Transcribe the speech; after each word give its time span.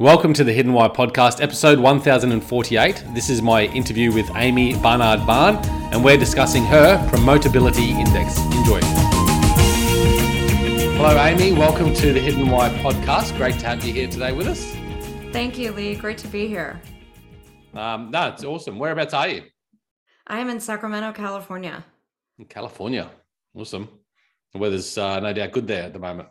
Welcome 0.00 0.32
to 0.32 0.44
the 0.44 0.52
Hidden 0.54 0.72
Why 0.72 0.88
podcast, 0.88 1.42
episode 1.42 1.78
1048. 1.78 3.04
This 3.12 3.28
is 3.28 3.42
my 3.42 3.64
interview 3.64 4.10
with 4.10 4.30
Amy 4.34 4.72
Barnard 4.72 5.26
Barn, 5.26 5.56
and 5.92 6.02
we're 6.02 6.16
discussing 6.16 6.64
her 6.64 6.96
Promotability 7.10 7.90
Index. 7.90 8.38
Enjoy. 8.46 8.80
Hello, 10.96 11.22
Amy. 11.22 11.52
Welcome 11.52 11.92
to 11.92 12.14
the 12.14 12.18
Hidden 12.18 12.48
Why 12.48 12.70
podcast. 12.78 13.36
Great 13.36 13.58
to 13.58 13.66
have 13.66 13.84
you 13.84 13.92
here 13.92 14.08
today 14.08 14.32
with 14.32 14.46
us. 14.46 14.74
Thank 15.34 15.58
you, 15.58 15.70
Leigh. 15.72 15.96
Great 15.96 16.16
to 16.16 16.28
be 16.28 16.48
here. 16.48 16.80
Um, 17.74 18.10
no, 18.10 18.28
it's 18.28 18.42
awesome. 18.42 18.78
Whereabouts 18.78 19.12
are 19.12 19.28
you? 19.28 19.42
I 20.26 20.40
am 20.40 20.48
in 20.48 20.60
Sacramento, 20.60 21.12
California. 21.12 21.84
In 22.38 22.46
California. 22.46 23.10
Awesome. 23.54 23.86
The 24.54 24.60
weather's 24.60 24.96
uh, 24.96 25.20
no 25.20 25.34
doubt 25.34 25.52
good 25.52 25.66
there 25.66 25.82
at 25.82 25.92
the 25.92 25.98
moment. 25.98 26.30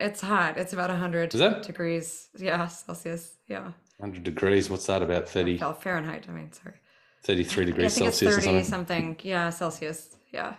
It's 0.00 0.20
hot. 0.20 0.56
It's 0.56 0.72
about 0.72 0.90
100 0.90 1.34
Is 1.34 1.40
it? 1.40 1.62
degrees. 1.62 2.28
Yeah, 2.36 2.66
Celsius. 2.68 3.34
Yeah. 3.48 3.72
100 3.98 4.22
degrees. 4.22 4.70
What's 4.70 4.86
that? 4.86 5.02
About 5.02 5.28
30, 5.28 5.58
Well, 5.58 5.74
Fahrenheit. 5.74 6.26
I 6.28 6.32
mean, 6.32 6.52
sorry. 6.52 6.76
33 7.24 7.62
I 7.62 7.66
degrees 7.66 7.94
think 7.94 8.04
Celsius 8.12 8.36
it's 8.36 8.46
or 8.46 8.50
30 8.52 8.64
something. 8.64 9.16
Yeah, 9.22 9.50
Celsius. 9.50 10.16
Yeah. 10.32 10.54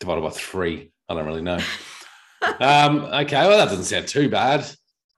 Divided 0.00 0.22
by 0.22 0.30
three. 0.30 0.90
I 1.08 1.14
don't 1.14 1.26
really 1.26 1.42
know. 1.42 1.58
um, 2.60 3.04
okay, 3.04 3.46
well, 3.46 3.58
that 3.58 3.68
doesn't 3.68 3.84
sound 3.84 4.08
too 4.08 4.28
bad. 4.28 4.68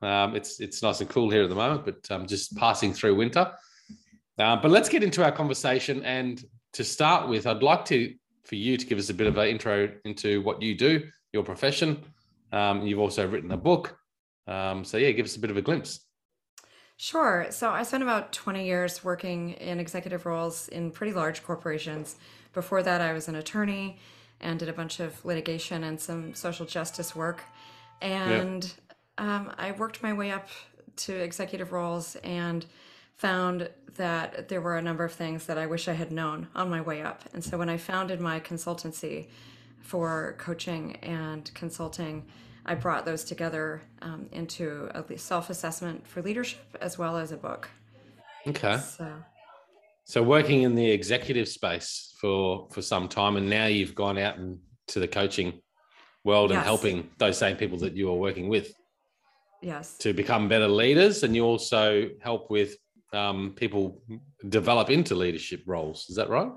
Um, 0.02 0.36
it's 0.36 0.60
it's 0.60 0.82
nice 0.82 1.00
and 1.00 1.08
cool 1.08 1.30
here 1.30 1.42
at 1.44 1.48
the 1.48 1.54
moment, 1.54 1.86
but 1.86 2.10
um, 2.10 2.26
just 2.26 2.54
passing 2.56 2.92
through 2.92 3.14
winter. 3.14 3.50
Uh, 4.38 4.56
but 4.56 4.70
let's 4.70 4.90
get 4.90 5.02
into 5.02 5.24
our 5.24 5.32
conversation. 5.32 6.02
And 6.04 6.44
to 6.74 6.84
start 6.84 7.28
with, 7.28 7.46
I'd 7.46 7.62
like 7.62 7.86
to 7.86 8.14
for 8.44 8.56
you 8.56 8.76
to 8.76 8.84
give 8.84 8.98
us 8.98 9.08
a 9.08 9.14
bit 9.14 9.26
of 9.26 9.38
an 9.38 9.48
intro 9.48 9.90
into 10.04 10.42
what 10.42 10.60
you 10.60 10.74
do, 10.74 11.08
your 11.32 11.42
profession. 11.42 12.04
Um, 12.54 12.86
you've 12.86 13.00
also 13.00 13.26
written 13.26 13.50
a 13.50 13.56
book. 13.56 13.98
Um, 14.46 14.84
so 14.84 14.96
yeah, 14.96 15.10
give 15.10 15.26
us 15.26 15.36
a 15.36 15.40
bit 15.40 15.50
of 15.50 15.56
a 15.56 15.62
glimpse. 15.62 16.00
Sure. 16.96 17.46
So 17.50 17.70
I 17.70 17.82
spent 17.82 18.04
about 18.04 18.32
20 18.32 18.64
years 18.64 19.02
working 19.02 19.50
in 19.54 19.80
executive 19.80 20.24
roles 20.24 20.68
in 20.68 20.92
pretty 20.92 21.12
large 21.12 21.42
corporations. 21.42 22.16
Before 22.52 22.82
that, 22.84 23.00
I 23.00 23.12
was 23.12 23.26
an 23.26 23.34
attorney 23.34 23.98
and 24.40 24.60
did 24.60 24.68
a 24.68 24.72
bunch 24.72 25.00
of 25.00 25.24
litigation 25.24 25.82
and 25.82 26.00
some 26.00 26.34
social 26.34 26.64
justice 26.64 27.16
work. 27.16 27.42
And 28.00 28.72
um, 29.18 29.52
I 29.58 29.72
worked 29.72 30.04
my 30.04 30.12
way 30.12 30.30
up 30.30 30.48
to 30.96 31.12
executive 31.12 31.72
roles 31.72 32.14
and 32.16 32.64
found 33.16 33.68
that 33.96 34.48
there 34.48 34.60
were 34.60 34.76
a 34.76 34.82
number 34.82 35.04
of 35.04 35.12
things 35.12 35.46
that 35.46 35.58
I 35.58 35.66
wish 35.66 35.88
I 35.88 35.94
had 35.94 36.12
known 36.12 36.46
on 36.54 36.70
my 36.70 36.80
way 36.80 37.02
up. 37.02 37.24
And 37.32 37.42
so 37.42 37.58
when 37.58 37.68
I 37.68 37.76
founded 37.76 38.20
my 38.20 38.38
consultancy 38.38 39.26
for 39.80 40.36
coaching 40.38 40.96
and 40.96 41.50
consulting, 41.54 42.24
I 42.66 42.74
brought 42.74 43.04
those 43.04 43.24
together 43.24 43.82
um, 44.02 44.28
into 44.32 44.90
a 44.94 45.18
self 45.18 45.50
assessment 45.50 46.06
for 46.06 46.22
leadership 46.22 46.60
as 46.80 46.98
well 46.98 47.16
as 47.16 47.32
a 47.32 47.36
book. 47.36 47.68
Okay. 48.46 48.78
So, 48.78 49.12
So 50.04 50.22
working 50.22 50.62
in 50.62 50.74
the 50.74 50.90
executive 50.90 51.48
space 51.48 52.14
for 52.20 52.68
for 52.70 52.82
some 52.82 53.08
time, 53.08 53.36
and 53.36 53.48
now 53.48 53.66
you've 53.66 53.94
gone 53.94 54.18
out 54.18 54.38
and 54.38 54.58
to 54.88 55.00
the 55.00 55.08
coaching 55.08 55.60
world 56.24 56.52
and 56.52 56.62
helping 56.62 57.10
those 57.18 57.36
same 57.38 57.56
people 57.56 57.78
that 57.78 57.94
you 57.94 58.10
are 58.10 58.16
working 58.16 58.48
with 58.48 58.72
yes. 59.62 59.96
to 59.98 60.12
become 60.12 60.48
better 60.48 60.68
leaders, 60.68 61.22
and 61.22 61.34
you 61.34 61.44
also 61.44 62.08
help 62.20 62.50
with 62.50 62.76
um, 63.12 63.52
people 63.56 64.02
develop 64.48 64.90
into 64.90 65.14
leadership 65.14 65.62
roles. 65.66 66.06
Is 66.08 66.16
that 66.16 66.28
right? 66.28 66.50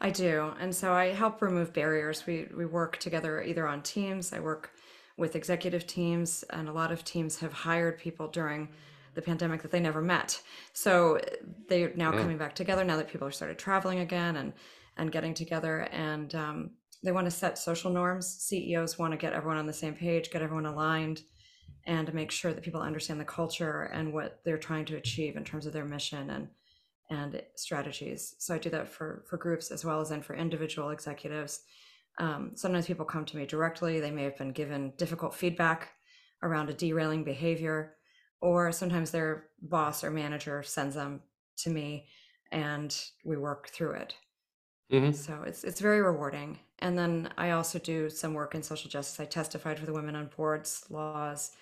I 0.00 0.10
do. 0.10 0.52
And 0.60 0.74
so 0.74 0.92
I 0.92 1.12
help 1.12 1.40
remove 1.42 1.72
barriers. 1.72 2.26
We 2.26 2.48
we 2.54 2.66
work 2.66 2.98
together 2.98 3.42
either 3.42 3.66
on 3.66 3.82
teams. 3.82 4.32
I 4.32 4.40
work 4.40 4.70
with 5.16 5.36
executive 5.36 5.86
teams 5.86 6.42
and 6.50 6.68
a 6.68 6.72
lot 6.72 6.92
of 6.92 7.04
teams 7.04 7.38
have 7.40 7.52
hired 7.52 7.98
people 7.98 8.28
during 8.28 8.68
the 9.14 9.22
pandemic 9.22 9.62
that 9.62 9.70
they 9.70 9.80
never 9.80 10.00
met. 10.00 10.40
So 10.72 11.20
they're 11.68 11.92
now 11.94 12.12
coming 12.12 12.38
back 12.38 12.54
together 12.54 12.84
now 12.84 12.96
that 12.96 13.08
people 13.08 13.26
are 13.26 13.32
started 13.32 13.58
traveling 13.58 14.00
again 14.00 14.36
and 14.36 14.52
and 14.98 15.10
getting 15.10 15.32
together 15.32 15.88
and 15.90 16.34
um, 16.34 16.70
they 17.02 17.12
want 17.12 17.26
to 17.26 17.30
set 17.30 17.58
social 17.58 17.90
norms. 17.90 18.26
CEOs 18.26 18.98
want 18.98 19.12
to 19.12 19.16
get 19.16 19.32
everyone 19.32 19.56
on 19.56 19.66
the 19.66 19.72
same 19.72 19.94
page, 19.94 20.30
get 20.30 20.42
everyone 20.42 20.66
aligned 20.66 21.22
and 21.86 22.12
make 22.14 22.30
sure 22.30 22.52
that 22.52 22.62
people 22.62 22.80
understand 22.80 23.18
the 23.18 23.24
culture 23.24 23.82
and 23.92 24.12
what 24.12 24.40
they're 24.44 24.58
trying 24.58 24.84
to 24.84 24.96
achieve 24.96 25.36
in 25.36 25.44
terms 25.44 25.66
of 25.66 25.72
their 25.72 25.84
mission 25.84 26.30
and 26.30 26.48
and 27.10 27.42
strategies. 27.56 28.34
So 28.38 28.54
I 28.54 28.58
do 28.58 28.70
that 28.70 28.88
for 28.88 29.24
for 29.28 29.36
groups 29.36 29.70
as 29.70 29.84
well 29.84 30.00
as 30.00 30.10
then 30.10 30.22
for 30.22 30.34
individual 30.34 30.90
executives. 30.90 31.62
Um, 32.18 32.56
sometimes 32.56 32.86
people 32.86 33.04
come 33.06 33.24
to 33.26 33.36
me 33.36 33.46
directly. 33.46 34.00
They 34.00 34.10
may 34.10 34.24
have 34.24 34.36
been 34.36 34.52
given 34.52 34.94
difficult 34.96 35.34
feedback 35.34 35.92
around 36.42 36.68
a 36.70 36.74
derailing 36.74 37.24
behavior, 37.24 37.96
or 38.40 38.72
sometimes 38.72 39.10
their 39.10 39.50
boss 39.60 40.04
or 40.04 40.10
manager 40.10 40.62
sends 40.62 40.94
them 40.94 41.22
to 41.58 41.70
me, 41.70 42.08
and 42.50 42.94
we 43.24 43.36
work 43.36 43.68
through 43.68 43.92
it. 43.92 44.16
Mhm. 44.90 45.12
So 45.12 45.42
it's 45.42 45.64
it's 45.64 45.80
very 45.80 46.00
rewarding. 46.02 46.60
And 46.78 46.98
then 46.98 47.32
I 47.36 47.50
also 47.50 47.78
do 47.78 48.10
some 48.10 48.34
work 48.34 48.54
in 48.54 48.62
social 48.62 48.90
justice. 48.90 49.20
I 49.20 49.26
testified 49.26 49.78
for 49.78 49.86
the 49.86 49.92
Women 49.92 50.16
on 50.16 50.28
Boards 50.28 50.84
laws 50.90 51.52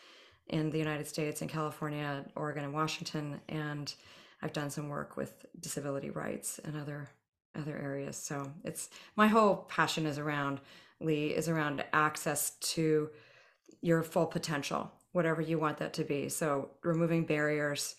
in 0.48 0.70
the 0.70 0.78
United 0.78 1.06
States, 1.06 1.42
in 1.42 1.48
California, 1.48 2.26
Oregon, 2.36 2.64
and 2.64 2.74
Washington, 2.74 3.40
and 3.48 3.94
I've 4.42 4.52
done 4.52 4.70
some 4.70 4.88
work 4.88 5.16
with 5.16 5.46
disability 5.58 6.10
rights 6.10 6.58
and 6.60 6.76
other 6.76 7.10
other 7.60 7.76
areas. 7.76 8.16
So 8.16 8.50
it's 8.64 8.90
my 9.16 9.26
whole 9.26 9.56
passion 9.68 10.06
is 10.06 10.18
around 10.18 10.60
Leigh 11.00 11.34
is 11.34 11.48
around 11.48 11.84
access 11.92 12.50
to 12.60 13.08
your 13.80 14.02
full 14.02 14.26
potential, 14.26 14.92
whatever 15.12 15.40
you 15.40 15.58
want 15.58 15.78
that 15.78 15.94
to 15.94 16.04
be. 16.04 16.28
So 16.28 16.70
removing 16.82 17.24
barriers, 17.24 17.96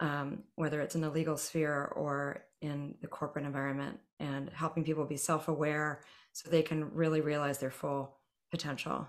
um, 0.00 0.42
whether 0.54 0.80
it's 0.80 0.94
in 0.94 1.00
the 1.00 1.10
legal 1.10 1.36
sphere 1.36 1.92
or 1.94 2.44
in 2.62 2.94
the 3.02 3.06
corporate 3.06 3.44
environment, 3.44 3.98
and 4.18 4.50
helping 4.50 4.82
people 4.82 5.04
be 5.04 5.16
self-aware 5.16 6.00
so 6.32 6.48
they 6.48 6.62
can 6.62 6.92
really 6.92 7.20
realize 7.20 7.58
their 7.58 7.70
full 7.70 8.16
potential. 8.50 9.06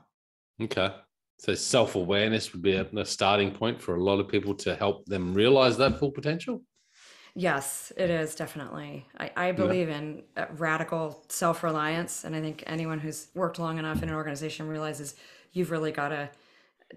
Okay. 0.62 0.94
So 1.38 1.56
self 1.56 1.96
awareness 1.96 2.52
would 2.52 2.62
be 2.62 2.74
a, 2.74 2.86
a 2.98 3.06
starting 3.06 3.52
point 3.52 3.82
for 3.82 3.96
a 3.96 4.04
lot 4.04 4.20
of 4.20 4.28
people 4.28 4.54
to 4.56 4.76
help 4.76 5.06
them 5.06 5.34
realize 5.34 5.78
that 5.78 5.98
full 5.98 6.12
potential. 6.12 6.62
Yes, 7.36 7.92
it 7.96 8.10
is 8.10 8.36
definitely. 8.36 9.06
I, 9.18 9.32
I 9.36 9.52
believe 9.52 9.90
in 9.90 10.24
uh, 10.36 10.46
radical 10.58 11.24
self 11.30 11.64
reliance. 11.64 12.24
And 12.24 12.36
I 12.36 12.42
think 12.42 12.64
anyone 12.68 13.00
who's 13.00 13.28
worked 13.36 13.60
long 13.60 13.78
enough 13.78 14.02
in 14.04 14.10
an 14.10 14.16
organization 14.16 14.68
realizes 14.68 15.16
you've 15.54 15.72
really 15.72 15.92
got 15.92 16.10
to 16.10 16.30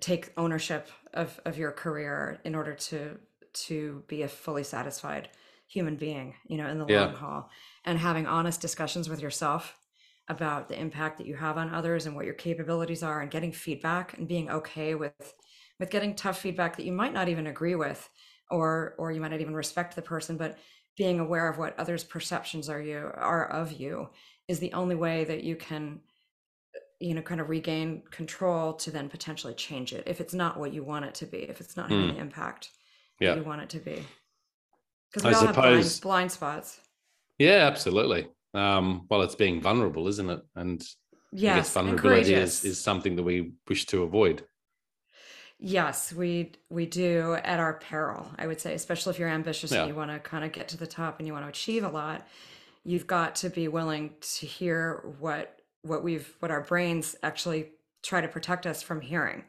take 0.01 0.33
ownership 0.37 0.89
of, 1.15 1.41
of 1.45 1.59
your 1.59 1.73
career 1.73 2.41
in 2.45 2.55
order 2.55 2.75
to 2.75 3.19
to 3.53 4.05
be 4.09 4.23
a 4.23 4.29
fully 4.29 4.65
satisfied 4.65 5.29
human 5.69 5.97
being, 5.97 6.35
you 6.49 6.57
know, 6.57 6.69
in 6.69 6.79
the 6.79 6.87
Yeah. 6.87 7.09
long 7.09 7.15
haul. 7.15 7.51
And 7.85 7.99
having 7.99 8.27
honest 8.27 8.61
discussions 8.61 9.09
with 9.09 9.21
yourself 9.21 9.79
about 10.29 10.69
the 10.69 10.79
impact 10.81 11.19
that 11.19 11.27
you 11.27 11.37
have 11.37 11.59
on 11.59 11.75
others 11.75 12.07
and 12.07 12.15
what 12.17 12.25
your 12.25 12.35
capabilities 12.35 13.03
are 13.03 13.21
and 13.21 13.31
getting 13.31 13.53
feedback 13.53 14.17
and 14.17 14.29
being 14.29 14.51
okay 14.51 14.95
with 14.95 15.35
with 15.79 15.91
getting 15.91 16.15
tough 16.15 16.39
feedback 16.39 16.77
that 16.77 16.87
you 16.87 16.93
might 16.93 17.13
not 17.13 17.29
even 17.29 17.47
agree 17.47 17.75
with 17.75 18.09
or 18.53 18.95
or 18.99 19.11
you 19.11 19.21
might 19.21 19.31
not 19.33 19.41
even 19.41 19.55
respect 19.55 19.97
the 19.97 20.03
person 20.03 20.37
but 20.37 20.59
being 20.97 21.19
aware 21.19 21.49
of 21.49 21.59
what 21.59 21.77
others 21.79 22.05
perceptions 22.05 22.69
are 22.69 22.81
you 22.81 22.99
are 23.15 23.49
of 23.51 23.73
you 23.73 24.09
is 24.47 24.61
the 24.61 24.73
only 24.75 24.95
way 24.95 25.25
that 25.25 25.43
you 25.43 25.57
can 25.57 25.99
you 27.01 27.15
know 27.15 27.23
kind 27.23 27.41
of 27.41 27.49
regain 27.49 28.03
control 28.11 28.75
to 28.75 28.91
then 28.91 29.09
potentially 29.09 29.55
change 29.55 29.93
it 29.93 30.05
if 30.07 30.21
it's 30.21 30.35
not 30.35 30.59
what 30.61 30.73
you 30.73 30.85
want 30.85 31.05
it 31.05 31.15
to 31.15 31.27
be 31.27 31.39
if 31.39 31.61
it's 31.61 31.77
not 31.77 31.91
having 31.91 32.15
the 32.15 32.21
impact 32.21 32.69
Yeah. 33.21 33.31
that 33.35 33.39
you 33.41 33.45
want 33.45 33.63
it 33.63 33.71
to 33.71 33.79
be 33.79 34.05
because 35.11 35.25
I 35.25 35.29
we 35.31 35.35
all 35.35 35.47
have 35.47 35.55
blind, 35.55 35.85
suppose- 35.85 36.01
blind 36.01 36.31
spots 36.33 36.81
Yeah, 37.39 37.67
absolutely. 37.73 38.29
Um, 38.55 39.07
well, 39.09 39.23
it's 39.23 39.35
being 39.35 39.61
vulnerable, 39.63 40.07
isn't 40.09 40.29
it? 40.29 40.43
And 40.55 40.81
I 40.83 40.87
yes 41.47 41.73
vulnerability 41.73 42.35
is, 42.35 42.65
is 42.65 42.79
something 42.79 43.17
that 43.17 43.23
we 43.23 43.53
wish 43.69 43.87
to 43.87 44.03
avoid. 44.03 44.45
Yes, 45.65 46.13
we 46.13 46.53
we 46.71 46.87
do 46.87 47.35
at 47.35 47.61
our 47.61 47.75
peril, 47.75 48.29
I 48.37 48.49
would 48.49 48.61
say, 48.61 48.75
especially 48.75 49.13
if 49.13 49.19
you're 49.21 49.29
ambitious 49.29 49.71
Yeah. 49.71 49.81
and 49.83 49.89
you 49.89 49.95
want 49.95 50.11
to 50.11 50.19
kind 50.19 50.45
of 50.45 50.51
get 50.51 50.67
to 50.69 50.77
the 50.77 50.89
top 50.89 51.19
and 51.21 51.27
you 51.27 51.33
want 51.33 51.45
to 51.45 51.49
achieve 51.51 51.85
a 51.85 51.89
lot, 51.89 52.27
you've 52.85 53.07
got 53.07 53.37
to 53.37 53.49
be 53.49 53.69
willing 53.69 54.15
to 54.21 54.47
hear 54.47 55.05
what 55.21 55.61
what 55.83 56.03
we've 56.03 56.35
what 56.41 56.51
our 56.51 56.63
brains 56.63 57.15
actually 57.23 57.71
try 58.03 58.21
to 58.21 58.27
protect 58.27 58.67
us 58.67 58.83
from 58.83 59.01
hearing. 59.01 59.45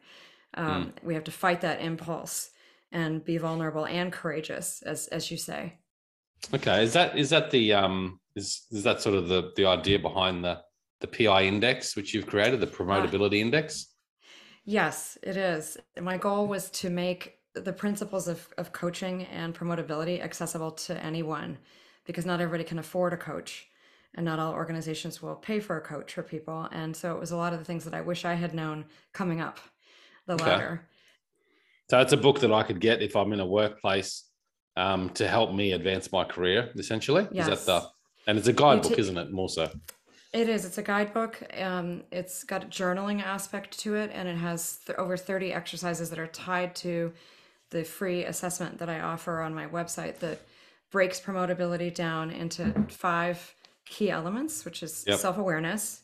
Um, 0.53 0.93
We 1.01 1.15
have 1.15 1.23
to 1.23 1.31
fight 1.31 1.61
that 1.61 1.81
impulse 1.81 2.51
and 2.91 3.25
be 3.25 3.39
vulnerable 3.39 3.87
and 3.87 4.13
courageous, 4.13 4.83
as 4.83 5.07
as 5.07 5.31
you 5.31 5.37
say. 5.37 5.79
Okay, 6.53 6.83
is 6.83 6.93
that 6.93 7.17
is 7.17 7.31
that 7.31 7.49
the 7.49 7.73
um 7.73 8.19
is 8.35 8.67
is 8.69 8.83
that 8.83 9.01
sort 9.01 9.15
of 9.15 9.29
the 9.29 9.51
the 9.55 9.65
idea 9.65 9.97
behind 9.97 10.43
the 10.43 10.61
the 10.99 11.07
PI 11.07 11.45
index 11.45 11.95
which 11.95 12.13
you've 12.13 12.27
created, 12.27 12.59
the 12.61 12.67
promotability 12.67 13.39
index? 13.39 13.92
Yes, 14.65 15.17
it 15.21 15.35
is. 15.37 15.77
My 16.01 16.17
goal 16.17 16.47
was 16.47 16.69
to 16.71 16.89
make 16.89 17.39
the 17.53 17.73
principles 17.73 18.27
of, 18.27 18.47
of 18.57 18.71
coaching 18.71 19.23
and 19.25 19.53
promotability 19.53 20.21
accessible 20.21 20.71
to 20.71 21.03
anyone 21.03 21.57
because 22.05 22.25
not 22.25 22.41
everybody 22.41 22.63
can 22.63 22.79
afford 22.79 23.13
a 23.13 23.17
coach 23.17 23.67
and 24.15 24.25
not 24.25 24.39
all 24.39 24.53
organizations 24.53 25.21
will 25.21 25.35
pay 25.35 25.59
for 25.59 25.77
a 25.77 25.81
coach 25.81 26.13
for 26.13 26.23
people. 26.23 26.67
And 26.71 26.95
so 26.95 27.13
it 27.13 27.19
was 27.19 27.31
a 27.31 27.37
lot 27.37 27.53
of 27.53 27.59
the 27.59 27.65
things 27.65 27.83
that 27.85 27.93
I 27.93 28.01
wish 28.01 28.25
I 28.25 28.33
had 28.33 28.53
known 28.53 28.85
coming 29.11 29.41
up 29.41 29.59
the 30.27 30.33
Okay. 30.33 30.45
ladder. 30.45 30.87
So 31.89 31.99
it's 31.99 32.13
a 32.13 32.17
book 32.17 32.39
that 32.39 32.51
I 32.51 32.63
could 32.63 32.79
get 32.79 33.01
if 33.01 33.15
I'm 33.15 33.33
in 33.33 33.39
a 33.39 33.45
workplace 33.45 34.23
um, 34.77 35.09
to 35.11 35.27
help 35.27 35.53
me 35.53 35.73
advance 35.73 36.11
my 36.11 36.23
career, 36.23 36.71
essentially. 36.75 37.27
Yes. 37.31 37.47
Is 37.49 37.65
that 37.65 37.81
the 37.81 37.87
and 38.25 38.37
it's 38.37 38.47
a 38.47 38.53
guidebook, 38.53 38.93
ta- 38.93 38.99
isn't 39.01 39.17
it? 39.17 39.31
More 39.31 39.49
so. 39.49 39.69
It 40.33 40.49
is. 40.49 40.65
It's 40.65 40.79
a 40.79 40.83
guidebook. 40.83 41.41
Um, 41.61 42.03
it's 42.11 42.43
got 42.43 42.63
a 42.63 42.67
journaling 42.67 43.21
aspect 43.23 43.77
to 43.81 43.95
it, 43.95 44.09
and 44.13 44.27
it 44.27 44.35
has 44.37 44.77
th- 44.85 44.97
over 44.97 45.15
30 45.15 45.53
exercises 45.53 46.09
that 46.09 46.17
are 46.17 46.27
tied 46.27 46.75
to 46.77 47.13
the 47.69 47.83
free 47.83 48.25
assessment 48.25 48.79
that 48.79 48.89
I 48.89 48.99
offer 48.99 49.41
on 49.41 49.53
my 49.53 49.67
website 49.67 50.17
that 50.19 50.39
breaks 50.91 51.19
promotability 51.19 51.93
down 51.93 52.31
into 52.31 52.73
five 52.89 53.53
key 53.85 54.09
elements, 54.09 54.65
which 54.65 54.81
is 54.81 55.03
Yep. 55.07 55.19
self 55.19 55.37
awareness, 55.37 56.01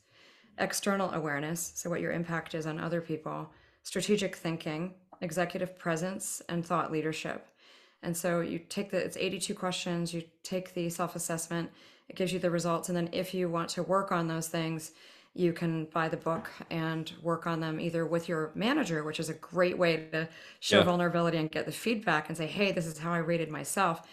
external 0.60 1.12
awareness, 1.12 1.72
so 1.76 1.90
what 1.90 2.02
your 2.02 2.12
impact 2.12 2.54
is 2.54 2.68
on 2.68 2.80
other 2.80 3.02
people, 3.02 3.52
strategic 3.82 4.36
thinking, 4.36 4.94
executive 5.22 5.78
presence, 5.80 6.42
and 6.50 6.64
thought 6.64 6.92
leadership. 6.92 7.48
And 8.04 8.16
so 8.16 8.42
you 8.42 8.60
take 8.60 8.92
the, 8.92 8.98
it's 8.98 9.18
82 9.18 9.54
questions, 9.56 10.14
you 10.14 10.24
take 10.44 10.74
the 10.76 10.90
self 10.90 11.16
assessment, 11.16 11.72
it 12.10 12.16
gives 12.16 12.34
you 12.34 12.40
the 12.40 12.50
results. 12.52 12.90
And 12.90 12.98
then 12.98 13.10
if 13.12 13.34
you 13.34 13.50
want 13.50 13.70
to 13.70 13.84
work 13.84 14.12
on 14.12 14.28
those 14.28 14.48
things, 14.48 14.92
you 15.36 15.54
can 15.54 15.86
buy 15.86 16.10
the 16.10 16.18
book 16.18 16.50
and 16.72 17.12
work 17.22 17.46
on 17.48 17.60
them 17.60 17.80
either 17.80 18.06
with 18.06 18.28
your 18.28 18.52
manager, 18.56 19.04
which 19.04 19.20
is 19.20 19.30
a 19.30 19.34
great 19.36 19.78
way 19.78 20.08
to 20.12 20.28
show 20.60 20.80
Yeah. 20.80 20.84
vulnerability 20.84 21.38
and 21.38 21.52
get 21.52 21.66
the 21.66 21.72
feedback 21.72 22.28
and 22.30 22.38
say, 22.38 22.48
hey, 22.48 22.72
this 22.72 22.86
is 22.88 22.98
how 22.98 23.12
I 23.14 23.20
rated 23.20 23.50
myself. 23.50 24.08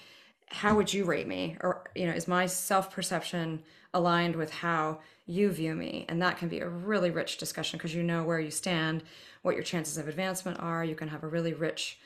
How 0.49 0.77
would 0.77 0.93
you 0.93 1.05
rate 1.05 1.27
me? 1.27 1.57
Or, 1.61 1.91
you 1.95 2.07
know, 2.07 2.13
is 2.13 2.29
my 2.29 2.47
self 2.47 2.91
perception 2.93 3.63
aligned 3.95 4.37
with 4.37 4.53
how 4.53 5.01
you 5.27 5.51
view 5.51 5.75
me? 5.75 6.05
And 6.09 6.21
that 6.23 6.39
can 6.39 6.49
be 6.49 6.61
a 6.61 6.69
really 6.69 7.11
rich 7.11 7.39
discussion 7.39 7.79
because 7.79 7.95
you 7.95 8.03
know 8.03 8.23
where 8.23 8.39
you 8.39 8.51
stand, 8.51 9.03
what 9.43 9.55
your 9.55 9.65
chances 9.65 9.99
of 9.99 10.07
advancement 10.09 10.61
are. 10.61 10.85
You 10.85 10.95
can 10.95 11.09
have 11.09 11.25
a 11.25 11.29
really 11.29 11.55
rich 11.55 11.99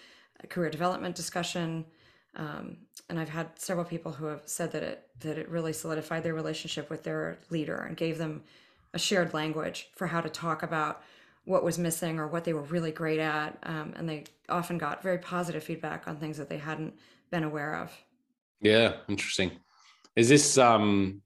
uh, 0.43 0.47
career 0.47 0.71
development 0.71 1.17
discussion. 1.17 1.85
Um, 2.37 2.77
and 3.11 3.19
I've 3.19 3.29
had 3.29 3.49
several 3.59 3.85
people 3.85 4.13
who 4.13 4.27
have 4.27 4.43
said 4.47 4.73
that 4.73 4.83
it 4.83 5.07
that 5.21 5.37
it 5.37 5.49
really 5.51 5.73
solidified 5.75 6.23
their 6.23 6.33
relationship 6.33 6.89
with 6.89 7.03
their 7.03 7.37
leader 7.51 7.77
and 7.77 7.97
gave 7.97 8.17
them 8.17 8.43
a 8.95 8.99
shared 8.99 9.35
language 9.35 9.89
for 9.95 10.07
how 10.07 10.21
to 10.23 10.29
talk 10.31 10.63
about 10.63 11.03
what 11.45 11.63
was 11.65 11.79
missing 11.79 12.19
or 12.19 12.27
what 12.29 12.45
they 12.45 12.53
were 12.53 12.63
really 12.63 12.93
great 12.93 13.19
at. 13.19 13.59
Um, 13.65 13.93
and 13.97 14.09
they 14.09 14.25
often 14.49 14.79
got 14.79 15.03
very 15.03 15.19
positive 15.19 15.63
feedback 15.63 16.07
on 16.09 16.17
things 16.17 16.39
that 16.39 16.49
they 16.49 16.59
hadn't 16.59 16.95
been 17.31 17.45
aware 17.45 17.75
of. 17.77 17.93
Yeah, 18.61 18.97
interesting. 19.09 19.51
Is 20.17 20.29
this 20.29 20.57
um 20.57 21.21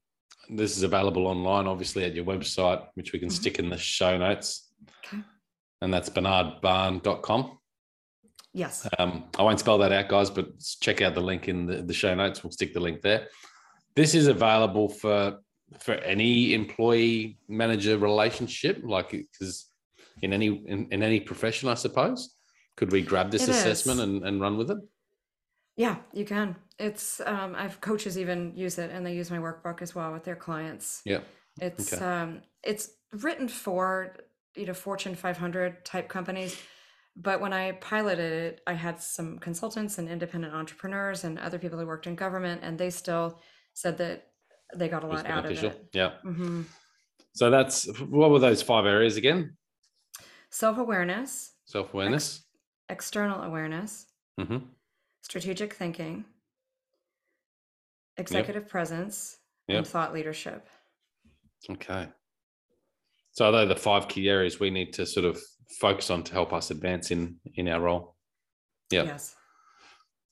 this 0.48 0.76
is 0.76 0.82
available 0.82 1.26
online, 1.26 1.66
obviously, 1.66 2.04
at 2.04 2.14
your 2.14 2.24
website, 2.24 2.86
which 2.94 3.12
we 3.12 3.18
can 3.18 3.28
Mhm. 3.28 3.32
stick 3.32 3.58
in 3.58 3.68
the 3.70 3.78
show 3.78 4.16
notes. 4.18 4.70
Okay. 5.04 5.22
And 5.80 5.92
that's 5.92 6.08
barnardbahn.com. 6.10 7.58
Yes. 8.54 8.88
Um, 8.98 9.24
I 9.38 9.42
won't 9.42 9.58
spell 9.60 9.78
that 9.78 9.90
out, 9.92 10.08
guys, 10.08 10.30
but 10.30 10.46
check 10.80 11.02
out 11.02 11.14
the 11.14 11.20
link 11.20 11.48
in 11.48 11.66
the, 11.66 11.82
the 11.82 11.92
show 11.92 12.14
notes. 12.14 12.42
We'll 12.42 12.52
stick 12.52 12.72
the 12.72 12.80
link 12.80 13.02
there. 13.02 13.26
This 13.96 14.14
is 14.14 14.28
available 14.28 14.88
for 14.88 15.38
for 15.80 15.94
any 15.94 16.54
employee 16.54 17.38
manager 17.48 17.98
relationship, 17.98 18.80
like 18.84 19.10
because 19.10 19.66
in 20.22 20.32
any 20.32 20.46
in, 20.46 20.88
in 20.92 21.02
any 21.02 21.20
profession, 21.20 21.68
I 21.68 21.74
suppose. 21.74 22.36
Could 22.76 22.90
we 22.92 23.02
grab 23.02 23.30
this 23.30 23.44
It 23.44 23.50
assessment 23.50 24.00
is. 24.00 24.04
and, 24.04 24.24
and 24.24 24.40
run 24.40 24.56
with 24.56 24.70
it? 24.70 24.78
Yeah, 25.76 25.96
you 26.12 26.24
can. 26.24 26.56
It's 26.78 27.20
um, 27.26 27.54
I've 27.56 27.80
coaches 27.80 28.16
even 28.18 28.52
use 28.54 28.78
it, 28.78 28.90
and 28.90 29.04
they 29.04 29.14
use 29.14 29.30
my 29.30 29.38
workbook 29.38 29.82
as 29.82 29.94
well 29.94 30.12
with 30.12 30.24
their 30.24 30.36
clients. 30.36 31.02
Yeah. 31.04 31.20
It's 31.60 31.92
Okay. 31.92 32.04
um, 32.04 32.42
it's 32.62 32.90
written 33.12 33.48
for 33.48 34.16
you 34.56 34.66
know 34.66 34.74
Fortune 34.74 35.14
500 35.16 35.84
type 35.84 36.08
companies, 36.08 36.56
but 37.16 37.40
when 37.40 37.52
I 37.52 37.72
piloted 37.72 38.32
it, 38.32 38.60
I 38.66 38.72
had 38.74 39.00
some 39.00 39.38
consultants 39.38 39.98
and 39.98 40.08
independent 40.08 40.54
entrepreneurs 40.54 41.24
and 41.24 41.38
other 41.38 41.58
people 41.58 41.78
who 41.78 41.86
worked 41.86 42.06
in 42.06 42.14
government, 42.16 42.60
and 42.64 42.78
they 42.78 42.90
still 42.90 43.40
said 43.74 43.98
that 43.98 44.28
they 44.74 44.88
got 44.88 45.04
a 45.04 45.06
lot 45.06 45.26
out 45.26 45.44
of 45.46 45.52
it. 45.52 45.88
Yeah. 45.92 46.12
hmm 46.22 46.62
So 47.34 47.50
that's 47.50 47.86
what 48.00 48.30
were 48.30 48.38
those 48.40 48.62
five 48.62 48.86
areas 48.86 49.16
again? 49.16 49.56
Self 50.50 50.78
awareness, 50.78 51.52
Self 51.66 51.92
awareness. 51.94 52.44
external 52.88 53.42
awareness, 53.42 54.06
hmm 54.38 54.58
strategic 55.22 55.72
thinking, 55.74 56.24
executive 58.16 58.68
presence, 58.68 59.38
Yep. 59.68 59.78
and 59.78 59.86
thought 59.86 60.12
leadership. 60.12 60.68
Okay. 61.70 62.08
So 63.30 63.46
are 63.46 63.52
they 63.52 63.66
the 63.66 63.74
five 63.80 64.06
key 64.08 64.28
areas 64.28 64.60
we 64.60 64.70
need 64.70 64.92
to 64.94 65.06
sort 65.06 65.24
of 65.24 65.40
focus 65.68 66.10
on 66.10 66.22
to 66.24 66.32
help 66.32 66.52
us 66.52 66.70
advance 66.70 67.10
in 67.10 67.36
in 67.54 67.68
our 67.68 67.80
role? 67.80 68.16
Yeah. 68.90 69.04
Yes. 69.04 69.34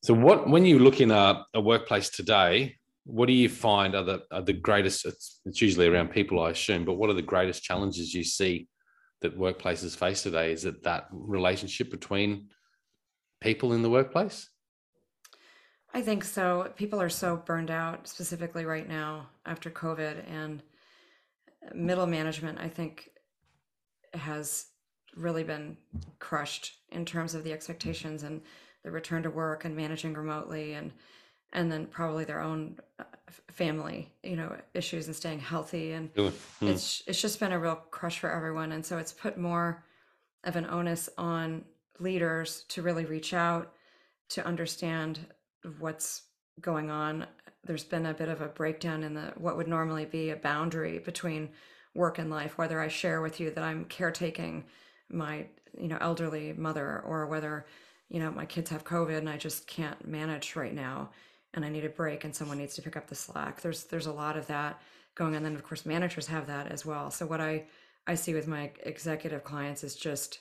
So 0.03 0.15
what 0.15 0.49
when 0.49 0.65
you 0.65 0.79
look 0.79 1.01
in 1.01 1.11
a, 1.11 1.45
a 1.55 1.61
workplace 1.61 2.11
today, 2.11 2.77
what 3.05 3.27
do 3.27 3.33
you 3.33 3.49
find 3.49 3.95
are 3.95 4.05
the 4.05 4.23
are 4.31 4.43
the 4.43 4.53
greatest? 4.53 5.07
It's, 5.07 5.41
it's 5.45 5.61
usually 5.61 5.87
around 5.87 6.11
people, 6.11 6.41
I 6.41 6.51
assume, 6.51 6.85
but 6.85 6.95
what 6.95 7.11
are 7.11 7.15
the 7.15 7.23
greatest 7.23 7.63
challenges 7.63 8.15
you 8.15 8.25
see 8.25 8.69
that 9.21 9.39
workplaces 9.39 9.97
face 9.97 10.23
today? 10.23 10.53
Is 10.53 10.65
it 10.65 10.83
that 10.83 11.07
relationship 11.13 11.91
between 11.91 12.49
people 13.41 13.73
in 13.73 13.83
the 13.83 13.91
workplace? 13.91 14.49
I 15.95 16.03
think 16.03 16.25
so. 16.25 16.73
People 16.77 17.01
are 17.03 17.11
so 17.11 17.37
burned 17.37 17.71
out, 17.71 18.09
specifically 18.09 18.65
right 18.65 18.89
now 18.89 19.29
after 19.45 19.71
COVID, 19.71 20.25
and 20.31 20.63
middle 21.75 22.07
management, 22.07 22.59
I 22.59 22.69
think, 22.69 23.11
has 24.15 24.67
really 25.17 25.45
been 25.45 25.77
crushed 26.19 26.77
in 26.91 27.05
terms 27.05 27.35
of 27.35 27.45
the 27.45 27.53
expectations 27.53 28.23
and 28.23 28.41
the 28.83 28.91
return 28.91 29.23
to 29.23 29.31
work 29.31 29.65
and 29.65 29.77
managing 29.77 30.15
remotely, 30.15 30.73
and 30.73 30.93
and 31.53 31.71
then 31.71 31.87
probably 31.87 32.25
their 32.25 32.41
own 32.41 32.79
uh, 32.99 33.05
family, 33.51 34.11
you 34.23 34.37
know, 34.37 34.57
issues 34.73 35.07
and 35.07 35.15
staying 35.15 35.39
healthy. 35.39 35.93
And 35.93 36.11
Really? 36.17 36.33
Hmm. 36.61 36.69
it's 36.69 37.03
it's 37.07 37.21
just 37.21 37.41
been 37.41 37.53
a 37.53 37.59
real 37.59 37.77
crush 37.91 38.19
for 38.19 38.31
everyone, 38.31 38.73
and 38.73 38.85
so 38.85 38.99
it's 38.99 39.13
put 39.13 39.39
more 39.39 39.85
of 40.45 40.57
an 40.57 40.67
onus 40.67 41.09
on 41.19 41.65
leaders 41.99 42.65
to 42.69 42.83
really 42.83 43.05
reach 43.05 43.33
out 43.33 43.73
to 44.31 44.45
understand 44.47 45.21
what's 45.79 46.23
going 46.61 46.91
on. 46.91 47.27
There's 47.65 47.85
been 47.85 48.07
a 48.07 48.15
bit 48.15 48.29
of 48.29 48.41
a 48.41 48.49
breakdown 48.49 49.05
in 49.05 49.15
the 49.15 49.33
what 49.37 49.57
would 49.57 49.69
normally 49.69 50.07
be 50.07 50.31
a 50.31 50.37
boundary 50.37 50.99
between 50.99 51.51
work 51.95 52.19
and 52.19 52.31
life, 52.31 52.59
whether 52.59 52.81
I 52.81 52.89
share 52.89 53.21
with 53.21 53.39
you 53.39 53.51
that 53.51 53.63
I'm 53.63 53.85
caretaking 53.85 54.65
my, 55.13 55.47
you 55.79 55.89
know, 55.89 55.99
elderly 56.01 56.53
mother 56.53 57.01
or 57.07 57.27
whether, 57.27 57.67
you 58.09 58.21
know, 58.21 58.31
my 58.31 58.45
kids 58.45 58.71
have 58.71 58.85
COVID 58.85 59.19
and 59.19 59.29
I 59.29 59.37
just 59.37 59.67
can't 59.67 60.07
manage 60.07 60.57
right 60.57 60.75
now 60.75 61.11
and 61.55 61.65
I 61.65 61.69
need 61.69 61.85
a 61.85 61.91
break 61.91 62.25
and 62.25 62.35
someone 62.35 62.59
needs 62.59 62.75
to 62.77 62.83
pick 62.83 62.97
up 62.97 63.09
the 63.09 63.15
slack. 63.15 63.61
There's 63.61 63.85
there's 63.85 64.07
a 64.07 64.13
lot 64.13 64.37
of 64.37 64.47
that 64.47 64.81
going 65.15 65.37
on. 65.37 65.43
Then 65.43 65.55
of 65.55 65.63
course 65.63 65.87
managers 65.87 66.27
have 66.27 66.47
that 66.47 66.71
as 66.71 66.87
well. 66.87 67.11
So 67.11 67.27
what 67.27 67.41
I 67.41 67.65
I 68.07 68.15
see 68.15 68.35
with 68.35 68.49
my 68.49 68.71
executive 68.85 69.45
clients 69.45 69.85
is 69.85 69.95
just 69.95 70.41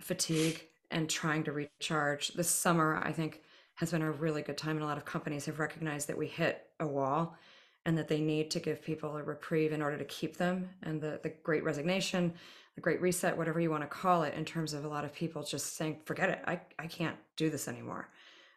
fatigue 0.00 0.66
and 0.90 1.08
trying 1.08 1.44
to 1.44 1.52
recharge. 1.52 2.28
This 2.34 2.50
summer, 2.50 3.00
I 3.02 3.12
think, 3.12 3.42
has 3.76 3.90
been 3.90 4.02
a 4.02 4.10
really 4.10 4.42
good 4.42 4.58
time, 4.58 4.76
and 4.76 4.82
a 4.82 4.86
lot 4.86 4.98
of 4.98 5.04
companies 5.04 5.46
have 5.46 5.58
recognized 5.58 6.08
that 6.08 6.18
we 6.18 6.26
hit 6.26 6.66
a 6.80 6.86
wall 6.86 7.36
and 7.84 7.96
that 7.96 8.08
they 8.08 8.20
need 8.20 8.50
to 8.50 8.60
give 8.60 8.82
people 8.82 9.16
a 9.16 9.22
reprieve 9.22 9.72
in 9.72 9.80
order 9.80 9.96
to 9.96 10.04
keep 10.04 10.36
them. 10.36 10.68
And 10.82 11.00
the, 11.00 11.20
the 11.22 11.28
great 11.42 11.64
resignation, 11.64 12.34
the 12.76 12.82
great 12.82 13.00
reset, 13.00 13.36
whatever 13.36 13.58
you 13.58 13.70
want 13.70 13.82
to 13.82 13.88
call 13.88 14.22
it, 14.22 14.34
in 14.34 14.44
terms 14.44 14.72
of 14.72 14.84
a 14.84 14.88
lot 14.88 15.04
of 15.04 15.12
people 15.12 15.42
just 15.42 15.76
saying, 15.76 15.98
forget 16.04 16.28
it, 16.28 16.38
I, 16.46 16.60
I 16.78 16.86
can't 16.86 17.16
do 17.36 17.50
this 17.50 17.66
anymore. 17.66 18.08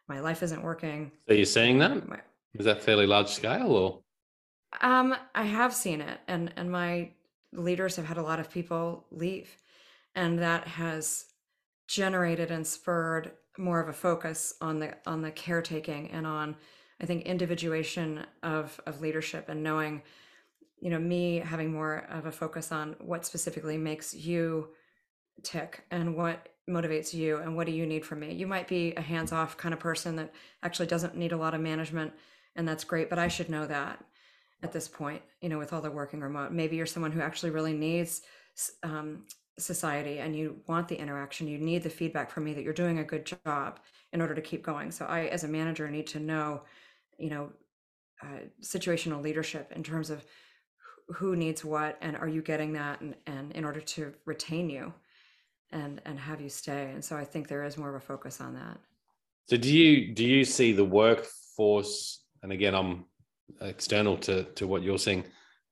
My 0.08 0.20
life 0.20 0.42
isn't 0.42 0.62
working. 0.62 1.10
So 1.26 1.34
you're 1.34 1.46
seeing 1.46 1.78
that? 1.78 2.08
My, 2.08 2.20
Is 2.54 2.66
that 2.66 2.82
fairly 2.82 3.06
large 3.06 3.28
scale 3.28 3.72
or? 3.72 4.00
Um, 4.82 5.16
I 5.34 5.44
have 5.44 5.74
seen 5.74 6.00
it, 6.00 6.20
and 6.28 6.52
and 6.56 6.70
my 6.70 7.10
leaders 7.52 7.96
have 7.96 8.04
had 8.04 8.18
a 8.18 8.22
lot 8.22 8.38
of 8.38 8.50
people 8.50 9.04
leave, 9.10 9.56
and 10.14 10.38
that 10.38 10.68
has 10.68 11.24
generated 11.88 12.52
and 12.52 12.64
spurred 12.64 13.32
more 13.58 13.80
of 13.80 13.88
a 13.88 13.92
focus 13.92 14.54
on 14.60 14.78
the 14.78 14.94
on 15.06 15.22
the 15.22 15.30
caretaking 15.32 16.10
and 16.12 16.24
on, 16.26 16.56
I 17.00 17.06
think, 17.06 17.24
individuation 17.24 18.26
of 18.44 18.80
of 18.86 19.00
leadership 19.00 19.48
and 19.48 19.62
knowing, 19.62 20.02
you 20.80 20.90
know, 20.90 20.98
me 20.98 21.38
having 21.38 21.72
more 21.72 22.06
of 22.10 22.26
a 22.26 22.32
focus 22.32 22.72
on 22.72 22.96
what 22.98 23.26
specifically 23.26 23.76
makes 23.76 24.14
you 24.14 24.68
tick 25.42 25.84
and 25.90 26.16
what 26.16 26.48
motivates 26.68 27.12
you 27.12 27.38
and 27.38 27.56
what 27.56 27.66
do 27.66 27.72
you 27.72 27.86
need 27.86 28.04
from 28.04 28.20
me. 28.20 28.32
You 28.32 28.46
might 28.46 28.68
be 28.68 28.94
a 28.94 29.00
hands 29.00 29.32
off 29.32 29.56
kind 29.56 29.74
of 29.74 29.80
person 29.80 30.16
that 30.16 30.32
actually 30.62 30.86
doesn't 30.86 31.16
need 31.16 31.32
a 31.32 31.36
lot 31.36 31.54
of 31.54 31.60
management, 31.60 32.12
and 32.56 32.66
that's 32.66 32.84
great, 32.84 33.10
but 33.10 33.18
I 33.18 33.28
should 33.28 33.50
know 33.50 33.66
that 33.66 34.04
at 34.62 34.72
this 34.72 34.88
point, 34.88 35.22
you 35.40 35.48
know, 35.48 35.58
with 35.58 35.72
all 35.72 35.80
the 35.80 35.90
working 35.90 36.20
remote. 36.20 36.52
Maybe 36.52 36.76
you're 36.76 36.86
someone 36.86 37.12
who 37.12 37.20
actually 37.20 37.50
really 37.50 37.72
needs 37.72 38.22
um, 38.82 39.24
society 39.58 40.18
and 40.18 40.36
you 40.36 40.56
want 40.66 40.88
the 40.88 40.96
interaction. 40.96 41.48
You 41.48 41.58
need 41.58 41.82
the 41.82 41.90
feedback 41.90 42.30
from 42.30 42.44
me 42.44 42.52
that 42.54 42.62
you're 42.62 42.72
doing 42.72 42.98
a 42.98 43.04
good 43.04 43.24
job 43.44 43.80
in 44.12 44.20
order 44.20 44.34
to 44.34 44.40
keep 44.40 44.62
going. 44.62 44.90
So 44.90 45.06
I, 45.06 45.26
as 45.26 45.44
a 45.44 45.48
manager, 45.48 45.88
need 45.90 46.06
to 46.08 46.20
know, 46.20 46.62
you 47.18 47.30
know, 47.30 47.50
uh, 48.22 48.40
situational 48.62 49.22
leadership 49.22 49.72
in 49.74 49.82
terms 49.82 50.10
of 50.10 50.24
who 51.14 51.36
needs 51.36 51.64
what 51.64 51.96
and 52.00 52.16
are 52.16 52.28
you 52.28 52.42
getting 52.42 52.72
that 52.74 53.00
and, 53.00 53.14
and 53.26 53.52
in 53.52 53.64
order 53.64 53.80
to 53.80 54.12
retain 54.26 54.70
you. 54.70 54.92
and 55.72 56.00
and 56.04 56.18
have 56.18 56.40
you 56.40 56.48
stay. 56.48 56.90
And 56.92 57.04
so 57.04 57.16
I 57.16 57.24
think 57.24 57.48
there 57.48 57.64
is 57.64 57.76
more 57.76 57.88
of 57.88 57.94
a 57.94 58.00
focus 58.00 58.40
on 58.40 58.54
that. 58.54 58.78
So 59.48 59.56
do 59.56 59.72
you 59.72 60.14
do 60.14 60.24
you 60.24 60.44
see 60.44 60.72
the 60.72 60.84
workforce? 60.84 62.24
And 62.42 62.52
again, 62.52 62.74
I'm 62.74 63.04
external 63.60 64.16
to 64.18 64.44
to 64.54 64.66
what 64.66 64.82
you're 64.82 64.98
seeing. 64.98 65.24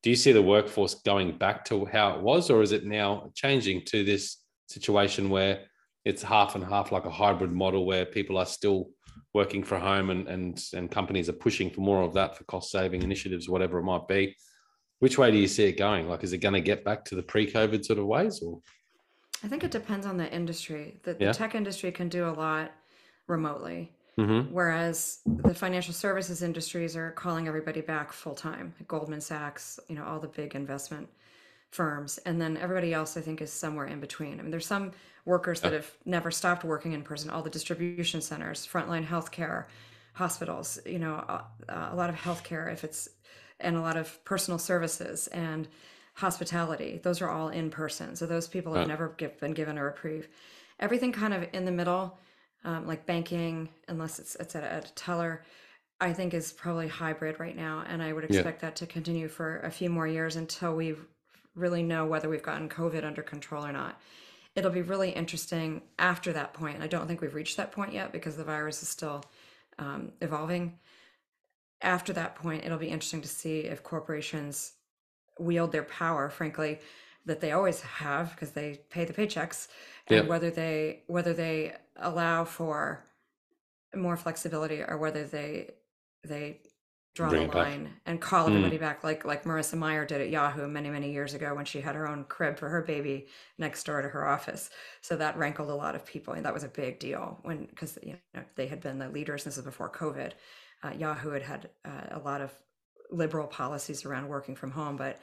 Do 0.02 0.11
you 0.11 0.16
see 0.16 0.33
the 0.33 0.42
workforce 0.42 0.95
going 0.95 1.37
back 1.38 1.64
to 1.66 1.85
how 1.87 2.14
it 2.14 2.23
was, 2.23 2.50
or 2.50 2.62
is 2.62 2.73
it 2.73 2.85
now 2.85 3.30
changing 3.35 3.85
to 3.87 4.04
this 4.04 4.37
situation 4.68 5.30
where 5.30 5.64
it's 6.04 6.23
half 6.23 6.54
and 6.54 6.64
half, 6.64 6.92
like 6.92 7.04
a 7.04 7.11
hybrid 7.11 7.52
model, 7.52 7.85
where 7.85 8.07
people 8.07 8.38
are 8.38 8.47
still 8.47 8.90
working 9.35 9.64
from 9.64 9.80
home 9.80 10.11
and 10.11 10.28
and 10.28 10.62
and 10.75 10.90
companies 10.90 11.28
are 11.28 11.40
pushing 11.45 11.71
for 11.71 11.80
more 11.80 12.02
of 12.02 12.14
that 12.14 12.37
for 12.37 12.45
cost 12.45 12.71
saving 12.71 13.02
initiatives, 13.02 13.49
whatever 13.49 13.78
it 13.78 13.85
might 13.85 14.07
be? 14.09 14.37
Which 15.00 15.17
way 15.19 15.31
do 15.31 15.37
you 15.37 15.47
see 15.47 15.64
it 15.64 15.78
going? 15.78 16.09
Like, 16.09 16.25
is 16.25 16.33
it 16.33 16.38
going 16.38 16.55
to 16.55 16.61
get 16.61 16.85
back 16.85 17.05
to 17.07 17.14
the 17.14 17.23
pre 17.23 17.50
COVID 17.50 17.85
sort 17.85 17.99
of 17.99 18.07
ways, 18.07 18.43
or? 18.43 18.61
I 19.45 19.49
think 19.49 19.62
it 19.62 19.71
depends 19.71 20.05
on 20.07 20.17
the 20.17 20.31
industry. 20.33 20.99
The, 21.05 21.17
Yeah. 21.19 21.28
the 21.28 21.35
tech 21.35 21.55
industry 21.55 21.93
can 21.93 22.09
do 22.09 22.26
a 22.28 22.31
lot 22.35 22.73
remotely, 23.28 23.93
Mhm. 24.19 24.50
whereas 24.50 25.21
the 25.26 25.55
financial 25.55 25.95
services 25.95 26.43
industries 26.43 26.97
are 26.97 27.12
calling 27.12 27.47
everybody 27.47 27.81
back 27.81 28.12
full 28.12 28.35
time. 28.35 28.75
Goldman 28.88 29.21
Sachs, 29.21 29.78
you 29.88 29.95
know, 29.95 30.05
all 30.05 30.19
the 30.19 30.26
big 30.26 30.57
investment 30.57 31.09
firms, 31.71 32.19
and 32.26 32.40
then 32.40 32.57
everybody 32.57 32.93
else, 32.93 33.17
I 33.17 33.21
think, 33.21 33.40
is 33.40 33.52
somewhere 33.52 33.87
in 33.87 34.00
between. 34.00 34.40
I 34.40 34.43
mean, 34.43 34.50
there's 34.50 34.67
some 34.67 34.90
workers 35.25 35.61
that 35.61 35.73
have 35.73 35.88
never 36.05 36.31
stopped 36.33 36.64
working 36.64 36.93
in 36.95 37.02
person. 37.02 37.31
All 37.31 37.43
the 37.43 37.50
distribution 37.50 38.21
centers, 38.21 38.67
frontline 38.67 39.07
healthcare, 39.07 39.67
hospitals, 40.14 40.81
you 40.85 40.99
know, 40.99 41.14
a, 41.14 41.45
a 41.69 41.95
lot 41.95 42.11
of 42.11 42.17
healthcare, 42.17 42.73
if 42.73 42.83
it's, 42.83 43.09
and 43.61 43.77
a 43.77 43.81
lot 43.81 43.97
of 43.97 44.23
personal 44.25 44.59
services 44.59 45.27
and 45.29 45.69
hospitality. 46.15 47.00
Those 47.03 47.21
are 47.23 47.31
all 47.31 47.49
in 47.49 47.71
person. 47.71 48.17
So 48.17 48.27
those 48.27 48.49
people 48.49 48.73
have 48.73 48.81
Right. 48.83 48.88
never 48.88 49.09
give, 49.17 49.38
been 49.41 49.55
given 49.55 49.79
a 49.79 49.85
reprieve. 49.85 50.29
Everything 50.81 51.12
kind 51.12 51.33
of 51.35 51.47
in 51.53 51.65
the 51.65 51.71
middle, 51.73 52.19
um, 52.65 52.87
like 52.87 53.07
banking, 53.07 53.69
unless 53.88 54.19
it's 54.19 54.35
it's 54.37 54.57
at 54.57 54.65
a, 54.65 54.73
at 54.73 54.85
a 54.91 54.95
teller, 54.95 55.45
I 56.00 56.12
think 56.12 56.35
is 56.35 56.53
probably 56.53 56.88
hybrid 56.88 57.38
right 57.41 57.57
now, 57.57 57.85
and 57.88 58.03
I 58.03 58.12
would 58.12 58.25
Yeah. 58.25 58.37
expect 58.41 58.61
that 58.62 58.77
to 58.77 58.87
continue 58.87 59.29
for 59.29 59.59
a 59.61 59.71
few 59.71 59.91
more 59.91 60.07
years 60.07 60.37
until 60.37 60.75
we 60.75 60.97
really 61.55 61.83
know 61.83 62.07
whether 62.07 62.29
we've 62.29 62.43
gotten 62.43 62.69
COVID 62.69 63.05
under 63.05 63.23
control 63.23 63.65
or 63.65 63.73
not. 63.73 64.00
It'll 64.55 64.71
be 64.73 64.83
really 64.83 65.11
interesting 65.11 65.83
after 65.99 66.33
that 66.33 66.53
point. 66.53 66.83
I 66.83 66.87
don't 66.88 67.07
think 67.07 67.21
we've 67.21 67.35
reached 67.35 67.57
that 67.57 67.73
point 67.73 67.93
yet 67.93 68.12
because 68.12 68.37
the 68.37 68.45
virus 68.45 68.83
is 68.83 68.88
still 68.88 69.25
um, 69.79 70.12
evolving. 70.21 70.79
After 71.81 72.13
that 72.15 72.35
point, 72.35 72.65
it'll 72.65 72.79
be 72.79 72.89
interesting 72.89 73.23
to 73.23 73.29
see 73.29 73.61
if 73.61 73.83
corporations 73.83 74.75
wield 75.39 75.73
their 75.73 75.85
power, 75.85 76.31
frankly, 76.31 76.81
that 77.27 77.41
they 77.41 77.53
always 77.53 77.83
have 77.83 78.31
because 78.33 78.53
they 78.53 78.79
pay 78.91 79.05
the 79.05 79.15
paychecks, 79.15 79.69
and 80.09 80.27
Yeah. 80.27 80.29
whether 80.29 80.51
they 80.51 81.05
whether 81.09 81.35
they 81.35 81.77
allow 81.97 82.45
for 82.45 83.07
more 83.95 84.17
flexibility 84.17 84.83
or 84.83 84.99
whether 84.99 85.25
they 85.27 85.75
they 86.25 86.63
draw 87.15 87.33
Bring 87.33 87.43
the 87.43 87.43
it 87.43 87.53
back. 87.53 87.69
line 87.69 88.01
and 88.07 88.21
call 88.21 88.47
Mm. 88.47 88.49
everybody 88.49 88.79
back 88.79 89.03
like 89.05 89.25
like 89.25 89.45
Marissa 89.45 89.77
Mayer 89.79 90.05
did 90.07 90.21
at 90.21 90.31
Yahoo 90.31 90.69
many 90.69 90.91
many 90.91 91.13
years 91.13 91.35
ago 91.35 91.55
when 91.55 91.65
she 91.65 91.81
had 91.81 91.95
her 91.97 92.07
own 92.09 92.25
crib 92.25 92.59
for 92.59 92.69
her 92.69 92.83
baby 92.83 93.29
next 93.59 93.85
door 93.85 94.03
to 94.03 94.09
her 94.09 94.27
office. 94.27 94.71
So 95.03 95.17
that 95.17 95.37
rankled 95.39 95.71
a 95.71 95.75
lot 95.75 95.95
of 95.97 96.07
people, 96.07 96.35
and 96.35 96.45
that 96.47 96.55
was 96.55 96.65
a 96.65 96.69
big 96.69 96.99
deal 97.01 97.41
when 97.43 97.67
because 97.67 97.99
you 98.03 98.19
know 98.35 98.45
they 98.57 98.69
had 98.69 98.81
been 98.81 98.99
the 98.99 99.09
leaders. 99.09 99.45
This 99.45 99.59
is 99.59 99.65
before 99.65 99.91
COVID. 99.91 100.35
Uh, 100.83 100.93
Yahoo 100.97 101.31
had 101.31 101.43
had 101.43 101.71
uh, 101.85 102.07
a 102.13 102.19
lot 102.19 102.41
of 102.41 102.53
liberal 103.11 103.47
policies 103.47 104.05
around 104.05 104.29
working 104.29 104.55
from 104.55 104.71
home, 104.71 104.97
but 104.97 105.21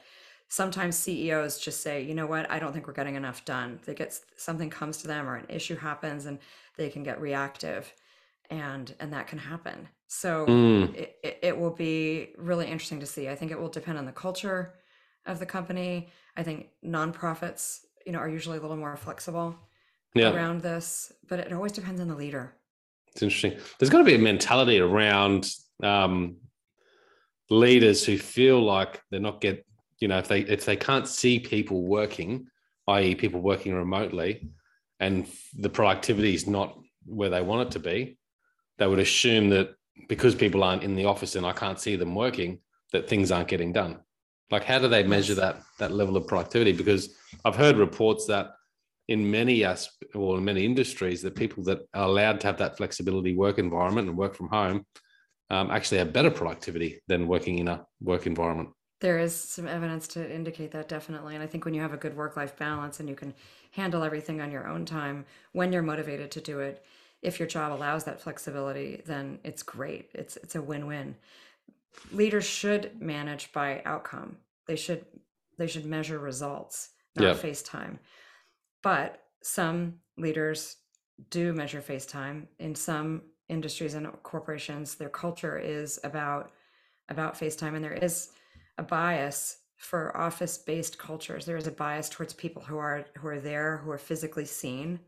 sometimes 0.48 0.96
CEOs 0.96 1.58
just 1.58 1.80
say, 1.80 2.02
you 2.02 2.14
know 2.14 2.26
what, 2.26 2.50
I 2.50 2.58
don't 2.58 2.72
think 2.72 2.86
we're 2.86 2.92
getting 2.92 3.14
enough 3.14 3.44
done. 3.44 3.80
They 3.84 3.94
get 3.94 4.18
something 4.36 4.70
comes 4.70 4.98
to 4.98 5.06
them 5.06 5.28
or 5.28 5.36
an 5.36 5.46
issue 5.48 5.76
happens, 5.76 6.26
and 6.26 6.38
they 6.76 6.88
can 6.90 7.02
get 7.02 7.20
reactive, 7.20 7.92
and 8.50 8.94
and 9.00 9.12
that 9.12 9.26
can 9.26 9.38
happen. 9.38 9.88
So 10.08 10.46
Mm. 10.46 10.94
it, 10.94 11.38
it, 11.42 11.58
will 11.58 11.72
be 11.72 12.32
really 12.38 12.66
interesting 12.66 13.00
to 13.00 13.06
see. 13.06 13.28
I 13.28 13.34
think 13.34 13.50
it 13.50 13.58
will 13.58 13.68
depend 13.68 13.98
on 13.98 14.06
the 14.06 14.12
culture 14.12 14.74
of 15.26 15.40
the 15.40 15.46
company. 15.46 16.08
I 16.36 16.44
think 16.44 16.68
nonprofits, 16.84 17.80
you 18.04 18.12
know, 18.12 18.18
are 18.20 18.28
usually 18.28 18.58
a 18.58 18.60
little 18.60 18.76
more 18.76 18.96
flexible 18.96 19.56
Yeah. 20.14 20.32
around 20.32 20.62
this, 20.62 21.12
but 21.28 21.40
it 21.40 21.52
always 21.52 21.72
depends 21.72 22.00
on 22.00 22.06
the 22.08 22.14
leader. 22.14 22.54
It's 23.16 23.22
interesting. 23.22 23.58
There's 23.78 23.88
got 23.88 23.98
to 23.98 24.04
be 24.04 24.14
a 24.14 24.18
mentality 24.18 24.78
around 24.78 25.48
um, 25.82 26.36
leaders 27.48 28.04
who 28.04 28.18
feel 28.18 28.62
like 28.62 29.00
they're 29.10 29.20
not 29.20 29.40
get 29.40 29.64
you 30.00 30.08
know 30.08 30.18
if 30.18 30.28
they 30.28 30.40
if 30.40 30.66
they 30.66 30.76
can't 30.76 31.08
see 31.08 31.38
people 31.38 31.82
working, 31.82 32.48
i.e., 32.88 33.14
people 33.14 33.40
working 33.40 33.72
remotely, 33.72 34.50
and 35.00 35.26
the 35.58 35.70
productivity 35.70 36.34
is 36.34 36.46
not 36.46 36.78
where 37.06 37.30
they 37.30 37.40
want 37.40 37.68
it 37.68 37.70
to 37.72 37.78
be, 37.78 38.18
they 38.76 38.86
would 38.86 38.98
assume 38.98 39.48
that 39.48 39.70
because 40.08 40.34
people 40.34 40.62
aren't 40.62 40.82
in 40.82 40.94
the 40.94 41.06
office 41.06 41.36
and 41.36 41.46
I 41.46 41.52
can't 41.52 41.80
see 41.80 41.96
them 41.96 42.14
working, 42.14 42.58
that 42.92 43.08
things 43.08 43.32
aren't 43.32 43.48
getting 43.48 43.72
done. 43.72 44.00
Like, 44.50 44.64
how 44.64 44.78
do 44.78 44.88
they 44.88 45.04
measure 45.04 45.36
that 45.36 45.62
that 45.78 45.90
level 45.90 46.18
of 46.18 46.26
productivity? 46.26 46.72
Because 46.72 47.16
I've 47.46 47.56
heard 47.56 47.78
reports 47.78 48.26
that 48.26 48.55
in 49.08 49.30
many 49.30 49.64
asp- 49.64 50.02
or 50.14 50.38
in 50.38 50.44
many 50.44 50.64
industries 50.64 51.22
that 51.22 51.36
people 51.36 51.62
that 51.64 51.78
are 51.94 52.04
allowed 52.04 52.40
to 52.40 52.46
have 52.46 52.58
that 52.58 52.76
flexibility 52.76 53.36
work 53.36 53.58
environment 53.58 54.08
and 54.08 54.16
work 54.16 54.34
from 54.34 54.48
home 54.48 54.84
um, 55.50 55.70
actually 55.70 55.98
have 55.98 56.12
better 56.12 56.30
productivity 56.30 57.00
than 57.06 57.28
working 57.28 57.58
in 57.58 57.68
a 57.68 57.84
work 58.00 58.26
environment. 58.26 58.70
There 59.00 59.18
is 59.18 59.34
some 59.34 59.68
evidence 59.68 60.08
to 60.08 60.34
indicate 60.34 60.72
that 60.72 60.88
definitely. 60.88 61.34
And 61.34 61.44
I 61.44 61.46
think 61.46 61.64
when 61.64 61.74
you 61.74 61.82
have 61.82 61.92
a 61.92 61.98
good 61.98 62.16
work 62.16 62.36
life 62.36 62.56
balance 62.56 62.98
and 62.98 63.08
you 63.08 63.14
can 63.14 63.34
handle 63.72 64.02
everything 64.02 64.40
on 64.40 64.50
your 64.50 64.66
own 64.66 64.84
time 64.84 65.26
when 65.52 65.72
you're 65.72 65.82
motivated 65.82 66.30
to 66.32 66.40
do 66.40 66.60
it, 66.60 66.84
if 67.22 67.38
your 67.38 67.46
job 67.48 67.72
allows 67.72 68.04
that 68.04 68.20
flexibility, 68.20 69.02
then 69.06 69.38
it's 69.44 69.62
great. 69.62 70.10
It's 70.14 70.36
it's 70.38 70.54
a 70.54 70.62
win-win. 70.62 71.16
Leaders 72.12 72.44
should 72.44 73.00
manage 73.00 73.52
by 73.52 73.82
outcome. 73.84 74.38
They 74.66 74.76
should 74.76 75.04
they 75.58 75.66
should 75.66 75.86
measure 75.86 76.18
results, 76.18 76.90
not 77.14 77.24
Yeah. 77.24 77.34
face 77.34 77.62
time. 77.62 77.98
But 78.86 79.24
some 79.42 79.94
leaders 80.16 80.76
do 81.30 81.52
measure 81.52 81.80
face 81.80 82.06
time. 82.06 82.46
In 82.60 82.76
some 82.76 83.22
industries 83.48 83.94
and 83.94 84.06
corporations, 84.22 84.94
their 84.94 85.08
culture 85.08 85.58
is 85.58 85.98
about 86.04 86.52
about 87.08 87.34
FaceTime, 87.34 87.74
and 87.74 87.82
there 87.82 87.94
is 87.94 88.28
a 88.78 88.84
bias 88.84 89.56
for 89.76 90.16
office-based 90.16 90.98
cultures. 90.98 91.44
There 91.44 91.56
is 91.56 91.66
a 91.66 91.72
bias 91.72 92.08
towards 92.08 92.32
people 92.32 92.62
who 92.62 92.78
are 92.78 93.06
who 93.18 93.26
are 93.26 93.40
there, 93.40 93.78
who 93.78 93.90
are 93.90 93.98
physically 93.98 94.44
seen, 94.44 95.00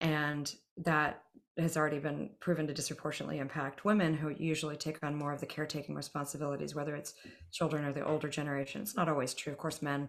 and 0.00 0.50
that 0.78 1.24
has 1.58 1.76
already 1.76 1.98
been 1.98 2.30
proven 2.40 2.66
to 2.68 2.72
disproportionately 2.72 3.38
impact 3.38 3.84
women 3.84 4.14
who 4.14 4.30
usually 4.30 4.78
take 4.78 5.04
on 5.04 5.14
more 5.14 5.34
of 5.34 5.40
the 5.40 5.46
caretaking 5.54 5.94
responsibilities, 5.94 6.74
whether 6.74 6.96
it's 6.96 7.12
children 7.52 7.84
or 7.84 7.92
the 7.92 8.06
older 8.06 8.30
generation. 8.30 8.80
It's 8.80 8.96
not 8.96 9.10
always 9.10 9.34
true. 9.34 9.52
Of 9.52 9.58
course, 9.58 9.82
men 9.82 10.08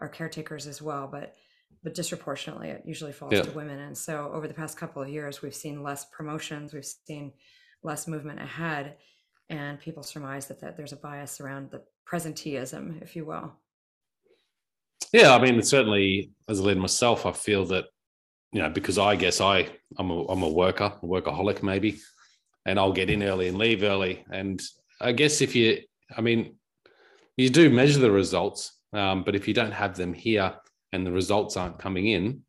are 0.00 0.08
caretakers 0.08 0.66
as 0.66 0.82
well, 0.82 1.06
but 1.06 1.36
but 1.82 1.94
disproportionately 1.94 2.68
it 2.70 2.82
usually 2.84 3.12
falls 3.12 3.32
Yeah. 3.32 3.42
to 3.42 3.50
women. 3.50 3.78
And 3.78 3.96
so 3.96 4.30
over 4.32 4.46
the 4.48 4.54
past 4.54 4.76
couple 4.76 5.02
of 5.02 5.08
years, 5.08 5.42
we've 5.42 5.54
seen 5.54 5.82
less 5.82 6.04
promotions, 6.06 6.72
we've 6.72 6.84
seen 6.84 7.32
less 7.82 8.06
movement 8.08 8.40
ahead, 8.40 8.96
and 9.50 9.78
people 9.78 10.02
surmise 10.02 10.46
that, 10.48 10.60
that 10.60 10.76
there's 10.76 10.92
a 10.92 10.96
bias 10.96 11.40
around 11.40 11.70
the 11.70 11.82
presenteeism, 12.06 13.02
if 13.02 13.14
you 13.16 13.24
will. 13.24 13.52
Yeah, 15.12 15.34
I 15.34 15.40
mean, 15.40 15.62
certainly 15.62 16.32
as 16.48 16.58
a 16.58 16.62
leader 16.62 16.80
myself, 16.80 17.26
I 17.26 17.32
feel 17.32 17.64
that 17.66 17.86
you 18.52 18.62
know 18.62 18.70
because 18.70 18.98
I 18.98 19.16
guess 19.16 19.40
I 19.40 19.68
I'm 19.98 20.10
a 20.10 20.24
I'm 20.26 20.42
a 20.42 20.48
worker, 20.48 20.92
a 21.02 21.06
workaholic 21.06 21.62
maybe, 21.62 22.00
and 22.66 22.78
I'll 22.78 22.92
get 22.92 23.10
in 23.10 23.22
early 23.22 23.48
and 23.48 23.58
leave 23.58 23.82
early. 23.82 24.24
And 24.30 24.60
I 25.00 25.12
guess 25.12 25.40
if 25.40 25.54
you, 25.54 25.80
I 26.16 26.20
mean, 26.20 26.56
you 27.36 27.50
do 27.50 27.68
measure 27.70 28.00
the 28.00 28.10
results, 28.10 28.78
um, 28.92 29.22
but 29.24 29.34
if 29.34 29.46
you 29.46 29.54
don't 29.54 29.72
have 29.72 29.96
them 29.96 30.12
here 30.14 30.54
and 30.94 31.04
the 31.04 31.10
results 31.12 31.56
aren't 31.56 31.78
coming 31.78 32.06
in, 32.06 32.42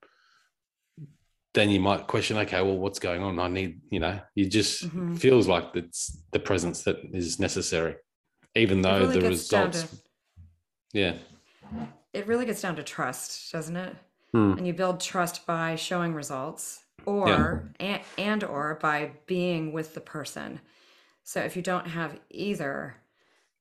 then 1.55 1.69
you 1.71 1.79
might 1.79 2.05
question, 2.05 2.37
okay, 2.37 2.61
well, 2.61 2.77
what's 2.77 2.99
going 2.99 3.23
on? 3.23 3.39
I 3.39 3.47
need, 3.47 3.81
you 3.89 3.99
know, 3.99 4.19
you 4.35 4.45
just 4.47 4.87
Mhm. 4.87 5.17
feels 5.17 5.47
like 5.47 5.75
it's 5.75 6.21
the 6.31 6.39
presence 6.39 6.83
that 6.83 6.97
is 7.11 7.39
necessary, 7.39 7.95
even 8.55 8.81
though 8.81 8.99
really 8.99 9.19
the 9.19 9.29
results, 9.29 9.83
to 9.83 9.97
yeah. 10.93 11.17
it 12.13 12.27
really 12.27 12.45
gets 12.45 12.61
down 12.61 12.75
to 12.75 12.83
trust, 12.83 13.51
doesn't 13.51 13.75
it? 13.75 13.95
Hmm. 14.31 14.53
And 14.57 14.67
you 14.67 14.73
build 14.73 14.99
trust 14.99 15.45
by 15.47 15.75
showing 15.75 16.13
results 16.13 16.83
or 17.05 17.71
and, 17.79 18.01
and 18.17 18.43
or 18.43 18.77
by 18.81 19.11
being 19.25 19.71
with 19.73 19.93
the 19.95 20.01
person. 20.01 20.59
So 21.23 21.39
if 21.41 21.55
you 21.55 21.61
don't 21.63 21.87
have 21.87 22.19
either 22.29 22.97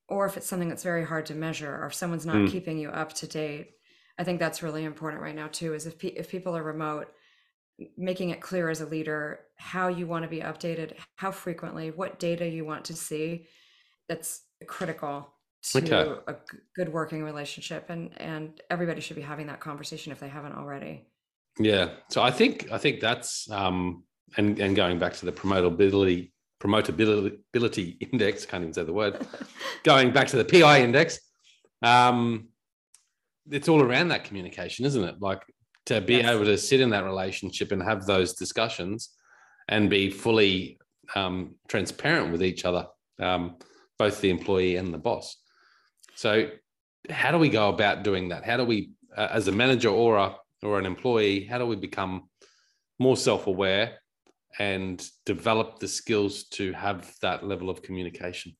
or 0.09 0.27
if 0.27 0.37
it's 0.37 0.47
something 0.47 0.69
that's 0.69 0.83
very 0.83 1.05
hard 1.05 1.25
to 1.27 1.35
measure 1.35 1.75
or 1.81 1.87
if 1.87 1.95
someone's 1.95 2.27
not 2.27 2.37
Hmm. 2.43 2.47
keeping 2.47 2.77
you 2.79 2.91
up 2.91 3.13
to 3.15 3.27
date, 3.27 3.71
I 4.19 4.25
think 4.25 4.39
that's 4.39 4.63
really 4.63 4.85
important 4.85 5.23
right 5.23 5.35
now 5.35 5.49
too 5.49 5.75
is 5.75 5.87
if 5.87 5.99
pe- 5.99 6.09
if 6.09 6.29
people 6.31 6.57
are 6.57 6.63
remote 6.63 7.09
making 7.97 8.31
it 8.31 8.41
clear 8.41 8.69
as 8.69 8.81
a 8.81 8.87
leader 8.87 9.41
how 9.57 9.89
you 9.89 10.07
want 10.07 10.23
to 10.23 10.29
be 10.29 10.39
updated, 10.41 10.93
how 11.17 11.33
frequently, 11.33 11.91
what 11.91 12.21
data 12.21 12.49
you 12.49 12.65
want 12.65 12.85
to 12.85 12.95
see 12.95 13.47
that's 14.09 14.43
critical 14.67 15.33
to 15.73 15.79
Okay. 15.79 16.21
a 16.29 16.33
g- 16.35 16.59
good 16.77 16.93
working 16.93 17.25
relationship 17.25 17.89
and 17.89 18.11
and 18.21 18.61
everybody 18.71 19.01
should 19.01 19.17
be 19.17 19.23
having 19.23 19.47
that 19.49 19.61
conversation 19.61 20.13
if 20.13 20.21
they 20.21 20.29
haven't 20.29 20.53
already 20.53 21.07
Yeah. 21.59 21.95
So 22.11 22.23
I 22.23 22.31
think 22.31 22.71
I 22.71 22.79
think 22.79 23.01
that's 23.01 23.51
um 23.51 24.05
and 24.37 24.59
and 24.61 24.77
going 24.77 24.99
back 24.99 25.15
to 25.15 25.27
the 25.27 25.33
promotability 25.33 26.31
promotability 26.63 27.97
index, 28.13 28.47
can't 28.47 28.63
even 28.63 28.73
say 28.75 28.85
the 28.85 28.93
word. 28.93 29.27
going 29.85 30.13
back 30.13 30.29
to 30.29 30.37
the 30.37 30.45
PI 30.45 30.83
index, 30.83 31.19
um, 31.83 32.49
it's 33.51 33.69
all 33.69 33.83
around 33.83 34.09
that 34.09 34.25
communication, 34.25 34.85
isn't 34.85 35.05
it? 35.05 35.17
Like 35.21 35.43
to 35.87 36.01
be 36.01 36.17
yes. 36.17 36.31
able 36.31 36.45
to 36.45 36.57
sit 36.59 36.81
in 36.81 36.91
that 36.91 37.05
relationship 37.05 37.73
and 37.73 37.83
have 37.83 38.07
those 38.07 38.35
discussions 38.35 39.11
and 39.69 39.91
be 39.91 40.11
fully 40.11 40.79
um, 41.15 41.55
transparent 41.69 42.33
with 42.33 42.43
each 42.43 42.65
other, 42.65 42.87
um, 43.21 43.57
both 43.99 44.21
the 44.21 44.31
employee 44.31 44.77
and 44.77 44.93
the 44.93 44.99
boss. 44.99 45.37
So, 46.15 46.51
how 47.11 47.33
do 47.33 47.39
we 47.39 47.51
go 47.51 47.69
about 47.69 48.03
doing 48.03 48.31
that? 48.31 48.45
How 48.45 48.57
do 48.57 48.65
we, 48.65 48.93
uh, 49.15 49.29
as 49.31 49.49
a 49.49 49.53
manager 49.53 49.91
or 49.91 50.17
a 50.17 50.37
or 50.63 50.79
an 50.79 50.87
employee, 50.87 51.45
how 51.45 51.59
do 51.59 51.67
we 51.67 51.77
become 51.77 52.29
more 52.99 53.17
self-aware 53.17 53.99
and 54.59 55.07
develop 55.27 55.79
the 55.79 55.89
skills 55.89 56.45
to 56.45 56.73
have 56.73 57.13
that 57.21 57.45
level 57.45 57.69
of 57.69 57.83
communication? 57.83 58.57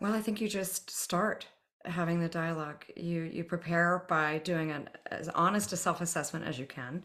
Well, 0.00 0.14
I 0.14 0.20
think 0.20 0.40
you 0.40 0.48
just 0.48 0.90
start 0.90 1.46
having 1.86 2.20
the 2.20 2.28
dialogue. 2.28 2.84
You 2.96 3.22
you 3.22 3.44
prepare 3.44 4.04
by 4.08 4.38
doing 4.38 4.70
an 4.70 4.88
as 5.10 5.28
honest 5.30 5.72
a 5.72 5.76
self 5.76 6.00
assessment 6.00 6.44
as 6.44 6.58
you 6.58 6.66
can. 6.66 7.04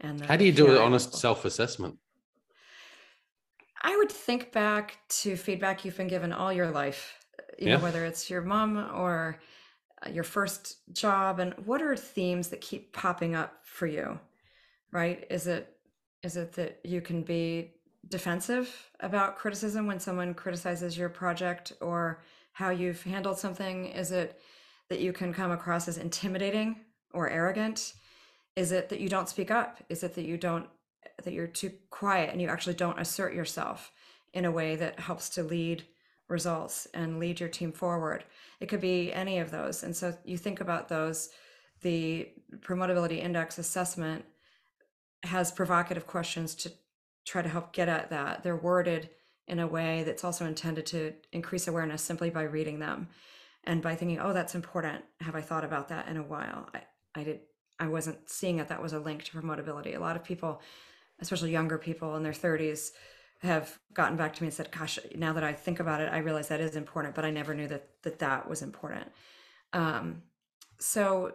And 0.00 0.24
how 0.24 0.36
do 0.36 0.44
you 0.44 0.52
do 0.52 0.70
an 0.70 0.78
honest 0.78 1.14
self 1.14 1.44
assessment? 1.44 1.98
I 3.82 3.96
would 3.96 4.10
think 4.10 4.52
back 4.52 4.98
to 5.08 5.36
feedback 5.36 5.84
you've 5.84 5.96
been 5.96 6.08
given 6.08 6.32
all 6.32 6.52
your 6.52 6.70
life, 6.70 7.18
you 7.58 7.68
yeah. 7.68 7.76
know, 7.76 7.82
whether 7.82 8.04
it's 8.04 8.30
your 8.30 8.42
mom 8.42 8.78
or 8.94 9.40
uh, 10.04 10.10
your 10.10 10.24
first 10.24 10.76
job, 10.92 11.40
and 11.40 11.52
what 11.64 11.82
are 11.82 11.96
themes 11.96 12.48
that 12.48 12.60
keep 12.60 12.92
popping 12.92 13.34
up 13.34 13.54
for 13.64 13.86
you, 13.86 14.18
right? 14.92 15.26
Is 15.30 15.46
it 15.46 15.76
is 16.22 16.36
it 16.36 16.52
that 16.52 16.80
you 16.84 17.00
can 17.00 17.22
be 17.22 17.72
defensive 18.08 18.90
about 19.00 19.36
criticism 19.36 19.86
when 19.86 19.98
someone 19.98 20.34
criticizes 20.34 20.96
your 20.96 21.08
project 21.08 21.72
or 21.80 22.22
how 22.52 22.70
you've 22.70 23.02
handled 23.02 23.38
something? 23.38 23.86
Is 23.86 24.12
it 24.12 24.40
that 24.88 25.00
you 25.00 25.12
can 25.12 25.32
come 25.32 25.50
across 25.50 25.88
as 25.88 25.98
intimidating 25.98 26.76
or 27.12 27.28
arrogant? 27.28 27.94
Is 28.56 28.72
it 28.72 28.88
that 28.90 29.00
you 29.00 29.08
don't 29.08 29.28
speak 29.28 29.50
up? 29.50 29.82
Is 29.88 30.02
it 30.02 30.14
that 30.14 30.24
you 30.24 30.36
don't 30.36 30.68
that 31.24 31.32
you're 31.32 31.46
too 31.46 31.72
quiet 31.90 32.30
and 32.30 32.40
you 32.40 32.48
actually 32.48 32.74
don't 32.74 33.00
assert 33.00 33.34
yourself 33.34 33.90
in 34.34 34.44
a 34.44 34.50
way 34.50 34.76
that 34.76 35.00
helps 35.00 35.28
to 35.30 35.42
lead 35.42 35.84
results 36.28 36.86
and 36.94 37.18
lead 37.18 37.40
your 37.40 37.48
team 37.48 37.72
forward? 37.72 38.24
It 38.60 38.66
could 38.66 38.80
be 38.80 39.12
any 39.12 39.38
of 39.38 39.50
those. 39.50 39.82
And 39.82 39.96
so 39.96 40.16
you 40.24 40.36
think 40.36 40.60
about 40.60 40.88
those 40.88 41.30
the 41.80 42.28
promotability 42.60 43.18
index 43.18 43.58
assessment 43.58 44.24
has 45.24 45.50
provocative 45.50 46.06
questions 46.06 46.54
to 46.54 46.72
try 47.26 47.42
to 47.42 47.48
help 47.48 47.72
get 47.72 47.88
at 47.88 48.10
that. 48.10 48.42
They're 48.42 48.56
worded 48.56 49.10
in 49.48 49.58
a 49.58 49.66
way 49.66 50.02
that's 50.04 50.24
also 50.24 50.46
intended 50.46 50.86
to 50.86 51.12
increase 51.32 51.68
awareness 51.68 52.02
simply 52.02 52.30
by 52.30 52.42
reading 52.42 52.78
them 52.78 53.08
and 53.64 53.82
by 53.82 53.94
thinking, 53.94 54.18
oh, 54.18 54.32
that's 54.32 54.54
important. 54.54 55.04
Have 55.20 55.34
I 55.34 55.40
thought 55.40 55.64
about 55.64 55.88
that 55.88 56.08
in 56.08 56.16
a 56.16 56.22
while? 56.22 56.68
I, 56.74 56.82
I 57.14 57.24
did 57.24 57.40
I 57.82 57.88
wasn't 57.88 58.30
seeing 58.30 58.58
that 58.58 58.68
that 58.68 58.80
was 58.80 58.92
a 58.92 59.00
link 59.00 59.24
to 59.24 59.36
promotability. 59.36 59.96
A 59.96 60.00
lot 60.00 60.14
of 60.14 60.22
people, 60.22 60.60
especially 61.18 61.50
younger 61.50 61.78
people 61.78 62.14
in 62.16 62.22
their 62.22 62.32
30s, 62.32 62.92
have 63.40 63.76
gotten 63.92 64.16
back 64.16 64.34
to 64.34 64.42
me 64.42 64.46
and 64.46 64.54
said, 64.54 64.70
"Gosh, 64.70 65.00
now 65.16 65.32
that 65.32 65.42
I 65.42 65.52
think 65.52 65.80
about 65.80 66.00
it, 66.00 66.08
I 66.12 66.18
realize 66.18 66.46
that 66.46 66.60
is 66.60 66.76
important, 66.76 67.16
but 67.16 67.24
I 67.24 67.30
never 67.32 67.54
knew 67.54 67.66
that 67.66 67.88
that 68.02 68.20
that 68.20 68.48
was 68.48 68.62
important." 68.62 69.10
Um, 69.72 70.22
so, 70.78 71.34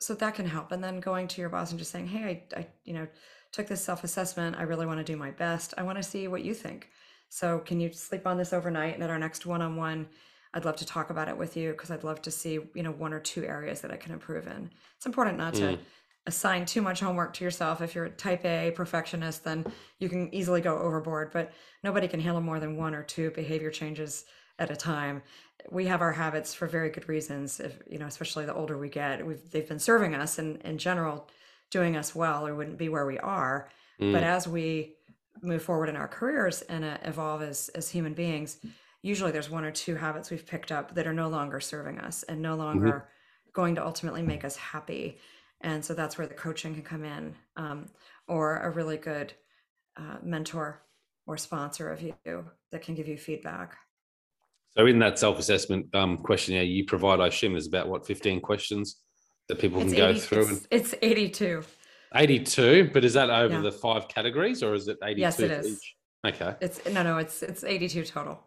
so 0.00 0.14
that 0.14 0.34
can 0.34 0.46
help. 0.46 0.70
And 0.70 0.84
then 0.84 1.00
going 1.00 1.28
to 1.28 1.40
your 1.40 1.48
boss 1.48 1.70
and 1.70 1.78
just 1.78 1.92
saying, 1.92 2.08
"Hey, 2.08 2.44
I, 2.54 2.60
I 2.60 2.66
you 2.84 2.92
know, 2.92 3.06
took 3.52 3.66
this 3.68 3.82
self 3.82 4.04
assessment. 4.04 4.56
I 4.58 4.64
really 4.64 4.84
want 4.84 4.98
to 4.98 5.12
do 5.12 5.16
my 5.16 5.30
best. 5.30 5.72
I 5.78 5.82
want 5.82 5.96
to 5.96 6.02
see 6.02 6.28
what 6.28 6.44
you 6.44 6.52
think." 6.52 6.90
So, 7.28 7.58
can 7.58 7.80
you 7.80 7.92
sleep 7.92 8.26
on 8.26 8.38
this 8.38 8.52
overnight? 8.52 8.94
And 8.94 9.02
at 9.02 9.10
our 9.10 9.18
next 9.18 9.46
one 9.46 9.62
on 9.62 9.76
one, 9.76 10.08
I'd 10.54 10.64
love 10.64 10.76
to 10.76 10.86
talk 10.86 11.10
about 11.10 11.28
it 11.28 11.36
with 11.36 11.56
you 11.56 11.72
because 11.72 11.90
I'd 11.90 12.04
love 12.04 12.22
to 12.22 12.30
see, 12.30 12.60
you 12.74 12.82
know, 12.82 12.92
one 12.92 13.12
or 13.12 13.20
two 13.20 13.44
areas 13.44 13.82
that 13.82 13.90
I 13.90 13.96
can 13.96 14.12
improve 14.12 14.46
in. 14.46 14.70
It's 14.96 15.06
important 15.06 15.36
not 15.36 15.54
mm. 15.54 15.58
to 15.58 15.78
assign 16.26 16.64
too 16.66 16.82
much 16.82 17.00
homework 17.00 17.34
to 17.34 17.44
yourself. 17.44 17.80
If 17.80 17.94
you're 17.94 18.06
a 18.06 18.10
type 18.10 18.44
A 18.44 18.72
perfectionist, 18.72 19.44
then 19.44 19.66
you 19.98 20.08
can 20.08 20.34
easily 20.34 20.60
go 20.60 20.78
overboard, 20.78 21.30
but 21.32 21.52
nobody 21.84 22.08
can 22.08 22.20
handle 22.20 22.40
more 22.40 22.58
than 22.58 22.76
one 22.76 22.94
or 22.94 23.02
two 23.02 23.30
behavior 23.30 23.70
changes 23.70 24.24
at 24.58 24.70
a 24.70 24.76
time. 24.76 25.22
We 25.70 25.86
have 25.86 26.00
our 26.00 26.12
habits 26.12 26.54
for 26.54 26.66
very 26.66 26.90
good 26.90 27.08
reasons. 27.08 27.60
If 27.60 27.80
you 27.88 27.98
know, 27.98 28.06
especially 28.06 28.46
the 28.46 28.54
older 28.54 28.78
we 28.78 28.88
get, 28.88 29.24
we've 29.26 29.50
they've 29.50 29.68
been 29.68 29.78
serving 29.78 30.14
us 30.14 30.38
and 30.38 30.60
in 30.62 30.78
general 30.78 31.28
doing 31.70 31.96
us 31.96 32.14
well, 32.14 32.46
or 32.46 32.54
wouldn't 32.54 32.78
be 32.78 32.88
where 32.88 33.06
we 33.06 33.18
are. 33.18 33.68
Mm. 34.00 34.12
But 34.12 34.22
as 34.22 34.46
we 34.48 34.95
move 35.42 35.62
forward 35.62 35.88
in 35.88 35.96
our 35.96 36.08
careers 36.08 36.62
and 36.62 36.84
uh, 36.84 36.98
evolve 37.02 37.42
as 37.42 37.68
as 37.70 37.88
human 37.88 38.14
beings 38.14 38.58
usually 39.02 39.30
there's 39.30 39.50
one 39.50 39.64
or 39.64 39.70
two 39.70 39.94
habits 39.94 40.30
we've 40.30 40.46
picked 40.46 40.72
up 40.72 40.94
that 40.94 41.06
are 41.06 41.12
no 41.12 41.28
longer 41.28 41.60
serving 41.60 41.98
us 42.00 42.22
and 42.24 42.40
no 42.40 42.52
mm-hmm. 42.52 42.62
longer 42.62 42.88
mm-hmm. 42.88 43.50
going 43.52 43.74
to 43.74 43.84
ultimately 43.84 44.22
make 44.22 44.44
us 44.44 44.56
happy 44.56 45.18
and 45.60 45.84
so 45.84 45.94
that's 45.94 46.18
where 46.18 46.26
the 46.26 46.34
coaching 46.34 46.74
can 46.74 46.82
come 46.82 47.04
in 47.04 47.34
um, 47.56 47.86
or 48.28 48.58
a 48.58 48.70
really 48.70 48.96
good 48.96 49.32
uh, 49.96 50.16
mentor 50.22 50.82
or 51.26 51.36
sponsor 51.36 51.90
of 51.90 52.02
you 52.02 52.14
that 52.72 52.82
can 52.82 52.94
give 52.94 53.08
you 53.08 53.16
feedback 53.16 53.76
so 54.76 54.86
in 54.86 54.98
that 54.98 55.18
self-assessment 55.18 55.94
um, 55.94 56.18
questionnaire 56.18 56.64
you 56.64 56.84
provide 56.84 57.20
i 57.20 57.28
assume 57.28 57.52
there's 57.52 57.68
about 57.68 57.88
what 57.88 58.06
15 58.06 58.40
questions 58.40 58.96
that 59.48 59.58
people 59.58 59.80
it's 59.80 59.92
can 59.92 60.02
80, 60.02 60.12
go 60.14 60.18
through 60.18 60.40
it's, 60.42 60.50
and... 60.50 60.66
it's 60.70 60.94
82 61.00 61.62
82, 62.16 62.90
but 62.92 63.04
is 63.04 63.14
that 63.14 63.30
over 63.30 63.54
yeah. 63.54 63.60
the 63.60 63.72
five 63.72 64.08
categories 64.08 64.62
or 64.62 64.74
is 64.74 64.88
it 64.88 64.98
82 65.02 65.20
yes, 65.20 65.40
it 65.40 65.50
is. 65.50 65.66
Each? 65.66 65.94
Okay. 66.34 66.54
It's 66.60 66.84
no, 66.86 67.02
no, 67.02 67.18
it's 67.18 67.42
it's 67.42 67.62
82 67.62 68.04
total. 68.04 68.42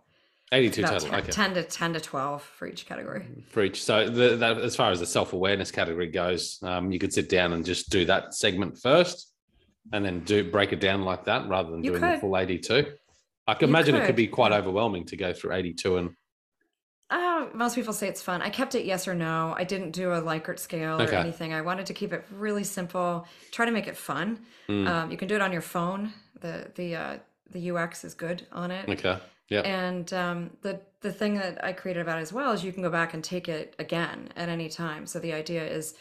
82 0.51 0.81
total. 0.81 0.99
10, 0.99 1.19
okay. 1.19 1.31
10 1.31 1.53
to 1.53 1.63
10 1.63 1.93
to 1.93 1.99
12 1.99 2.41
for 2.43 2.67
each 2.67 2.85
category. 2.85 3.25
For 3.49 3.63
each. 3.63 3.83
So 3.83 4.09
the, 4.09 4.35
that, 4.37 4.57
as 4.57 4.75
far 4.75 4.91
as 4.91 4.99
the 4.99 5.05
self-awareness 5.05 5.71
category 5.71 6.07
goes, 6.07 6.57
um, 6.63 6.91
you 6.91 6.97
could 6.97 7.13
sit 7.13 7.29
down 7.29 7.53
and 7.53 7.63
just 7.63 7.89
do 7.89 8.05
that 8.05 8.33
segment 8.33 8.77
first 8.79 9.31
and 9.93 10.03
then 10.03 10.21
do 10.21 10.49
break 10.49 10.73
it 10.73 10.79
down 10.79 11.03
like 11.03 11.25
that 11.25 11.47
rather 11.47 11.69
than 11.69 11.83
you 11.83 11.91
doing 11.91 12.01
could. 12.01 12.17
the 12.17 12.19
full 12.19 12.37
82. 12.37 12.87
I 13.47 13.53
can 13.53 13.69
you 13.69 13.75
imagine 13.75 13.95
could. 13.95 14.03
it 14.03 14.05
could 14.07 14.15
be 14.15 14.27
quite 14.27 14.51
overwhelming 14.51 15.05
to 15.05 15.17
go 15.17 15.33
through 15.33 15.53
82 15.53 15.97
and 15.97 16.09
uh, 17.09 17.47
most 17.53 17.75
people 17.75 17.93
say 17.93 18.07
it's 18.07 18.21
fun. 18.21 18.41
I 18.41 18.49
kept 18.49 18.75
it 18.75 18.85
yes 18.85 19.07
or 19.07 19.15
no. 19.15 19.55
I 19.57 19.63
didn't 19.63 19.91
do 19.91 20.13
a 20.13 20.21
Likert 20.21 20.59
scale 20.59 21.01
or 21.01 21.11
anything. 21.11 21.53
I 21.53 21.61
wanted 21.61 21.87
to 21.87 21.93
keep 21.93 22.13
it 22.13 22.23
really 22.31 22.63
simple. 22.63 23.27
Try 23.51 23.65
to 23.65 23.71
make 23.71 23.87
it 23.87 23.97
fun. 23.97 24.39
Mm. 24.67 24.87
Um, 24.87 25.11
you 25.11 25.17
can 25.17 25.27
do 25.27 25.35
it 25.35 25.41
on 25.41 25.51
your 25.51 25.61
phone. 25.61 26.13
The 26.39 26.71
the 26.75 26.95
uh, 26.95 27.17
the 27.51 27.71
UX 27.71 28.03
is 28.03 28.13
good 28.13 28.45
on 28.51 28.69
it. 28.71 28.87
Okay. 28.87 29.17
Yeah. 29.49 29.61
And 29.61 30.11
um, 30.13 30.51
the 30.61 30.81
the 31.01 31.11
thing 31.11 31.35
that 31.35 31.63
I 31.63 31.73
created 31.73 32.01
about 32.01 32.19
it 32.19 32.21
as 32.21 32.31
well 32.31 32.51
is 32.51 32.63
you 32.63 32.71
can 32.71 32.83
go 32.83 32.91
back 32.91 33.13
and 33.13 33.23
take 33.23 33.49
it 33.49 33.75
again 33.79 34.29
at 34.35 34.49
any 34.49 34.69
time. 34.69 35.07
So 35.07 35.19
the 35.19 35.33
idea 35.33 35.65
is 35.65 35.95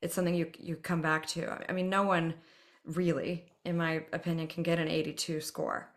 it's 0.00 0.14
something 0.14 0.34
you 0.34 0.50
you 0.58 0.76
come 0.76 1.02
back 1.02 1.26
to. 1.28 1.62
I 1.68 1.72
mean, 1.72 1.90
no 1.90 2.04
one 2.04 2.34
really, 2.86 3.44
in 3.64 3.76
my 3.76 4.04
opinion, 4.12 4.46
can 4.48 4.62
get 4.62 4.78
an 4.78 4.88
82 4.88 5.40
score. 5.42 5.90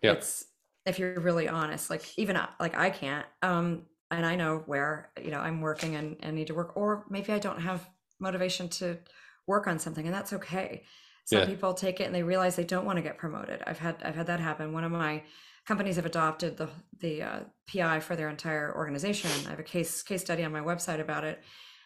Yeah. 0.00 0.12
It's 0.12 0.46
if 0.86 0.98
you're 0.98 1.20
really 1.20 1.48
honest, 1.48 1.90
like 1.90 2.18
even 2.18 2.38
like 2.58 2.76
I 2.76 2.88
can't. 2.88 3.26
Um, 3.42 3.82
and 4.10 4.24
I 4.24 4.36
know 4.36 4.62
where 4.66 5.10
you 5.22 5.30
know 5.30 5.40
I'm 5.40 5.60
working 5.60 5.96
and, 5.96 6.16
and 6.20 6.36
need 6.36 6.48
to 6.48 6.54
work, 6.54 6.76
or 6.76 7.04
maybe 7.08 7.32
I 7.32 7.38
don't 7.38 7.60
have 7.60 7.88
motivation 8.20 8.68
to 8.68 8.98
work 9.46 9.66
on 9.66 9.78
something, 9.78 10.06
and 10.06 10.14
that's 10.14 10.32
okay. 10.32 10.84
Some 11.26 11.40
yeah. 11.40 11.46
people 11.46 11.72
take 11.72 12.00
it 12.00 12.04
and 12.04 12.14
they 12.14 12.22
realize 12.22 12.54
they 12.54 12.64
don't 12.64 12.84
want 12.84 12.96
to 12.96 13.02
get 13.02 13.16
promoted. 13.18 13.62
I've 13.66 13.78
had 13.78 13.96
I've 14.02 14.14
had 14.14 14.26
that 14.26 14.40
happen. 14.40 14.72
One 14.72 14.84
of 14.84 14.92
my 14.92 15.22
companies 15.66 15.96
have 15.96 16.06
adopted 16.06 16.56
the 16.56 16.68
the 17.00 17.22
uh, 17.22 17.40
PI 17.72 18.00
for 18.00 18.16
their 18.16 18.28
entire 18.28 18.74
organization. 18.74 19.30
I 19.46 19.50
have 19.50 19.58
a 19.58 19.64
case 19.64 20.02
case 20.02 20.20
study 20.20 20.44
on 20.44 20.52
my 20.52 20.60
website 20.60 21.00
about 21.00 21.24
it, 21.24 21.42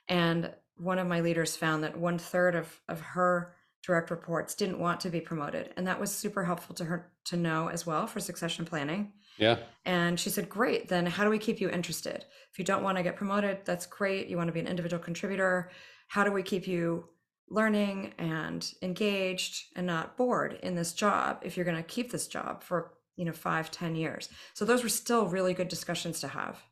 and 0.08 0.52
one 0.76 0.98
of 0.98 1.06
my 1.06 1.20
leaders 1.20 1.56
found 1.56 1.84
that 1.84 1.98
one 1.98 2.18
third 2.18 2.54
of 2.54 2.80
of 2.88 3.00
her 3.00 3.54
direct 3.84 4.10
reports 4.10 4.54
didn't 4.54 4.80
want 4.80 5.00
to 5.00 5.10
be 5.10 5.20
promoted, 5.20 5.72
and 5.76 5.86
that 5.86 6.00
was 6.00 6.12
super 6.12 6.44
helpful 6.44 6.74
to 6.74 6.84
her 6.84 7.12
to 7.26 7.36
know 7.36 7.68
as 7.68 7.86
well 7.86 8.06
for 8.06 8.20
succession 8.20 8.64
planning. 8.64 9.12
Yeah. 9.38 9.58
And 9.84 10.18
she 10.20 10.30
said, 10.30 10.48
"Great. 10.48 10.88
Then 10.88 11.06
how 11.06 11.24
do 11.24 11.30
we 11.30 11.38
keep 11.38 11.60
you 11.60 11.70
interested? 11.70 12.24
If 12.52 12.58
you 12.58 12.64
don't 12.64 12.82
want 12.82 12.96
to 12.98 13.02
get 13.02 13.16
promoted, 13.16 13.58
that's 13.64 13.86
great. 13.86 14.28
You 14.28 14.36
want 14.36 14.48
to 14.48 14.52
be 14.52 14.60
an 14.60 14.66
individual 14.66 15.02
contributor. 15.02 15.70
How 16.08 16.24
do 16.24 16.32
we 16.32 16.42
keep 16.42 16.66
you?" 16.66 17.08
learning 17.50 18.12
and 18.18 18.72
engaged 18.82 19.64
and 19.76 19.86
not 19.86 20.16
bored 20.16 20.58
in 20.62 20.74
this 20.74 20.92
job 20.92 21.40
if 21.42 21.56
you're 21.56 21.64
going 21.64 21.76
to 21.76 21.82
keep 21.82 22.10
this 22.10 22.26
job 22.26 22.62
for 22.62 22.92
you 23.16 23.24
know 23.24 23.32
five 23.32 23.70
ten 23.70 23.96
years 23.96 24.28
so 24.54 24.64
those 24.64 24.82
were 24.82 24.88
still 24.88 25.26
really 25.26 25.54
good 25.54 25.68
discussions 25.68 26.20
to 26.20 26.28
have 26.28 26.62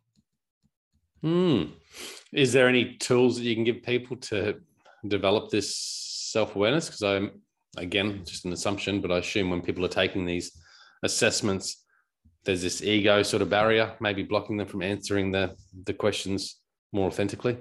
hmm 1.22 1.64
is 2.32 2.52
there 2.52 2.68
any 2.68 2.94
tools 2.96 3.36
that 3.36 3.44
you 3.44 3.54
can 3.54 3.64
give 3.64 3.82
people 3.82 4.16
to 4.16 4.60
develop 5.08 5.50
this 5.50 5.76
self-awareness 5.76 6.86
because 6.86 7.02
i'm 7.02 7.30
again 7.78 8.22
just 8.24 8.44
an 8.44 8.52
assumption 8.52 9.00
but 9.00 9.10
i 9.10 9.18
assume 9.18 9.50
when 9.50 9.62
people 9.62 9.84
are 9.84 9.88
taking 9.88 10.26
these 10.26 10.52
assessments 11.02 11.84
there's 12.46 12.62
this 12.62 12.82
ego 12.82 13.22
sort 13.22 13.42
of 13.42 13.50
barrier 13.50 13.94
maybe 14.00 14.22
blocking 14.22 14.56
them 14.56 14.66
from 14.66 14.82
answering 14.82 15.30
the 15.30 15.54
the 15.84 15.92
questions 15.92 16.60
more 16.92 17.08
authentically 17.08 17.58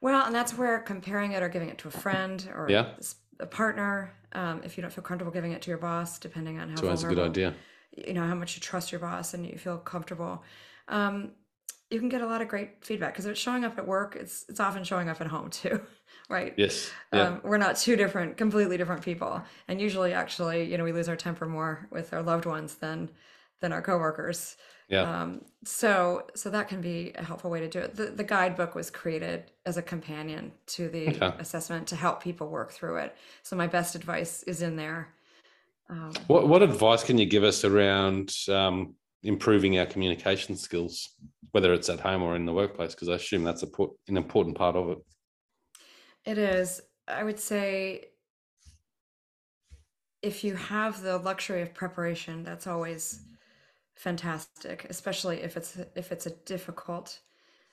well 0.00 0.26
and 0.26 0.34
that's 0.34 0.56
where 0.58 0.80
comparing 0.80 1.32
it 1.32 1.42
or 1.42 1.48
giving 1.48 1.68
it 1.68 1.78
to 1.78 1.88
a 1.88 1.90
friend 1.90 2.50
or 2.54 2.66
yeah 2.68 2.94
a 3.40 3.46
partner, 3.46 4.12
um, 4.32 4.60
if 4.64 4.76
you 4.76 4.82
don't 4.82 4.92
feel 4.92 5.02
comfortable 5.02 5.32
giving 5.32 5.52
it 5.52 5.62
to 5.62 5.70
your 5.70 5.78
boss, 5.78 6.18
depending 6.18 6.58
on 6.58 6.68
how 6.68 6.76
So 6.76 6.86
that's 6.86 7.02
a 7.02 7.08
good 7.08 7.18
idea. 7.18 7.54
you 8.06 8.12
know, 8.12 8.26
how 8.26 8.34
much 8.34 8.54
you 8.54 8.60
trust 8.60 8.92
your 8.92 9.00
boss 9.00 9.34
and 9.34 9.46
you 9.46 9.58
feel 9.58 9.78
comfortable, 9.78 10.44
um, 10.88 11.32
you 11.90 11.98
can 11.98 12.08
get 12.08 12.20
a 12.20 12.26
lot 12.26 12.40
of 12.40 12.46
great 12.46 12.84
feedback 12.84 13.14
because 13.14 13.26
if 13.26 13.32
it's 13.32 13.40
showing 13.40 13.64
up 13.64 13.76
at 13.76 13.86
work, 13.86 14.16
it's 14.18 14.44
it's 14.48 14.60
often 14.60 14.84
showing 14.84 15.08
up 15.08 15.20
at 15.20 15.26
home 15.26 15.50
too, 15.62 15.80
right? 16.28 16.54
Yes. 16.56 16.90
Yeah. 17.12 17.22
Um, 17.22 17.40
we're 17.42 17.58
not 17.58 17.76
two 17.76 17.96
different, 17.96 18.36
completely 18.36 18.76
different 18.76 19.02
people, 19.02 19.42
and 19.66 19.80
usually, 19.80 20.12
actually, 20.12 20.70
you 20.70 20.78
know, 20.78 20.84
we 20.84 20.92
lose 20.92 21.08
our 21.08 21.16
temper 21.16 21.46
more 21.46 21.88
with 21.90 22.12
our 22.12 22.22
loved 22.22 22.46
ones 22.46 22.76
than 22.76 23.10
than 23.60 23.72
our 23.72 23.82
coworkers. 23.82 24.56
yeah. 24.88 25.08
Um, 25.22 25.44
so 25.64 26.26
so 26.34 26.50
that 26.50 26.68
can 26.68 26.80
be 26.80 27.12
a 27.14 27.22
helpful 27.24 27.50
way 27.50 27.60
to 27.60 27.68
do 27.68 27.78
it. 27.80 27.94
The 27.96 28.06
the 28.06 28.24
guidebook 28.24 28.74
was 28.74 28.90
created 28.90 29.50
as 29.64 29.76
a 29.76 29.82
companion 29.82 30.52
to 30.68 30.88
the 30.88 31.22
Okay. 31.22 31.32
assessment 31.38 31.86
to 31.88 31.96
help 31.96 32.22
people 32.22 32.48
work 32.48 32.72
through 32.72 32.96
it. 32.96 33.16
So 33.42 33.56
my 33.56 33.66
best 33.66 33.94
advice 33.94 34.42
is 34.44 34.62
in 34.62 34.76
there. 34.76 35.14
Um, 35.88 36.28
What 36.28 36.48
what 36.48 36.62
advice 36.62 37.04
can 37.04 37.18
you 37.18 37.26
give 37.26 37.44
us 37.44 37.64
around 37.64 38.34
um, 38.48 38.94
improving 39.22 39.78
our 39.78 39.86
communication 39.86 40.56
skills, 40.56 41.10
whether 41.52 41.72
it's 41.74 41.88
at 41.88 42.00
home 42.00 42.22
or 42.22 42.36
in 42.36 42.46
the 42.46 42.52
workplace? 42.52 42.94
Because 42.94 43.08
I 43.08 43.14
assume 43.14 43.44
that's 43.44 43.62
a, 43.62 43.68
an 44.08 44.16
important 44.16 44.56
part 44.56 44.76
of 44.76 44.90
it. 44.90 44.98
it 46.24 46.38
is, 46.38 46.80
I 47.08 47.24
would 47.24 47.40
say, 47.40 48.10
if 50.22 50.44
you 50.44 50.54
have 50.54 51.02
the 51.02 51.18
luxury 51.18 51.62
of 51.62 51.74
preparation, 51.74 52.42
that's 52.44 52.66
always 52.66 53.20
fantastic, 54.00 54.86
especially 54.88 55.42
if 55.42 55.58
it's 55.58 55.76
if 55.94 56.10
it's 56.10 56.24
a 56.24 56.30
difficult 56.30 57.20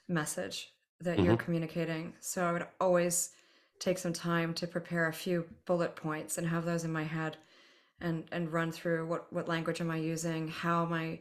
message 0.10 0.74
that 1.00 1.20
you're 1.20 1.38
communicating. 1.38 2.13
So 2.20 2.44
I 2.44 2.52
would 2.52 2.68
always 2.82 3.30
take 3.80 3.98
some 3.98 4.12
time 4.12 4.54
to 4.56 4.68
prepare 4.68 5.08
a 5.08 5.13
few 5.13 5.46
bullet 5.66 5.96
points 5.96 6.38
and 6.38 6.46
have 6.48 6.66
those 6.66 6.84
in 6.84 6.92
my 6.92 7.04
head 7.04 7.38
and 8.02 8.26
and 8.34 8.52
run 8.52 8.74
through 8.74 9.08
what 9.08 9.32
what 9.32 9.48
language 9.48 9.80
am 9.80 9.90
I 9.90 9.98
using, 9.98 10.50
how 10.50 10.84
am 10.84 10.92
I 10.92 11.20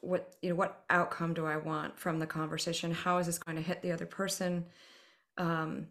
what 0.00 0.34
you 0.42 0.50
know 0.50 0.56
what 0.56 0.82
outcome 0.90 1.32
do 1.32 1.46
I 1.46 1.56
want 1.56 1.96
from 1.96 2.18
the 2.18 2.26
conversation? 2.26 2.90
How 2.90 3.18
is 3.18 3.26
this 3.26 3.38
going 3.38 3.56
to 3.56 3.62
hit 3.62 3.82
the 3.82 3.92
other 3.92 4.06
person? 4.06 4.66
Um, 5.38 5.86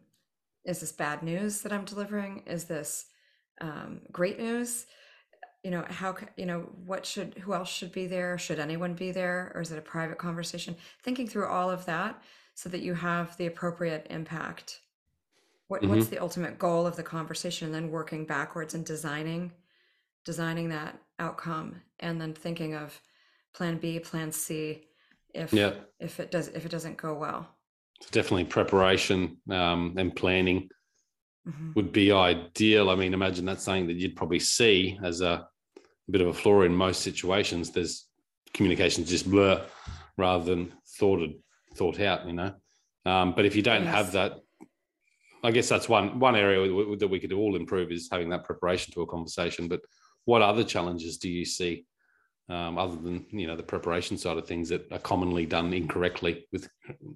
is 0.65 0.82
this 0.82 0.91
bad 0.91 1.24
news 1.24 1.62
that 1.62 1.72
I'm 1.72 1.86
delivering? 1.86 2.43
Is 2.45 2.65
this 2.65 3.06
um, 3.62 4.02
great 4.12 4.38
news? 4.38 4.86
You 5.63 5.72
know, 5.72 5.86
how, 5.89 6.15
you 6.38 6.45
know, 6.45 6.69
what 6.86 7.06
should, 7.06 7.38
who 7.39 7.54
else 7.54 7.69
should 7.69 7.91
be 7.91 8.08
there? 8.08 8.38
Should 8.38 8.60
anyone 8.60 8.93
be 8.93 9.12
there? 9.12 9.52
Or 9.54 9.62
is 9.62 9.72
it 9.72 9.78
a 9.78 9.82
private 9.82 10.17
conversation? 10.17 10.76
Thinking 11.04 11.28
through 11.28 11.48
all 11.48 11.69
of 11.69 11.86
that 11.86 12.22
so 12.56 12.69
that 12.69 12.82
you 12.82 12.93
have 12.93 13.36
the 13.38 13.48
appropriate 13.48 14.08
impact. 14.10 14.80
What, 15.67 15.84
what's 15.86 16.08
the 16.08 16.17
ultimate 16.17 16.58
goal 16.58 16.88
of 16.88 16.95
the 16.95 17.04
conversation? 17.04 17.67
And 17.67 17.76
then 17.76 17.91
working 17.91 18.26
backwards 18.26 18.74
and 18.74 18.86
designing, 18.86 19.52
designing 20.26 20.69
that 20.69 20.98
outcome 21.19 21.82
and 22.00 22.19
then 22.19 22.34
thinking 22.34 22.74
of 22.74 23.00
plan 23.54 23.78
B, 23.78 24.00
plan 24.00 24.32
C, 24.32 24.86
if, 25.34 25.54
Yeah. 25.54 25.74
if 26.00 26.19
it 26.19 26.32
does, 26.32 26.48
if 26.48 26.65
it 26.65 26.72
doesn't 26.72 26.98
go 26.98 27.13
well. 27.13 27.48
So 28.02 28.08
definitely 28.12 28.45
preparation 28.45 29.38
um, 29.52 29.95
and 29.98 30.15
planning 30.15 30.69
Mhm. 31.49 31.75
would 31.75 31.91
be 31.91 32.12
ideal. 32.12 32.89
I 32.89 32.95
mean, 32.95 33.13
imagine 33.13 33.45
that's 33.45 33.63
something 33.63 33.88
that 33.88 33.97
you'd 33.97 34.15
probably 34.15 34.39
see 34.39 34.99
as 35.03 35.21
a, 35.21 35.47
bit 36.09 36.21
of 36.21 36.27
a 36.27 36.33
flaw 36.33 36.63
in 36.63 36.73
most 36.75 37.01
situations. 37.01 37.69
There's 37.71 38.07
communications 38.53 39.09
just 39.09 39.29
blur 39.29 39.63
rather 40.17 40.43
than 40.43 40.73
thoughted, 40.97 41.35
thought 41.75 41.99
out. 41.99 42.25
You 42.25 42.33
know, 42.33 42.53
um, 43.05 43.33
but 43.35 43.45
if 43.45 43.55
you 43.55 43.62
don't 43.62 43.85
have 43.85 44.12
that, 44.13 44.39
I 45.43 45.51
guess 45.51 45.69
that's 45.69 45.88
one 45.88 46.19
one 46.19 46.35
area 46.35 46.67
w- 46.67 46.97
that 46.97 47.07
we 47.07 47.19
could 47.19 47.31
all 47.31 47.55
improve 47.55 47.91
is 47.91 48.09
having 48.12 48.29
that 48.29 48.43
preparation 48.43 48.91
to 48.93 49.01
a 49.03 49.07
conversation. 49.07 49.67
But 49.67 49.81
what 50.25 50.41
other 50.41 50.63
challenges 50.63 51.17
do 51.17 51.29
you 51.29 51.45
see? 51.45 51.85
Um, 52.49 52.79
other 52.79 52.95
than 52.95 53.27
you 53.29 53.45
know 53.45 53.55
the 53.55 53.62
preparation 53.62 54.17
side 54.17 54.38
of 54.39 54.47
things 54.47 54.69
that 54.69 54.91
are 54.91 54.97
commonly 54.97 55.45
done 55.45 55.71
incorrectly 55.71 56.47
with 56.51 56.67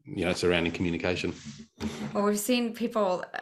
you 0.05 0.25
know 0.25 0.33
surrounding 0.33 0.71
communication. 0.71 1.33
Well, 2.13 2.25
we've 2.25 2.37
seen 2.37 2.75
people, 2.75 3.25
uh, 3.33 3.39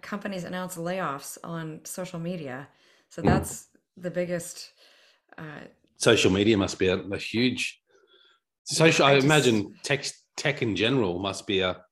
companies 0.00 0.44
announce 0.44 0.76
layoffs 0.76 1.36
on 1.44 1.80
social 1.84 2.18
media. 2.18 2.68
So 3.10 3.22
Mm. 3.22 3.26
that's 3.26 3.68
the 3.96 4.10
biggest. 4.10 4.70
Uh, 5.38 5.64
social 5.96 6.30
media 6.30 6.56
must 6.56 6.78
be 6.78 6.88
a, 6.88 6.96
a 6.96 7.18
huge 7.18 7.80
social. 8.64 9.04
I, 9.06 9.10
I 9.12 9.14
just- 9.16 9.24
imagine 9.26 9.74
tech 9.82 10.04
tech 10.36 10.62
in 10.62 10.74
general 10.76 11.18
must 11.18 11.46
be 11.46 11.60
a 11.60 11.82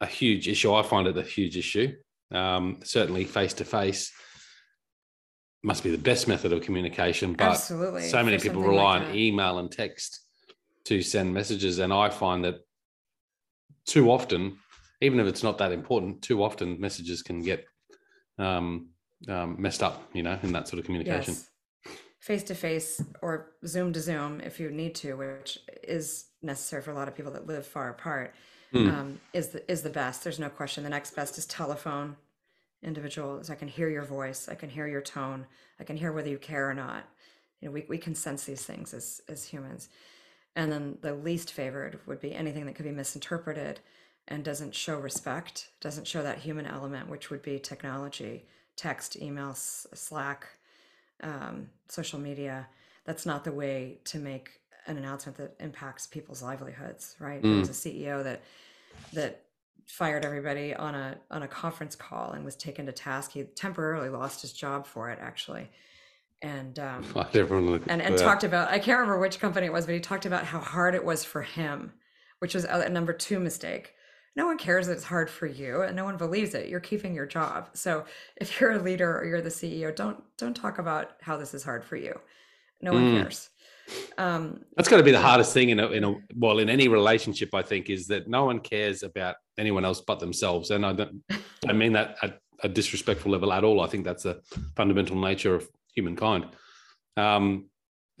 a 0.00 0.06
huge 0.06 0.46
issue. 0.48 0.72
I 0.74 0.82
find 0.82 1.08
it 1.08 1.16
a 1.18 1.22
huge 1.22 1.56
issue. 1.56 1.92
Um, 2.30 2.78
certainly, 2.84 3.24
face 3.24 3.54
to 3.54 3.64
face 3.64 4.12
must 5.64 5.82
be 5.82 5.90
the 5.90 5.98
best 5.98 6.28
method 6.28 6.52
of 6.52 6.62
communication, 6.62 7.32
but 7.32 7.48
absolutely. 7.48 8.02
so 8.08 8.22
many 8.22 8.38
for 8.38 8.44
people 8.44 8.62
rely 8.62 8.98
like 8.98 9.08
on 9.08 9.14
email 9.16 9.58
and 9.58 9.70
text 9.72 10.20
to 10.84 11.02
send 11.02 11.34
messages, 11.34 11.78
and 11.80 11.92
I 11.92 12.10
find 12.10 12.44
that 12.44 12.56
too 13.86 14.10
often, 14.10 14.58
even 15.00 15.20
if 15.20 15.26
it's 15.26 15.42
not 15.42 15.58
that 15.58 15.72
important, 15.72 16.22
too 16.22 16.42
often 16.42 16.80
messages 16.80 17.22
can 17.22 17.42
get 17.42 17.66
um, 18.38 18.88
um, 19.28 19.56
messed 19.58 19.82
up. 19.82 20.08
You 20.12 20.22
know, 20.22 20.38
in 20.42 20.52
that 20.52 20.68
sort 20.68 20.78
of 20.78 20.84
communication. 20.84 21.36
Face 22.20 22.42
to 22.44 22.54
face 22.54 23.00
or 23.22 23.52
Zoom 23.66 23.92
to 23.92 24.00
Zoom 24.00 24.40
if 24.40 24.58
you 24.60 24.70
need 24.70 24.94
to, 24.96 25.14
which 25.14 25.58
is 25.82 26.26
necessary 26.42 26.82
for 26.82 26.90
a 26.90 26.94
lot 26.94 27.08
of 27.08 27.14
people 27.14 27.32
that 27.32 27.46
live 27.46 27.66
far 27.66 27.90
apart, 27.90 28.34
Mm. 28.74 28.92
um, 28.92 29.20
is 29.32 29.48
the 29.48 29.72
is 29.72 29.80
the 29.80 29.88
best. 29.88 30.22
There's 30.22 30.38
no 30.38 30.50
question. 30.50 30.84
The 30.84 30.90
next 30.90 31.16
best 31.16 31.38
is 31.38 31.46
telephone. 31.46 32.16
Individuals, 32.82 33.48
I 33.50 33.54
can 33.54 33.66
hear 33.66 33.88
your 33.88 34.04
voice, 34.04 34.48
I 34.48 34.54
can 34.54 34.68
hear 34.68 34.86
your 34.86 35.00
tone, 35.00 35.46
I 35.80 35.84
can 35.84 35.96
hear 35.96 36.12
whether 36.12 36.28
you 36.28 36.38
care 36.38 36.68
or 36.68 36.74
not. 36.74 37.08
You 37.60 37.68
know, 37.68 37.72
we, 37.72 37.86
we 37.88 37.98
can 37.98 38.14
sense 38.14 38.44
these 38.44 38.62
things 38.62 38.92
as 38.92 39.22
as 39.26 39.44
humans. 39.44 39.88
And 40.54 40.70
then 40.70 40.98
the 41.00 41.14
least 41.14 41.52
favored 41.52 41.98
would 42.06 42.20
be 42.20 42.34
anything 42.34 42.66
that 42.66 42.74
could 42.74 42.84
be 42.84 42.92
misinterpreted 42.92 43.80
and 44.28 44.44
doesn't 44.44 44.74
show 44.74 44.98
respect, 44.98 45.70
doesn't 45.80 46.06
show 46.06 46.22
that 46.22 46.38
human 46.38 46.66
element, 46.66 47.08
which 47.08 47.30
would 47.30 47.42
be 47.42 47.58
technology, 47.58 48.44
text, 48.76 49.16
email, 49.20 49.54
Slack, 49.54 50.46
um, 51.22 51.68
social 51.88 52.18
media. 52.18 52.68
That's 53.04 53.24
not 53.24 53.42
the 53.42 53.52
way 53.52 53.98
to 54.04 54.18
make 54.18 54.50
an 54.86 54.98
announcement 54.98 55.38
that 55.38 55.54
impacts 55.60 56.06
people's 56.06 56.42
livelihoods, 56.42 57.16
right? 57.18 57.42
There 57.42 57.58
was 57.58 57.68
a 57.68 57.72
CEO 57.72 58.22
that 58.22 58.42
that 59.12 59.44
fired 59.86 60.24
everybody 60.24 60.74
on 60.74 60.94
a 60.94 61.16
on 61.30 61.42
a 61.42 61.48
conference 61.48 61.96
call 61.96 62.32
and 62.32 62.44
was 62.44 62.56
taken 62.56 62.84
to 62.86 62.92
task. 62.92 63.32
He 63.32 63.42
temporarily 63.42 64.10
lost 64.10 64.42
his 64.42 64.52
job 64.52 64.86
for 64.86 65.10
it, 65.10 65.18
actually, 65.20 65.70
and 66.42 66.78
um, 66.78 67.02
Everyone, 67.34 67.82
and 67.88 68.02
and 68.02 68.18
talked 68.18 68.44
about 68.44 68.68
I 68.68 68.78
can't 68.78 68.98
remember 68.98 69.18
which 69.18 69.40
company 69.40 69.66
it 69.66 69.72
was, 69.72 69.86
but 69.86 69.94
he 69.94 70.00
talked 70.00 70.26
about 70.26 70.44
how 70.44 70.60
hard 70.60 70.94
it 70.94 71.04
was 71.04 71.24
for 71.24 71.42
him, 71.42 71.92
which 72.40 72.54
was 72.54 72.64
a 72.64 72.88
number 72.90 73.14
two 73.14 73.40
mistake. 73.40 73.94
No 74.36 74.46
one 74.46 74.58
cares 74.58 74.86
that 74.86 74.92
it's 74.94 75.04
hard 75.04 75.28
for 75.28 75.46
you, 75.46 75.82
and 75.82 75.96
no 75.96 76.04
one 76.04 76.16
believes 76.16 76.54
it. 76.54 76.68
You're 76.68 76.80
keeping 76.80 77.14
your 77.14 77.26
job. 77.26 77.70
So 77.74 78.04
if 78.36 78.60
you're 78.60 78.72
a 78.72 78.78
leader 78.82 79.18
or 79.18 79.24
you're 79.24 79.40
the 79.40 79.48
CEO, 79.50 79.94
don't 79.94 80.22
don't 80.36 80.54
talk 80.54 80.78
about 80.78 81.12
how 81.20 81.36
this 81.36 81.54
is 81.54 81.64
hard 81.64 81.84
for 81.84 81.96
you. 81.96 82.18
No 82.80 82.92
one 82.92 83.06
Mm. 83.06 83.22
cares. 83.22 83.50
Um, 84.18 84.60
That's 84.76 84.88
got 84.88 84.98
to 84.98 85.02
be 85.02 85.10
the 85.12 85.20
hardest 85.20 85.54
thing 85.54 85.70
in 85.70 85.80
a, 85.80 85.88
in 85.90 86.04
a 86.04 86.14
well 86.36 86.58
in 86.58 86.68
any 86.68 86.88
relationship. 86.88 87.54
I 87.54 87.62
think 87.62 87.88
is 87.90 88.06
that 88.08 88.28
no 88.28 88.44
one 88.44 88.60
cares 88.60 89.02
about 89.02 89.36
anyone 89.56 89.84
else 89.84 90.02
but 90.06 90.20
themselves, 90.20 90.70
and 90.70 90.84
I 90.86 90.92
don't 90.92 91.22
I 91.66 91.72
mean 91.72 91.94
that 91.94 92.16
at 92.22 92.38
a 92.62 92.68
disrespectful 92.68 93.32
level 93.32 93.52
at 93.52 93.64
all. 93.64 93.80
I 93.80 93.86
think 93.88 94.04
that's 94.04 94.24
a 94.26 94.40
fundamental 94.76 95.16
nature 95.16 95.54
of 95.54 95.68
humankind. 95.94 96.46
Um, 97.16 97.70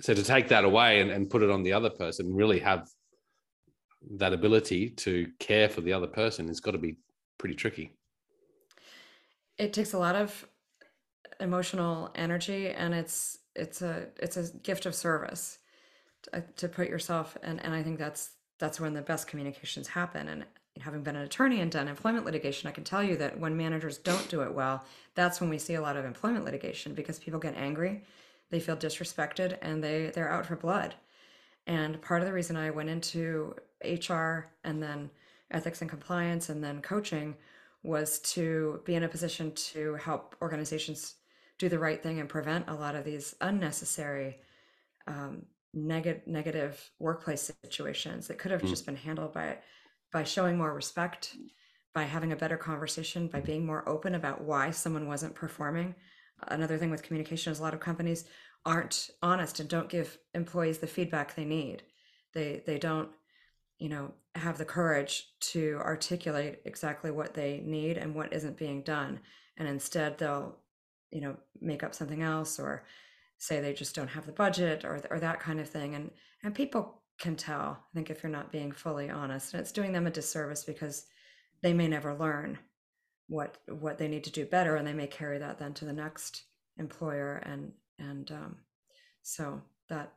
so 0.00 0.14
to 0.14 0.22
take 0.22 0.48
that 0.48 0.64
away 0.64 1.00
and, 1.00 1.10
and 1.10 1.28
put 1.28 1.42
it 1.42 1.50
on 1.50 1.62
the 1.64 1.72
other 1.72 1.90
person, 1.90 2.32
really 2.34 2.60
have 2.60 2.88
that 4.10 4.32
ability 4.32 4.90
to 4.90 5.26
care 5.38 5.68
for 5.68 5.80
the 5.80 5.92
other 5.92 6.06
person, 6.06 6.48
has 6.48 6.60
got 6.60 6.72
to 6.72 6.78
be 6.78 6.96
pretty 7.38 7.54
tricky. 7.54 7.92
it 9.58 9.72
takes 9.72 9.92
a 9.92 9.98
lot 9.98 10.16
of 10.16 10.46
emotional 11.40 12.10
energy 12.14 12.68
and 12.70 12.94
it's 12.94 13.38
it's 13.54 13.82
a 13.82 14.06
it's 14.18 14.36
a 14.36 14.52
gift 14.58 14.86
of 14.86 14.94
service 14.94 15.58
to, 16.22 16.36
uh, 16.36 16.40
to 16.56 16.68
put 16.68 16.88
yourself 16.88 17.36
and 17.42 17.62
and 17.64 17.74
i 17.74 17.82
think 17.82 17.98
that's 17.98 18.30
that's 18.58 18.80
when 18.80 18.92
the 18.94 19.02
best 19.02 19.26
communications 19.28 19.88
happen 19.88 20.28
and 20.28 20.44
having 20.80 21.02
been 21.02 21.16
an 21.16 21.22
attorney 21.22 21.60
and 21.60 21.70
done 21.70 21.88
employment 21.88 22.24
litigation 22.24 22.68
i 22.68 22.72
can 22.72 22.84
tell 22.84 23.02
you 23.02 23.16
that 23.16 23.38
when 23.38 23.56
managers 23.56 23.98
don't 23.98 24.28
do 24.28 24.42
it 24.42 24.52
well 24.52 24.84
that's 25.14 25.40
when 25.40 25.50
we 25.50 25.58
see 25.58 25.74
a 25.74 25.80
lot 25.80 25.96
of 25.96 26.04
employment 26.04 26.44
litigation 26.44 26.94
because 26.94 27.18
people 27.18 27.40
get 27.40 27.56
angry 27.56 28.02
they 28.50 28.60
feel 28.60 28.76
disrespected 28.76 29.56
and 29.62 29.82
they 29.82 30.10
they're 30.14 30.30
out 30.30 30.46
for 30.46 30.56
blood 30.56 30.94
and 31.68 32.02
part 32.02 32.22
of 32.22 32.28
the 32.28 32.34
reason 32.34 32.56
i 32.56 32.70
went 32.70 32.90
into 32.90 33.54
hr 33.84 34.50
and 34.64 34.82
then 34.82 35.10
ethics 35.52 35.82
and 35.82 35.90
compliance 35.90 36.50
and 36.50 36.64
then 36.64 36.82
coaching 36.82 37.36
was 37.84 38.20
to 38.20 38.82
be 38.86 38.96
in 38.96 39.04
a 39.04 39.08
position 39.08 39.52
to 39.54 39.94
help 39.96 40.36
organizations 40.42 41.16
do 41.58 41.68
the 41.70 41.78
right 41.78 42.02
thing 42.02 42.20
and 42.20 42.28
prevent 42.30 42.68
a 42.68 42.74
lot 42.74 42.96
of 42.96 43.04
these 43.04 43.36
unnecessary 43.42 44.38
um, 45.06 45.46
negative 45.74 46.26
negative 46.26 46.90
workplace 46.98 47.52
situations 47.64 48.28
that 48.28 48.38
could 48.38 48.52
have 48.52 48.62
Mm. 48.62 48.68
just 48.68 48.86
been 48.86 48.96
handled 48.96 49.32
by 49.34 49.58
by 50.12 50.24
showing 50.24 50.58
more 50.58 50.74
respect 50.74 51.36
by 51.94 52.04
having 52.04 52.32
a 52.32 52.36
better 52.36 52.56
conversation, 52.56 53.28
by 53.28 53.40
being 53.40 53.66
more 53.66 53.88
open 53.88 54.14
about 54.14 54.42
why 54.42 54.70
someone 54.70 55.08
wasn't 55.08 55.34
performing. 55.34 55.94
Another 56.48 56.78
thing 56.78 56.90
with 56.90 57.02
communication 57.02 57.52
is 57.52 57.58
a 57.58 57.62
lot 57.62 57.74
of 57.74 57.80
companies 57.80 58.26
aren't 58.64 59.10
honest 59.22 59.60
and 59.60 59.68
don't 59.68 59.88
give 59.88 60.18
employees 60.34 60.78
the 60.78 60.86
feedback 60.86 61.34
they 61.34 61.44
need. 61.44 61.82
They 62.34 62.62
they 62.66 62.78
don't, 62.78 63.08
you 63.78 63.88
know, 63.88 64.12
have 64.34 64.58
the 64.58 64.64
courage 64.64 65.28
to 65.40 65.78
articulate 65.80 66.60
exactly 66.64 67.10
what 67.10 67.34
they 67.34 67.62
need 67.64 67.96
and 67.96 68.14
what 68.14 68.32
isn't 68.32 68.56
being 68.56 68.82
done. 68.82 69.20
And 69.56 69.68
instead 69.68 70.18
they'll, 70.18 70.56
you 71.10 71.20
know, 71.20 71.36
make 71.60 71.82
up 71.82 71.94
something 71.94 72.22
else 72.22 72.58
or 72.58 72.84
say 73.38 73.60
they 73.60 73.72
just 73.72 73.94
don't 73.94 74.08
have 74.08 74.26
the 74.26 74.32
budget 74.32 74.84
or 74.84 75.00
or 75.10 75.20
that 75.20 75.40
kind 75.40 75.60
of 75.60 75.68
thing. 75.68 75.94
And 75.94 76.10
and 76.42 76.54
people 76.54 77.02
can 77.18 77.36
tell, 77.36 77.78
I 77.90 77.94
think, 77.94 78.10
if 78.10 78.22
you're 78.22 78.30
not 78.30 78.52
being 78.52 78.70
fully 78.70 79.10
honest. 79.10 79.54
And 79.54 79.60
it's 79.60 79.72
doing 79.72 79.92
them 79.92 80.06
a 80.06 80.10
disservice 80.10 80.64
because 80.64 81.06
they 81.62 81.72
may 81.72 81.88
never 81.88 82.14
learn 82.14 82.58
what 83.28 83.58
what 83.68 83.98
they 83.98 84.08
need 84.08 84.24
to 84.24 84.32
do 84.32 84.46
better 84.46 84.76
and 84.76 84.86
they 84.86 84.92
may 84.92 85.06
carry 85.06 85.38
that 85.38 85.58
then 85.58 85.74
to 85.74 85.84
the 85.84 85.92
next 85.92 86.44
employer 86.78 87.36
and 87.44 87.72
and 87.98 88.30
um, 88.32 88.56
so 89.22 89.60
that 89.88 90.12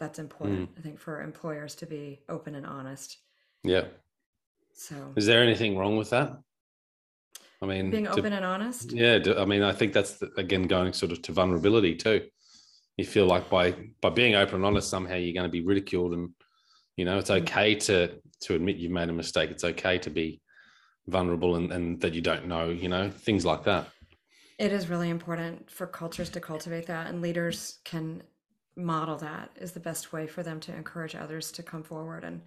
that's 0.00 0.18
important 0.18 0.70
Mm. 0.74 0.78
i 0.78 0.82
think 0.82 0.98
for 0.98 1.22
employers 1.22 1.74
to 1.76 1.86
be 1.86 2.20
open 2.28 2.54
and 2.54 2.66
honest 2.66 3.18
Yeah. 3.62 3.84
so 4.72 5.12
Is 5.16 5.26
there 5.26 5.42
anything 5.42 5.76
wrong 5.78 5.96
with 5.96 6.10
that? 6.10 6.36
I 7.62 7.66
mean, 7.66 7.90
being 7.90 8.04
to- 8.04 8.10
open 8.18 8.32
and 8.32 8.44
honest 8.44 8.92
yeah. 8.92 9.18
I 9.38 9.44
mean, 9.46 9.62
I 9.62 9.72
think 9.72 9.92
that's 9.94 10.14
the, 10.18 10.28
again 10.36 10.64
going 10.64 10.92
sort 10.92 11.12
of 11.12 11.22
to 11.22 11.32
vulnerability 11.32 11.94
too. 11.94 12.26
You 12.98 13.04
feel 13.06 13.26
like 13.26 13.48
by 13.48 13.66
by 14.02 14.10
being 14.10 14.34
open 14.34 14.56
and 14.56 14.66
honest, 14.66 14.90
somehow 14.90 15.14
you're 15.16 15.32
going 15.38 15.48
to 15.50 15.58
be 15.60 15.64
ridiculed, 15.64 16.12
and 16.12 16.30
you 16.96 17.04
know 17.06 17.18
it's 17.18 17.30
Mm. 17.30 17.40
okay 17.42 17.74
to 17.86 17.96
to 18.42 18.54
admit 18.54 18.76
you've 18.76 18.92
made 18.92 19.08
a 19.08 19.12
mistake. 19.12 19.50
It's 19.50 19.64
okay 19.64 19.96
to 19.98 20.10
be 20.10 20.42
vulnerable 21.06 21.56
and, 21.56 21.72
and 21.72 22.00
that 22.02 22.12
you 22.12 22.20
don't 22.20 22.46
know. 22.46 22.68
You 22.68 22.88
know 22.90 23.08
things 23.10 23.44
like 23.46 23.64
that. 23.64 23.88
It 24.58 24.72
is 24.72 24.88
really 24.88 25.10
important 25.10 25.70
for 25.70 25.86
cultures 25.86 26.30
to 26.30 26.40
cultivate 26.40 26.86
that 26.86 27.08
and 27.08 27.20
leaders 27.20 27.78
can 27.84 28.22
model 28.76 29.16
that 29.16 29.50
is 29.56 29.72
the 29.72 29.80
best 29.80 30.12
way 30.12 30.26
for 30.26 30.42
them 30.42 30.60
to 30.60 30.74
encourage 30.74 31.14
others 31.14 31.52
to 31.52 31.62
come 31.62 31.82
forward 31.82 32.24
and 32.24 32.40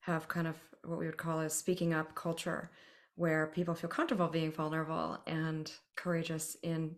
have 0.00 0.28
kind 0.28 0.46
of 0.46 0.56
what 0.84 0.98
we 0.98 1.06
would 1.06 1.16
call 1.16 1.40
a 1.40 1.50
speaking 1.50 1.92
up 1.92 2.14
culture 2.14 2.70
where 3.16 3.48
people 3.48 3.74
feel 3.74 3.90
comfortable 3.90 4.28
being 4.28 4.52
vulnerable 4.52 5.18
and 5.26 5.72
courageous 5.96 6.56
in 6.62 6.94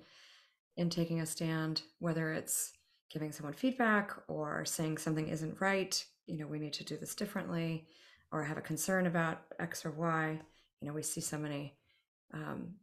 in 0.76 0.90
taking 0.90 1.20
a 1.20 1.26
stand 1.26 1.82
whether 1.98 2.32
it's 2.32 2.72
giving 3.10 3.32
someone 3.32 3.54
feedback 3.54 4.12
or 4.28 4.64
saying 4.64 4.98
something 4.98 5.28
isn't 5.28 5.60
right 5.60 6.04
you 6.26 6.36
know 6.36 6.46
we 6.46 6.58
need 6.58 6.74
to 6.74 6.84
do 6.84 6.96
this 6.96 7.14
differently 7.14 7.86
or 8.30 8.44
have 8.44 8.58
a 8.58 8.62
concern 8.62 9.06
about 9.06 9.42
x 9.58 9.86
or 9.86 9.90
y 9.90 10.38
you 10.80 10.88
know 10.88 10.94
we 10.94 11.02
see 11.02 11.20
so 11.20 11.38
many 11.38 11.74
um, 12.34 12.74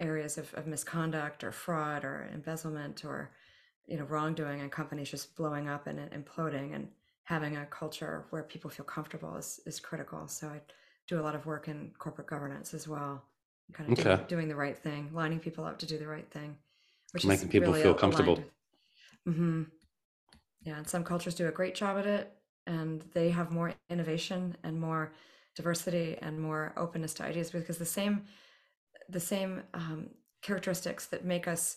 areas 0.00 0.38
of, 0.38 0.52
of 0.54 0.66
misconduct 0.66 1.42
or 1.44 1.52
fraud 1.52 2.04
or 2.04 2.28
embezzlement 2.32 3.04
or 3.04 3.30
you 3.86 3.96
know 3.98 4.04
wrongdoing 4.04 4.60
and 4.60 4.70
companies 4.70 5.10
just 5.10 5.34
blowing 5.36 5.68
up 5.68 5.86
and 5.86 5.98
imploding 6.12 6.74
and 6.74 6.88
having 7.24 7.56
a 7.56 7.66
culture 7.66 8.24
where 8.30 8.42
people 8.42 8.70
feel 8.70 8.84
comfortable 8.84 9.36
is, 9.36 9.60
is 9.66 9.80
critical 9.80 10.28
so 10.28 10.48
i 10.48 10.60
do 11.08 11.18
a 11.20 11.22
lot 11.22 11.34
of 11.34 11.46
work 11.46 11.68
in 11.68 11.90
corporate 11.98 12.26
governance 12.26 12.74
as 12.74 12.86
well 12.86 13.22
kind 13.72 13.90
of 13.90 13.96
doing, 13.96 14.08
Okay. 14.08 14.24
doing 14.28 14.48
the 14.48 14.54
right 14.56 14.78
thing 14.78 15.10
lining 15.12 15.40
people 15.40 15.64
up 15.64 15.78
to 15.78 15.86
do 15.86 15.98
the 15.98 16.06
right 16.06 16.30
thing 16.30 16.56
which 17.12 17.24
Making 17.24 17.48
people 17.48 17.72
feel 17.72 17.94
comfortable. 17.94 18.42
mm-hmm. 19.26 19.62
yeah 20.62 20.76
and 20.76 20.88
some 20.88 21.04
cultures 21.04 21.34
do 21.34 21.48
a 21.48 21.52
great 21.52 21.74
job 21.74 21.98
at 21.98 22.06
it 22.06 22.32
and 22.66 23.02
they 23.14 23.30
have 23.30 23.50
more 23.50 23.72
innovation 23.90 24.56
and 24.62 24.78
more 24.80 25.12
diversity 25.56 26.16
and 26.22 26.38
more 26.38 26.72
openness 26.76 27.14
to 27.14 27.24
ideas 27.24 27.50
because 27.50 27.78
the 27.78 27.84
same 27.84 28.22
the 29.08 29.20
same 29.20 29.62
um, 29.74 30.10
characteristics 30.42 31.06
that 31.06 31.24
make 31.24 31.48
us 31.48 31.76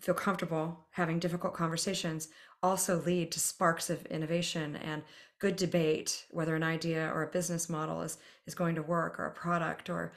feel 0.00 0.14
comfortable 0.14 0.86
having 0.90 1.18
difficult 1.18 1.54
conversations 1.54 2.28
also 2.62 3.00
lead 3.02 3.32
to 3.32 3.40
sparks 3.40 3.90
of 3.90 4.04
innovation 4.06 4.76
and 4.76 5.02
good 5.38 5.56
debate 5.56 6.26
whether 6.30 6.54
an 6.54 6.62
idea 6.62 7.10
or 7.14 7.22
a 7.22 7.28
business 7.28 7.68
model 7.68 8.02
is 8.02 8.18
is 8.46 8.54
going 8.54 8.74
to 8.74 8.82
work 8.82 9.18
or 9.18 9.26
a 9.26 9.30
product 9.30 9.90
or 9.90 10.12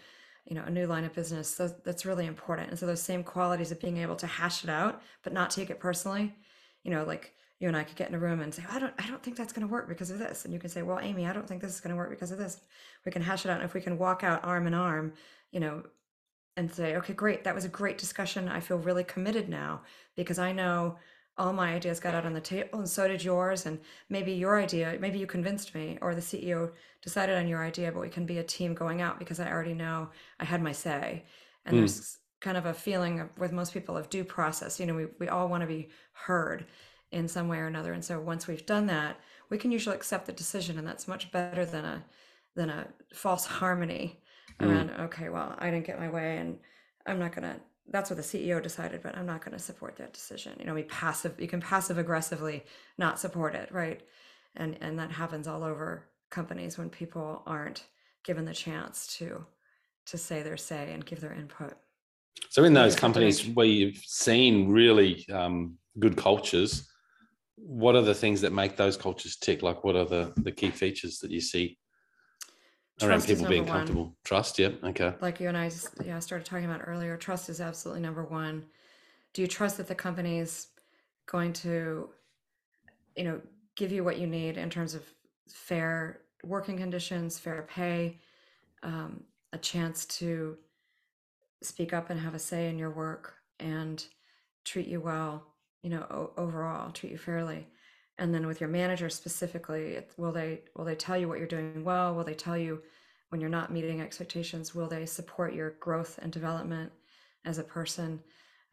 you 0.46 0.56
know 0.56 0.64
a 0.64 0.70
new 0.70 0.88
line 0.88 1.04
of 1.04 1.14
business. 1.14 1.50
So 1.50 1.68
that's 1.84 2.06
really 2.06 2.26
important. 2.26 2.70
And 2.70 2.80
so 2.80 2.86
those 2.86 3.02
same 3.02 3.24
qualities 3.24 3.72
of 3.72 3.80
being 3.80 3.98
able 3.98 4.16
to 4.18 4.28
hash 4.28 4.64
it 4.64 4.70
out 4.70 5.02
but 5.24 5.34
not 5.34 5.52
take 5.52 5.70
it 5.70 5.80
personally 5.80 6.34
you 6.84 6.92
know 6.92 7.04
like 7.04 7.34
you 7.60 7.68
and 7.68 7.76
i 7.76 7.84
could 7.84 7.98
get 7.98 8.08
in 8.08 8.16
a 8.16 8.20
room 8.20 8.40
and 8.40 8.54
say 8.54 8.64
i 8.72 8.80
don't 8.80 8.94
i 8.98 9.08
don't 9.08 9.22
think 9.22 9.36
that's 9.36 9.52
going 9.52 9.68
to 9.68 9.72
work 9.72 9.88
because 9.88 10.10
of 10.10 10.20
this. 10.20 10.46
And 10.46 10.54
you 10.54 10.60
can 10.60 10.70
say 10.70 10.82
well 10.82 10.98
Amii 10.98 11.30
i 11.30 11.34
don't 11.34 11.48
think 11.48 11.62
this 11.62 11.74
is 11.74 11.82
going 11.82 11.96
to 11.96 11.98
work 11.98 12.10
because 12.10 12.32
of 12.32 12.38
this. 12.38 12.62
We 13.06 13.12
can 13.12 13.22
hash 13.22 13.46
it 13.46 13.50
out. 13.50 13.58
And 13.58 13.66
if 13.66 13.74
we 13.74 13.82
can 13.82 13.98
walk 13.98 14.24
out 14.24 14.44
arm 14.44 14.68
in 14.68 14.74
arm 14.74 15.14
you 15.52 15.60
know 15.60 15.84
and 16.58 16.72
say, 16.74 16.96
okay, 16.98 17.14
great, 17.14 17.44
that 17.44 17.56
was 17.56 17.66
a 17.66 17.70
great 17.70 17.98
discussion. 17.98 18.50
I 18.50 18.60
feel 18.60 18.78
really 18.78 19.04
committed 19.04 19.50
now 19.50 19.82
because 20.16 20.40
I 20.40 20.52
know 20.52 20.98
all 21.38 21.54
my 21.54 21.74
ideas 21.74 22.02
got 22.02 22.14
out 22.14 22.26
on 22.26 22.34
the 22.34 22.42
table 22.42 22.80
and 22.80 22.90
so 22.90 23.08
did 23.08 23.24
yours. 23.24 23.66
And 23.66 23.80
maybe 24.10 24.34
your 24.34 24.60
idea, 24.60 24.98
maybe 25.00 25.20
you 25.20 25.28
convinced 25.28 25.74
me 25.74 25.98
or 26.02 26.14
the 26.14 26.22
CEO 26.22 26.74
decided 27.02 27.38
on 27.38 27.48
your 27.48 27.64
idea, 27.64 27.92
but 27.92 28.02
we 28.02 28.10
can 28.10 28.26
be 28.26 28.40
a 28.40 28.44
team 28.44 28.74
going 28.74 29.02
out 29.02 29.20
because 29.20 29.40
I 29.40 29.50
already 29.50 29.74
know 29.74 30.10
I 30.40 30.46
had 30.46 30.62
my 30.62 30.74
say. 30.74 31.24
And 31.66 31.78
Mm. 31.78 31.78
there's 31.78 32.18
kind 32.42 32.58
of 32.58 32.66
a 32.66 32.74
feeling 32.74 33.20
of, 33.22 33.38
with 33.38 33.52
most 33.54 33.74
people 33.74 33.96
of 33.98 34.10
due 34.10 34.24
process. 34.26 34.80
You 34.80 34.86
know, 34.86 34.96
we, 34.96 35.08
we 35.20 35.28
all 35.30 35.48
want 35.48 35.62
to 35.62 35.68
be 35.68 35.90
heard 36.14 36.66
in 37.12 37.28
some 37.28 37.48
way 37.48 37.58
or 37.58 37.68
another. 37.68 37.94
And 37.94 38.04
so 38.04 38.20
once 38.20 38.48
we've 38.48 38.66
done 38.66 38.88
that, 38.88 39.18
we 39.50 39.58
can 39.58 39.72
usually 39.72 39.96
accept 39.96 40.26
the 40.26 40.32
decision. 40.34 40.78
And 40.78 40.88
that's 40.88 41.08
much 41.08 41.32
better 41.32 41.66
than 41.66 41.86
a, 41.86 42.04
than 42.56 42.70
a 42.70 42.88
false 43.14 43.46
harmony 43.46 44.20
Mm. 44.60 45.00
okay 45.02 45.30
well 45.30 45.56
i 45.60 45.70
didn't 45.72 45.86
get 45.86 46.00
my 46.00 46.10
way 46.10 46.38
and 46.38 46.60
i'm 47.06 47.20
not 47.20 47.34
gonna 47.34 47.58
that's 47.92 48.10
what 48.10 48.18
the 48.18 48.24
ceo 48.24 48.62
decided 48.62 49.02
but 49.02 49.18
i'm 49.18 49.26
not 49.26 49.44
gonna 49.44 49.60
support 49.60 49.96
that 49.98 50.14
decision 50.14 50.54
you 50.60 50.66
know 50.66 50.74
we 50.74 50.84
passive 50.84 51.40
you 51.40 51.48
can 51.48 51.62
passive 51.62 51.98
aggressively 51.98 52.64
not 52.98 53.20
support 53.20 53.56
it 53.56 53.72
right 53.72 54.02
and 54.56 54.78
and 54.82 55.00
that 55.00 55.12
happens 55.12 55.48
all 55.48 55.64
over 55.64 56.04
companies 56.30 56.78
when 56.78 56.90
people 56.90 57.42
aren't 57.46 57.86
given 58.24 58.46
the 58.46 58.54
chance 58.54 59.08
to 59.18 59.46
to 60.06 60.18
say 60.18 60.42
their 60.42 60.58
say 60.58 60.92
and 60.92 61.06
give 61.06 61.22
their 61.22 61.34
input 61.34 61.74
So 62.50 62.64
in 62.64 62.74
those 62.74 62.96
companies 62.96 63.48
where 63.48 63.66
you've 63.66 63.98
seen 63.98 64.70
really 64.70 65.26
um, 65.32 65.78
good 66.00 66.18
cultures, 66.18 66.90
what 67.56 67.96
are 67.96 68.02
the 68.02 68.16
things 68.16 68.42
that 68.42 68.54
make 68.54 68.76
those 68.76 68.98
cultures 68.98 69.36
tick? 69.38 69.62
Like 69.62 69.84
what 69.84 69.96
are 69.96 70.06
the, 70.06 70.34
the 70.38 70.52
key 70.52 70.72
features 70.72 71.20
that 71.20 71.32
you 71.32 71.42
see 71.42 71.64
around 71.66 71.89
Trust 73.08 73.30
is 73.30 73.40
people 73.40 73.50
being 73.50 73.66
one. 73.66 73.72
comfortable? 73.72 74.16
Trust, 74.24 74.60
yeah. 74.60 74.70
Okay. 74.84 75.14
like 75.22 75.40
you 75.40 75.48
and 75.48 75.58
I 75.58 75.72
yeah 76.06 76.20
started 76.20 76.46
talking 76.46 76.66
about 76.66 76.82
earlier, 76.86 77.18
trust 77.18 77.50
is 77.50 77.62
absolutely 77.62 78.02
number 78.02 78.24
one. 78.24 78.66
Do 79.34 79.42
you 79.42 79.48
trust 79.48 79.78
that 79.78 79.88
the 79.88 79.96
company's 79.96 80.68
going 81.28 81.54
to, 81.54 82.10
you 83.16 83.24
know, 83.24 83.42
give 83.76 83.92
you 83.92 84.04
what 84.04 84.18
you 84.20 84.28
need 84.28 84.58
in 84.58 84.70
terms 84.70 84.96
of 84.96 85.04
fair 85.48 86.22
working 86.44 86.78
conditions, 86.78 87.38
fair 87.38 87.68
pay, 87.70 88.20
um, 88.84 89.24
a 89.54 89.58
chance 89.58 90.06
to 90.06 90.58
speak 91.62 91.94
up 91.94 92.10
and 92.10 92.20
have 92.20 92.34
a 92.34 92.40
say 92.40 92.70
in 92.70 92.80
your 92.80 92.92
work 92.92 93.36
and 93.60 94.06
treat 94.64 94.88
you 94.88 95.02
well, 95.02 95.46
you 95.84 95.90
know, 95.90 96.06
o- 96.10 96.32
overall, 96.38 96.92
treat 96.92 97.12
you 97.12 97.18
fairly. 97.18 97.68
And 98.20 98.34
then 98.34 98.46
with 98.46 98.60
your 98.60 98.70
manager 98.70 99.10
specifically, 99.10 99.94
it- 99.96 100.12
will 100.18 100.32
they 100.34 100.64
will 100.76 100.86
they 100.86 100.96
tell 100.96 101.18
you 101.18 101.28
what 101.28 101.38
you're 101.40 101.48
doing 101.48 101.84
well? 101.84 102.14
Will 102.14 102.26
they 102.26 102.34
tell 102.36 102.58
you 102.58 102.84
when 103.30 103.40
you're 103.42 103.50
not 103.50 103.72
meeting 103.72 104.02
expectations? 104.02 104.76
Will 104.76 104.88
they 104.88 105.06
support 105.06 105.54
your 105.54 105.72
growth 105.80 106.20
and 106.22 106.32
development 106.32 106.92
as 107.46 107.58
a 107.58 107.64
person? 107.64 108.22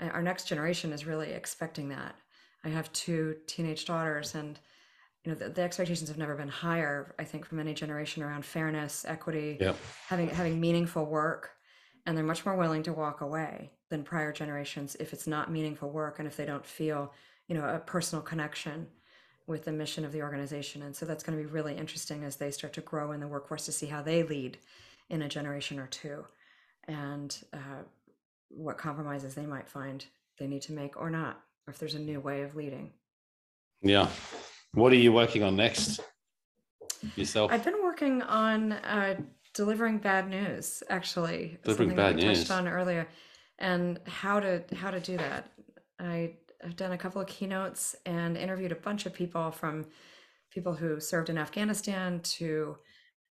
Our 0.00 0.20
next 0.22 0.48
generation 0.48 0.92
is 0.92 1.06
really 1.06 1.30
expecting 1.32 1.88
that. 1.90 2.16
I 2.64 2.68
have 2.70 2.92
two 2.92 3.36
teenage 3.46 3.84
daughters, 3.86 4.34
and 4.34 4.58
you 5.22 5.30
know 5.32 5.38
the, 5.38 5.48
the 5.48 5.62
expectations 5.62 6.08
have 6.08 6.18
never 6.18 6.34
been 6.34 6.48
higher. 6.48 7.14
I 7.18 7.24
think 7.24 7.46
from 7.46 7.60
any 7.60 7.72
generation 7.72 8.22
around 8.24 8.44
fairness, 8.44 9.04
equity, 9.06 9.58
Yeah. 9.60 9.74
having 10.08 10.28
having 10.28 10.60
meaningful 10.60 11.06
work, 11.06 11.52
and 12.04 12.16
they're 12.16 12.24
much 12.24 12.44
more 12.44 12.56
willing 12.56 12.82
to 12.82 12.92
walk 12.92 13.20
away 13.20 13.70
than 13.90 14.02
prior 14.02 14.32
generations 14.32 14.96
if 14.98 15.12
it's 15.12 15.28
not 15.28 15.52
meaningful 15.52 15.90
work 15.90 16.18
and 16.18 16.26
if 16.26 16.36
they 16.36 16.44
don't 16.46 16.66
feel 16.66 17.12
you 17.46 17.54
know 17.54 17.64
a 17.68 17.78
personal 17.78 18.20
connection 18.22 18.88
with 19.46 19.64
the 19.64 19.72
mission 19.72 20.04
of 20.04 20.12
the 20.12 20.22
organization. 20.22 20.82
And 20.82 20.94
so 20.94 21.06
that's 21.06 21.22
going 21.22 21.38
to 21.38 21.44
be 21.44 21.50
really 21.50 21.76
interesting 21.76 22.24
as 22.24 22.36
they 22.36 22.50
start 22.50 22.72
to 22.74 22.80
grow 22.80 23.12
in 23.12 23.20
the 23.20 23.28
workforce 23.28 23.64
to 23.66 23.72
see 23.72 23.86
how 23.86 24.02
they 24.02 24.22
lead 24.22 24.58
in 25.08 25.22
a 25.22 25.28
generation 25.28 25.78
or 25.78 25.86
two 25.86 26.24
and 26.88 27.36
uh, 27.52 27.82
what 28.48 28.78
compromises 28.78 29.34
they 29.34 29.46
might 29.46 29.68
find 29.68 30.04
they 30.38 30.46
need 30.46 30.62
to 30.62 30.72
make 30.72 31.00
or 31.00 31.10
not, 31.10 31.40
or 31.66 31.72
if 31.72 31.78
there's 31.78 31.94
a 31.94 31.98
new 31.98 32.20
way 32.20 32.42
of 32.42 32.54
leading. 32.54 32.90
Yeah. 33.82 34.08
What 34.72 34.92
are 34.92 34.96
you 34.96 35.12
working 35.12 35.42
on 35.42 35.56
next 35.56 36.00
yourself? 37.14 37.50
I've 37.52 37.64
been 37.64 37.82
working 37.82 38.22
on 38.22 38.72
uh, 38.72 39.16
delivering 39.54 39.98
bad 39.98 40.28
news, 40.28 40.82
actually, 40.90 41.58
Delivering 41.62 41.90
something 41.90 41.96
bad 41.96 42.16
news. 42.16 42.40
touched 42.40 42.50
on 42.50 42.68
earlier, 42.68 43.08
and 43.58 43.98
how 44.06 44.40
to 44.40 44.62
how 44.74 44.90
to 44.90 45.00
do 45.00 45.16
that. 45.16 45.50
I 45.98 46.34
have 46.66 46.76
done 46.76 46.92
a 46.92 46.98
couple 46.98 47.20
of 47.20 47.28
keynotes 47.28 47.94
and 48.04 48.36
interviewed 48.36 48.72
a 48.72 48.76
bunch 48.76 49.06
of 49.06 49.14
people 49.14 49.50
from 49.50 49.86
people 50.50 50.74
who 50.74 51.00
served 51.00 51.30
in 51.30 51.38
Afghanistan 51.38 52.20
to 52.20 52.76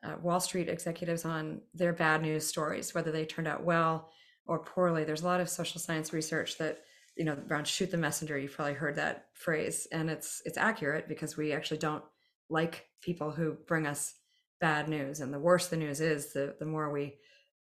uh, 0.04 0.16
Wall 0.22 0.40
Street 0.40 0.70
executives 0.70 1.26
on 1.26 1.62
their 1.74 1.94
bad 1.94 2.22
news 2.22 2.46
stories, 2.46 2.94
whether 2.94 3.12
they 3.12 3.26
turned 3.26 3.48
out 3.48 3.63
well 3.63 4.10
or 4.46 4.60
poorly. 4.60 5.04
There's 5.04 5.24
a 5.24 5.26
lot 5.26 5.42
of 5.42 5.50
social 5.50 5.82
science 5.82 6.13
research 6.13 6.58
that 6.58 6.80
you 7.16 7.26
know 7.26 7.38
around 7.50 7.68
shoot 7.68 7.92
the 7.92 7.98
messenger. 7.98 8.38
You've 8.38 8.54
probably 8.54 8.76
heard 8.76 8.96
that 8.96 9.26
phrase, 9.34 9.88
and 9.92 10.10
it's 10.10 10.42
it's 10.46 10.58
accurate 10.58 11.08
because 11.08 11.36
we 11.36 11.52
actually 11.52 11.80
don't 11.80 12.04
like 12.50 12.86
people 13.02 13.32
who 13.32 13.58
bring 13.68 13.88
us 13.88 14.13
bad 14.62 14.88
news, 14.88 15.20
and 15.20 15.34
the 15.34 15.40
worse 15.40 15.68
the 15.68 15.78
news 15.78 16.00
is, 16.00 16.32
the 16.34 16.56
the 16.60 16.66
more 16.66 16.92
we 16.92 17.16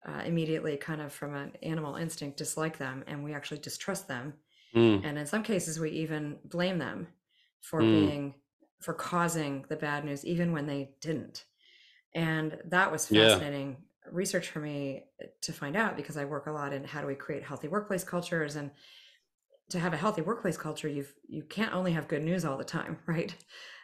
uh, 0.07 0.23
immediately 0.25 0.77
kind 0.77 1.01
of 1.01 1.13
from 1.13 1.35
an 1.35 1.53
animal 1.63 1.97
instinct 1.97 2.37
dislike 2.37 2.79
them, 2.79 3.03
and 3.07 3.25
we 3.25 3.35
actually 3.35 3.59
distrust 3.59 4.07
them, 4.07 4.35
Mm, 4.75 5.03
and 5.03 5.19
in 5.19 5.27
some 5.27 5.43
cases 5.43 5.79
we 5.81 5.91
even 5.91 6.39
blame 6.45 6.79
them 6.79 7.09
for 7.61 7.85
Mm. 7.85 7.85
being 7.85 8.35
for 8.81 8.95
causing 8.95 9.65
the 9.69 9.77
bad 9.77 10.05
news, 10.05 10.25
even 10.25 10.53
when 10.53 10.67
they 10.67 10.95
didn't. 11.01 11.47
And 12.15 12.59
that 12.67 12.93
was 12.93 13.09
yeah. 13.09 13.41
fascinating 13.41 13.85
research 14.11 14.49
for 14.51 14.61
me 14.61 15.07
uh, 15.23 15.27
to 15.43 15.53
find 15.53 15.77
out 15.77 15.97
because 15.97 16.17
I 16.17 16.25
work 16.25 16.47
a 16.47 16.53
lot 16.53 16.73
in 16.73 16.85
how 16.85 17.01
do 17.01 17.07
we 17.07 17.15
create 17.15 17.43
healthy 17.45 17.69
workplace 17.69 18.05
cultures 18.05 18.57
and 18.57 18.71
to 19.71 19.81
have 19.81 19.93
a 19.93 19.97
healthy 19.97 20.23
workplace 20.23 20.57
culture 20.57 20.89
you've 20.89 21.15
you 21.29 21.43
can't 21.43 21.75
only 21.75 21.93
have 21.93 22.09
good 22.09 22.23
news 22.23 22.45
all 22.45 22.57
the 22.57 22.65
time 22.65 22.99
right? 23.07 23.35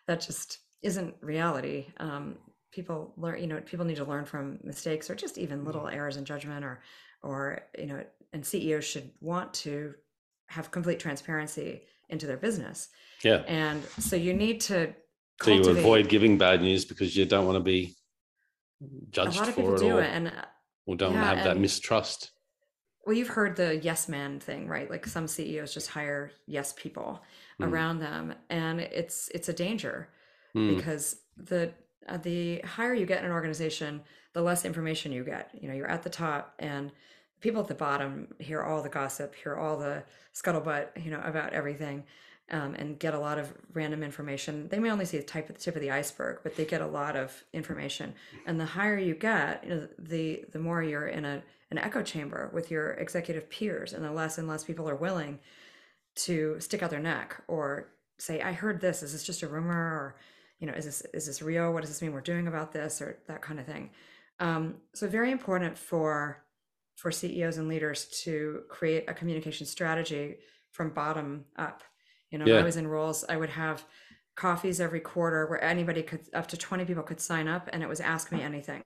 That 0.07 0.21
just 0.21 0.59
isn't 0.83 1.15
reality. 1.21 1.93
Um, 1.99 2.39
people 2.71 3.15
learn 3.17 3.41
you 3.41 3.47
know 3.47 3.61
people 3.61 3.85
need 3.85 3.97
to 3.97 4.05
learn 4.05 4.25
from 4.25 4.59
mistakes 4.63 5.11
or 5.11 5.15
just 5.15 5.39
even 5.39 5.65
little 5.65 5.89
errors 5.89 6.17
in 6.17 6.25
judgment 6.25 6.65
or 6.65 6.83
or 7.23 7.61
you 7.79 7.87
know 7.87 8.05
and 8.33 8.45
ceos 8.47 8.85
should 8.85 9.11
want 9.21 9.53
to 9.55 9.95
have 10.47 10.71
complete 10.71 10.99
transparency 11.01 11.83
into 12.09 12.27
their 12.27 12.37
business 12.37 12.89
Yeah. 13.25 13.43
and 13.47 13.83
so 13.99 14.17
you 14.17 14.35
need 14.35 14.61
to 14.61 14.95
So 15.43 15.51
you 15.51 15.69
avoid 15.69 16.09
giving 16.09 16.39
bad 16.39 16.61
news 16.63 16.85
because 16.85 17.17
you 17.17 17.25
don't 17.25 17.47
want 17.47 17.57
to 17.57 17.61
be 17.65 17.95
a 18.81 18.85
judged 19.11 19.37
lot 19.37 19.49
of 19.49 19.57
people 19.57 19.71
for 19.71 19.77
it 19.77 19.81
do 19.81 19.97
or, 19.97 20.01
it 20.03 20.11
and 20.11 20.29
uh, 20.29 20.45
or 20.87 20.97
don't 20.97 21.15
yeah, 21.15 21.25
have 21.25 21.45
that 21.45 21.59
mistrust. 21.59 22.31
Well, 23.05 23.17
you've 23.17 23.29
heard 23.29 23.57
the 23.57 23.77
yes 23.77 24.09
man 24.09 24.39
thing, 24.39 24.69
right? 24.69 24.89
Like 24.89 25.07
some 25.07 25.27
CEOs 25.27 25.75
just 25.75 25.89
hire 25.89 26.31
yes 26.47 26.73
people 26.77 27.21
Mm. 27.61 27.69
around 27.69 27.99
them, 27.99 28.35
and 28.49 28.81
it's 28.81 29.29
it's 29.35 29.49
a 29.49 29.53
danger 29.53 30.09
Mm, 30.55 30.77
because 30.77 31.17
the 31.37 31.73
uh, 32.09 32.19
the 32.19 32.61
higher 32.61 32.95
you 32.95 33.07
get 33.07 33.21
in 33.21 33.25
an 33.27 33.33
organization, 33.33 34.03
the 34.35 34.43
less 34.43 34.65
information 34.65 35.13
you 35.13 35.25
get. 35.25 35.51
You 35.61 35.69
know, 35.69 35.75
you're 35.75 35.91
at 35.91 36.03
the 36.03 36.11
top, 36.11 36.55
and 36.59 36.93
people 37.43 37.61
at 37.61 37.69
the 37.69 37.75
bottom 37.75 38.29
hear 38.39 38.63
all 38.63 38.83
the 38.83 38.89
gossip, 38.89 39.35
hear 39.35 39.57
all 39.57 39.77
the 39.77 40.03
scuttlebutt, 40.33 41.05
you 41.05 41.11
know, 41.11 41.21
about 41.25 41.53
everything, 41.53 42.05
um, 42.51 42.75
and 42.75 42.99
get 42.99 43.15
a 43.15 43.19
lot 43.19 43.39
of 43.39 43.53
random 43.73 44.03
information. 44.03 44.69
They 44.69 44.79
may 44.79 44.91
only 44.91 45.05
see 45.05 45.19
the 45.19 45.25
type 45.25 45.51
of 45.51 45.57
the 45.57 45.61
tip 45.61 45.75
of 45.77 45.83
the 45.83 45.91
iceberg, 45.91 46.39
but 46.43 46.57
they 46.57 46.65
get 46.65 46.81
a 46.81 46.87
lot 46.87 47.17
of 47.17 47.45
information. 47.53 48.15
And 48.47 48.59
the 48.59 48.65
higher 48.65 48.97
you 48.97 49.15
get, 49.15 49.65
you 49.65 49.71
know, 49.71 49.89
the 49.99 50.45
the 50.53 50.59
more 50.59 50.83
you're 50.83 51.09
in 51.09 51.25
a 51.25 51.43
an 51.71 51.79
echo 51.79 52.03
chamber 52.03 52.51
with 52.53 52.71
your 52.71 52.93
executive 52.93 53.51
peers, 53.51 53.93
and 53.93 54.05
the 54.05 54.13
less 54.13 54.39
and 54.39 54.49
less 54.49 54.65
people 54.65 54.89
are 54.89 54.97
willing 54.97 55.39
to 56.15 56.61
stick 56.61 56.83
out 56.83 56.91
their 56.91 57.01
neck 57.01 57.43
or 57.49 57.89
say, 58.19 58.41
"I 58.41 58.53
heard 58.53 58.81
this. 58.81 59.03
Is 59.03 59.13
this 59.13 59.25
just 59.25 59.43
a 59.43 59.49
rumor?" 59.49 59.75
or 59.75 60.17
you 60.61 60.67
know, 60.67 60.75
is 60.75 60.85
this 60.85 61.03
is 61.13 61.27
this 61.27 61.43
real? 61.43 61.73
What 61.73 61.81
does 61.81 61.91
this 61.91 62.03
mean 62.03 62.13
we're 62.13 62.21
doing 62.21 62.47
about 62.47 62.73
this, 62.73 63.03
or 63.03 63.19
that 63.27 63.43
kind 63.43 63.59
of 63.59 63.67
thing. 63.67 63.91
Um, 64.39 64.77
so 64.93 65.07
very 65.07 65.31
important 65.31 65.79
for 65.79 66.42
for 67.03 67.11
CEOs 67.11 67.57
and 67.57 67.67
leaders 67.67 68.05
to 68.23 68.63
create 68.69 69.05
a 69.09 69.15
communication 69.15 69.67
strategy 69.67 70.37
from 70.71 70.91
bottom 70.91 71.45
up. 71.57 71.83
You 72.31 72.39
know, 72.39 72.47
Yeah. 72.47 72.61
I 72.61 72.63
was 72.63 72.77
in 72.77 72.87
roles, 72.87 73.25
I 73.29 73.37
would 73.37 73.51
have 73.51 73.85
coffees 74.37 74.81
every 74.81 75.01
quarter 75.01 75.47
where 75.49 75.63
anybody 75.63 76.05
could 76.05 76.29
up 76.33 76.47
to 76.47 76.57
20 76.57 76.85
people 76.85 77.03
could 77.03 77.21
sign 77.21 77.49
up 77.49 77.69
and 77.73 77.83
it 77.83 77.89
was 77.89 78.01
ask 78.01 78.31
me 78.31 78.41
anything. 78.41 78.83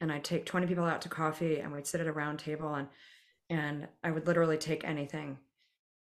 And 0.00 0.10
i'd 0.10 0.24
take 0.24 0.46
20 0.46 0.66
people 0.66 0.84
out 0.84 1.02
to 1.02 1.10
coffee 1.10 1.58
and 1.60 1.72
we'd 1.72 1.86
sit 1.86 2.00
at 2.00 2.06
a 2.06 2.12
round 2.12 2.38
table 2.38 2.74
and 2.74 2.88
and 3.50 3.86
i 4.02 4.10
would 4.10 4.26
literally 4.26 4.56
take 4.58 4.82
anything 4.84 5.38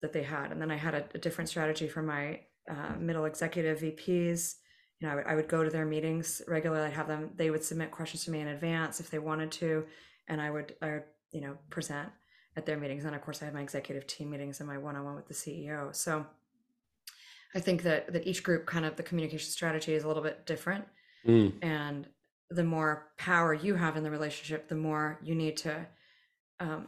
that 0.02 0.14
they 0.14 0.24
had. 0.24 0.52
And 0.54 0.62
then 0.62 0.72
i 0.72 0.78
had 0.78 0.96
a, 0.96 1.04
a 1.14 1.18
different 1.18 1.50
strategy 1.50 1.88
for 1.90 2.02
my 2.02 2.40
uh, 2.70 2.96
middle 2.98 3.26
executive 3.26 3.82
vps 3.82 4.56
you 5.00 5.08
know 5.08 5.12
I 5.14 5.16
would, 5.16 5.26
I 5.32 5.36
would 5.36 5.50
go 5.50 5.64
to 5.66 5.70
their 5.70 5.86
meetings 5.86 6.42
regularly. 6.48 6.88
I'd 6.88 6.94
have 6.94 7.10
them 7.10 7.32
they 7.36 7.50
would 7.52 7.64
submit 7.64 7.92
questions 7.92 8.24
to 8.24 8.32
me 8.32 8.40
in 8.40 8.48
advance 8.48 9.02
if 9.02 9.10
they 9.12 9.20
wanted 9.20 9.52
to. 9.62 9.86
And 10.30 10.42
i 10.42 10.50
would 10.50 10.76
i 10.82 10.92
would 10.94 11.04
you 11.36 11.42
know 11.42 11.58
present 11.70 12.10
at 12.56 12.66
their 12.66 12.78
meetings 12.78 13.04
and 13.04 13.14
of 13.14 13.22
course 13.22 13.42
i 13.42 13.46
have 13.46 13.54
my 13.54 13.62
executive 13.62 14.08
team 14.08 14.30
meetings 14.30 14.60
and 14.62 14.70
my 14.70 14.78
one-on-one 14.78 15.16
with 15.16 15.28
the 15.28 15.34
ceo 15.34 15.94
so 15.94 16.26
i 17.54 17.60
think 17.60 17.84
that 17.84 18.12
that 18.14 18.26
each 18.26 18.42
group 18.42 18.66
kind 18.66 18.86
of 18.86 18.96
the 18.96 19.04
communication 19.04 19.52
strategy 19.52 19.94
is 19.94 20.06
a 20.06 20.08
little 20.08 20.24
bit 20.24 20.46
different 20.46 20.86
mm, 21.28 21.52
and 21.62 22.08
the 22.50 22.64
more 22.64 23.12
power 23.18 23.54
you 23.54 23.76
have 23.76 23.98
in 23.98 24.04
the 24.04 24.10
relationship 24.10 24.70
the 24.70 24.76
more 24.76 25.20
you 25.22 25.36
need 25.36 25.58
to 25.58 25.86
um, 26.62 26.88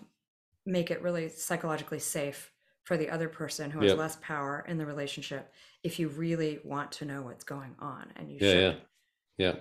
make 0.66 0.92
it 0.92 1.02
really 1.02 1.28
psychologically 1.28 2.00
safe 2.00 2.52
for 2.84 2.96
the 2.96 3.10
other 3.10 3.28
person 3.28 3.70
who 3.70 3.80
has 3.82 3.90
Yep. 3.90 3.98
less 3.98 4.18
power 4.22 4.64
in 4.70 4.78
the 4.78 4.86
relationship 4.86 5.52
if 5.84 6.00
you 6.00 6.08
really 6.08 6.60
want 6.64 6.90
to 6.94 7.06
know 7.06 7.22
what's 7.22 7.44
going 7.44 7.76
on 7.80 8.06
and 8.16 8.32
you 8.32 8.38
Yeah, 8.40 8.54
yeah. 8.54 8.72
should 8.72 8.82
Yeah. 9.38 9.56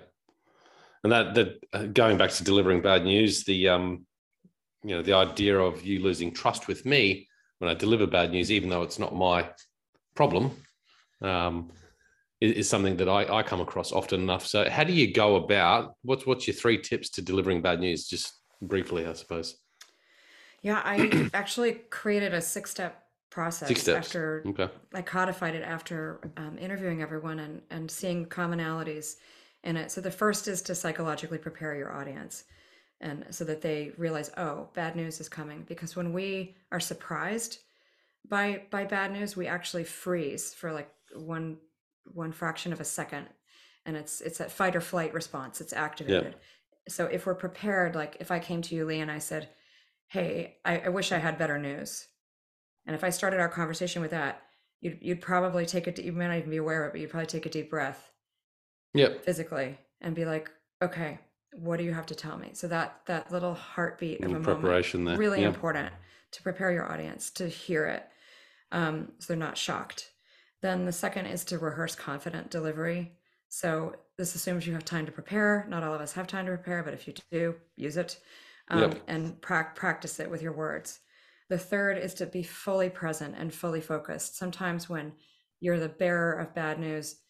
And 1.02 1.12
that 1.12 1.34
that 1.34 1.64
uh, 1.72 1.86
going 1.86 2.18
back 2.18 2.30
to 2.30 2.44
delivering 2.44 2.82
bad 2.82 3.04
news, 3.04 3.44
the 3.44 3.68
um, 3.68 4.05
you 4.86 4.94
know, 4.94 5.02
the 5.02 5.14
idea 5.14 5.58
of 5.58 5.82
you 5.84 6.00
losing 6.00 6.32
trust 6.32 6.68
with 6.68 6.86
me 6.86 7.26
when 7.58 7.68
I 7.68 7.74
deliver 7.74 8.06
bad 8.06 8.30
news, 8.30 8.52
even 8.52 8.68
though 8.68 8.82
it's 8.82 9.00
not 9.00 9.16
my 9.16 9.50
problem, 10.14 10.52
um, 11.20 11.72
is, 12.40 12.52
is 12.52 12.68
something 12.68 12.96
that 12.98 13.08
I, 13.08 13.38
I 13.38 13.42
come 13.42 13.60
across 13.60 13.90
often 13.90 14.20
enough. 14.20 14.46
So, 14.46 14.70
how 14.70 14.84
do 14.84 14.92
you 14.92 15.12
go 15.12 15.36
about 15.36 15.94
what's 16.02 16.24
what's 16.24 16.46
your 16.46 16.54
three 16.54 16.78
tips 16.78 17.10
to 17.10 17.22
delivering 17.22 17.62
bad 17.62 17.80
news? 17.80 18.06
Just 18.06 18.32
briefly, 18.62 19.06
I 19.06 19.14
suppose. 19.14 19.56
yeah 20.62 20.80
i 20.84 21.28
actually 21.34 21.72
created 21.90 22.32
a 22.32 22.40
six 22.40 22.70
step 22.70 23.04
process 23.30 23.68
Six 23.68 23.82
steps. 23.82 24.06
after 24.06 24.44
Okay. 24.46 24.68
I 24.94 25.02
codified 25.02 25.54
it 25.56 25.62
after 25.64 26.20
um, 26.36 26.56
interviewing 26.58 27.02
everyone 27.02 27.40
and, 27.40 27.60
and 27.70 27.90
seeing 27.90 28.24
commonalities 28.26 29.16
in 29.64 29.76
it. 29.76 29.90
So 29.90 30.00
the 30.00 30.12
first 30.12 30.46
is 30.48 30.62
to 30.62 30.74
psychologically 30.74 31.38
prepare 31.38 31.74
your 31.74 31.92
audience 31.92 32.44
and 33.00 33.26
so 33.30 33.44
that 33.44 33.60
they 33.60 33.92
realize, 33.98 34.30
oh, 34.36 34.68
bad 34.74 34.96
news 34.96 35.20
is 35.20 35.28
coming. 35.28 35.64
Because 35.68 35.96
when 35.96 36.12
we 36.12 36.56
are 36.72 36.80
surprised 36.80 37.58
by 38.28 38.62
by 38.70 38.84
bad 38.84 39.12
news, 39.12 39.36
we 39.36 39.46
actually 39.46 39.84
freeze 39.84 40.54
for 40.54 40.72
like 40.72 40.90
one 41.14 41.58
one 42.12 42.32
fraction 42.32 42.72
of 42.72 42.80
a 42.80 42.84
second. 42.84 43.26
And 43.84 43.96
it's 43.96 44.20
it's 44.20 44.38
that 44.38 44.50
fight 44.50 44.74
or 44.76 44.80
flight 44.80 45.14
response. 45.14 45.60
It's 45.60 45.72
activated. 45.72 46.36
So 46.88 47.06
if 47.06 47.26
we're 47.26 47.34
prepared, 47.34 47.94
like 47.94 48.16
if 48.20 48.30
I 48.30 48.38
came 48.38 48.62
to 48.62 48.74
you, 48.74 48.84
Leigh, 48.86 49.00
and 49.00 49.10
I 49.10 49.18
said, 49.18 49.48
Hey, 50.08 50.56
I, 50.64 50.78
I 50.78 50.88
wish 50.88 51.12
I 51.12 51.18
had 51.18 51.38
better 51.38 51.58
news. 51.58 52.06
And 52.86 52.94
if 52.94 53.02
I 53.04 53.10
started 53.10 53.40
our 53.40 53.48
conversation 53.48 54.00
with 54.02 54.12
that, 54.12 54.42
you'd 54.80 54.98
you'd 55.02 55.20
probably 55.20 55.66
take 55.66 55.86
it. 55.86 55.98
You 55.98 56.12
may 56.12 56.28
not 56.28 56.38
even 56.38 56.50
be 56.50 56.56
aware 56.56 56.84
of 56.84 56.88
it, 56.88 56.92
but 56.92 57.00
you'd 57.00 57.10
probably 57.10 57.26
take 57.26 57.46
a 57.46 57.50
deep 57.50 57.68
breath 57.70 58.10
Yep. 58.94 59.24
physically 59.24 59.78
and 60.00 60.14
be 60.14 60.24
like, 60.24 60.50
"Okay, 60.80 61.18
what 61.58 61.78
do 61.78 61.84
you 61.84 61.92
have 61.94 62.06
to 62.06 62.14
tell 62.14 62.36
me?" 62.38 62.50
So 62.54 62.68
that 62.68 63.02
that 63.06 63.30
little 63.32 63.54
heartbeat 63.54 64.20
of 64.20 64.26
a 64.26 64.28
Little 64.28 64.42
moment, 64.42 64.62
preparation 64.62 65.04
there. 65.04 65.18
really 65.18 65.42
Yep. 65.42 65.54
important 65.54 65.92
to 66.32 66.42
prepare 66.42 66.72
your 66.72 66.90
audience 66.90 67.30
to 67.32 67.48
hear 67.48 67.86
it, 67.86 68.06
um, 68.72 69.12
so 69.18 69.26
they're 69.28 69.36
not 69.36 69.56
shocked. 69.56 70.10
Then 70.62 70.84
the 70.84 70.92
second 70.92 71.26
is 71.26 71.44
to 71.46 71.58
rehearse 71.58 71.94
confident 71.94 72.50
delivery. 72.50 73.16
So 73.48 73.94
this 74.18 74.34
assumes 74.34 74.66
you 74.66 74.72
have 74.72 74.84
time 74.84 75.06
to 75.06 75.12
prepare. 75.12 75.66
Not 75.68 75.82
all 75.84 75.94
of 75.94 76.00
us 76.00 76.12
have 76.14 76.26
time 76.26 76.46
to 76.46 76.52
prepare, 76.52 76.82
but 76.82 76.94
if 76.94 77.06
you 77.06 77.14
do, 77.30 77.54
use 77.76 77.96
it 77.96 78.18
um, 78.68 78.80
Yep. 78.80 79.02
and 79.06 79.40
prac 79.40 79.76
practice 79.76 80.18
it 80.18 80.30
with 80.30 80.42
your 80.42 80.52
words. 80.52 81.00
The 81.48 81.58
third 81.58 81.98
is 81.98 82.14
to 82.14 82.26
be 82.26 82.42
fully 82.42 82.90
present 82.90 83.36
and 83.38 83.54
fully 83.54 83.80
focused. 83.80 84.36
Sometimes 84.36 84.88
when 84.88 85.12
you're 85.60 85.78
the 85.78 85.88
bearer 85.88 86.32
of 86.32 86.54
bad 86.54 86.80
news, 86.80 87.20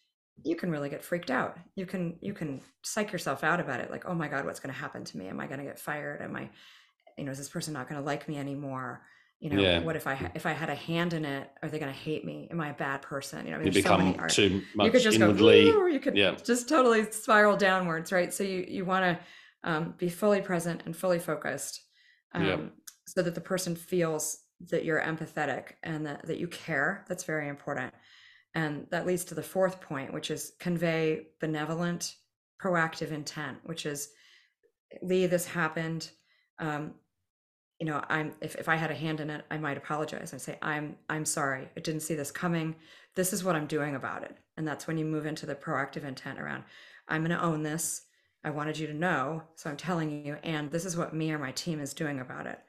you 0.43 0.55
can 0.55 0.71
really 0.71 0.89
get 0.89 1.03
freaked 1.03 1.31
out. 1.31 1.57
You 1.75 1.85
can 1.85 2.17
you 2.21 2.33
can 2.33 2.61
psych 2.83 3.11
yourself 3.11 3.43
out 3.43 3.59
about 3.59 3.79
it. 3.79 3.91
Like, 3.91 4.05
oh 4.05 4.13
my 4.13 4.27
God, 4.27 4.45
what's 4.45 4.59
going 4.59 4.73
to 4.73 4.79
happen 4.79 5.03
to 5.03 5.17
me? 5.17 5.27
Am 5.27 5.39
I 5.39 5.47
going 5.47 5.59
to 5.59 5.65
get 5.65 5.79
fired? 5.79 6.21
Am 6.21 6.35
I, 6.35 6.49
you 7.17 7.23
know, 7.25 7.31
is 7.31 7.37
this 7.37 7.49
person 7.49 7.73
not 7.73 7.89
going 7.89 7.99
to 7.99 8.05
like 8.05 8.27
me 8.27 8.37
anymore? 8.37 9.01
You 9.39 9.51
know, 9.51 9.61
Yeah. 9.61 9.79
what 9.81 9.95
if 9.95 10.07
I 10.07 10.31
if 10.35 10.45
I 10.45 10.51
had 10.51 10.69
a 10.69 10.75
hand 10.75 11.13
in 11.13 11.23
it? 11.25 11.49
Are 11.61 11.69
they 11.69 11.79
going 11.79 11.91
to 11.91 11.97
hate 11.99 12.25
me? 12.25 12.47
Am 12.51 12.59
I 12.61 12.69
a 12.69 12.73
bad 12.73 13.01
person? 13.01 13.45
You 13.45 13.51
know, 13.51 13.57
I 13.57 13.59
mean, 13.59 13.67
You 13.67 13.71
there's 13.73 13.85
so 13.85 13.97
become 13.97 14.27
too 14.29 14.61
much 14.75 14.85
you 14.85 14.91
could 14.91 15.01
just 15.01 15.15
inwardly. 15.19 15.71
go, 15.71 15.85
you 15.87 15.99
could 15.99 16.17
yeah. 16.17 16.35
just 16.43 16.67
totally 16.69 17.11
spiral 17.11 17.55
downwards, 17.57 18.11
right? 18.11 18.33
So 18.33 18.43
you 18.43 18.65
you 18.67 18.85
want 18.85 19.05
to 19.05 19.19
um, 19.69 19.93
be 19.97 20.09
fully 20.09 20.41
present 20.41 20.83
and 20.85 20.95
fully 20.95 21.19
focused, 21.19 21.81
um, 22.33 22.45
Yeah. 22.45 22.57
so 23.07 23.21
that 23.21 23.35
the 23.35 23.41
person 23.41 23.75
feels 23.75 24.39
that 24.71 24.85
you're 24.85 25.01
empathetic 25.01 25.73
and 25.83 26.05
that 26.07 26.25
that 26.27 26.37
you 26.39 26.47
care. 26.47 27.05
That's 27.07 27.23
very 27.23 27.47
important, 27.47 27.93
and 28.57 28.87
that 28.89 29.05
leads 29.05 29.23
to 29.25 29.35
the 29.35 29.43
fourth 29.43 29.79
point, 29.79 30.11
which 30.11 30.31
is 30.31 30.53
convey 30.59 31.27
benevolent, 31.39 32.15
proactive 32.59 33.11
intent, 33.11 33.59
which 33.63 33.85
is 33.85 34.09
Leigh, 35.03 35.27
this 35.27 35.45
happened. 35.45 36.09
Um, 36.57 36.95
you 37.79 37.85
know, 37.85 38.03
I'm 38.09 38.33
if, 38.41 38.55
if 38.55 38.67
I 38.67 38.75
had 38.75 38.89
a 38.89 38.95
hand 38.95 39.19
in 39.19 39.29
it, 39.29 39.45
I 39.51 39.57
might 39.59 39.77
apologize. 39.77 40.33
I 40.33 40.37
say, 40.37 40.57
I'm 40.63 40.95
I'm 41.07 41.23
sorry. 41.23 41.69
I 41.77 41.81
didn't 41.81 42.01
see 42.01 42.15
this 42.15 42.31
coming. 42.31 42.75
This 43.15 43.31
is 43.31 43.43
what 43.43 43.55
I'm 43.55 43.67
doing 43.67 43.93
about 43.93 44.23
it. 44.23 44.35
And 44.57 44.67
that's 44.67 44.87
when 44.87 44.97
you 44.97 45.05
move 45.05 45.27
into 45.27 45.45
the 45.45 45.53
proactive 45.53 46.03
intent 46.03 46.39
around 46.39 46.63
I'm 47.07 47.21
gonna 47.21 47.39
own 47.39 47.61
this 47.61 48.07
I 48.43 48.49
wanted 48.49 48.79
you 48.79 48.87
to 48.87 48.93
know, 48.93 49.43
so 49.55 49.69
I'm 49.69 49.77
telling 49.77 50.25
you, 50.25 50.37
and 50.43 50.71
this 50.71 50.85
is 50.85 50.95
what 50.95 51.13
me 51.13 51.31
or 51.31 51.37
my 51.37 51.51
team 51.51 51.79
is 51.79 51.93
doing 51.93 52.21
about 52.21 52.47
it. 52.47 52.59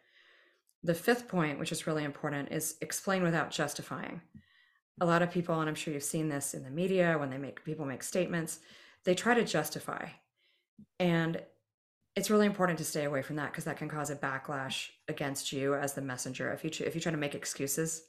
The 0.82 0.94
fifth 0.94 1.28
point, 1.28 1.58
which 1.58 1.72
is 1.72 1.86
really 1.86 2.04
important, 2.04 2.50
is 2.50 2.76
explain 2.80 3.22
without 3.22 3.50
justifying. 3.50 4.20
A 5.00 5.06
lot 5.06 5.22
of 5.22 5.30
people, 5.30 5.60
and 5.60 5.68
I'm 5.68 5.74
sure 5.74 5.94
you've 5.94 6.02
seen 6.02 6.28
this 6.28 6.54
in 6.54 6.64
the 6.64 6.70
media 6.70 7.16
when 7.18 7.30
they 7.30 7.38
make 7.38 7.64
people 7.64 7.86
make 7.86 8.02
statements, 8.02 8.60
they 9.04 9.14
try 9.14 9.34
to 9.34 9.44
justify. 9.44 10.06
And 10.98 11.40
it's 12.16 12.30
really 12.30 12.46
important 12.46 12.78
to 12.78 12.84
stay 12.84 13.04
away 13.04 13.22
from 13.22 13.36
that 13.36 13.52
because 13.52 13.64
that 13.64 13.76
can 13.76 13.88
cause 13.88 14.10
a 14.10 14.16
backlash 14.16 14.88
against 15.06 15.52
you 15.52 15.74
as 15.74 15.94
the 15.94 16.00
messenger. 16.02 16.52
If 16.52 16.64
you 16.64 16.70
if 16.84 16.94
you 16.94 17.00
try 17.00 17.12
to 17.12 17.18
make 17.18 17.34
excuses, 17.34 18.02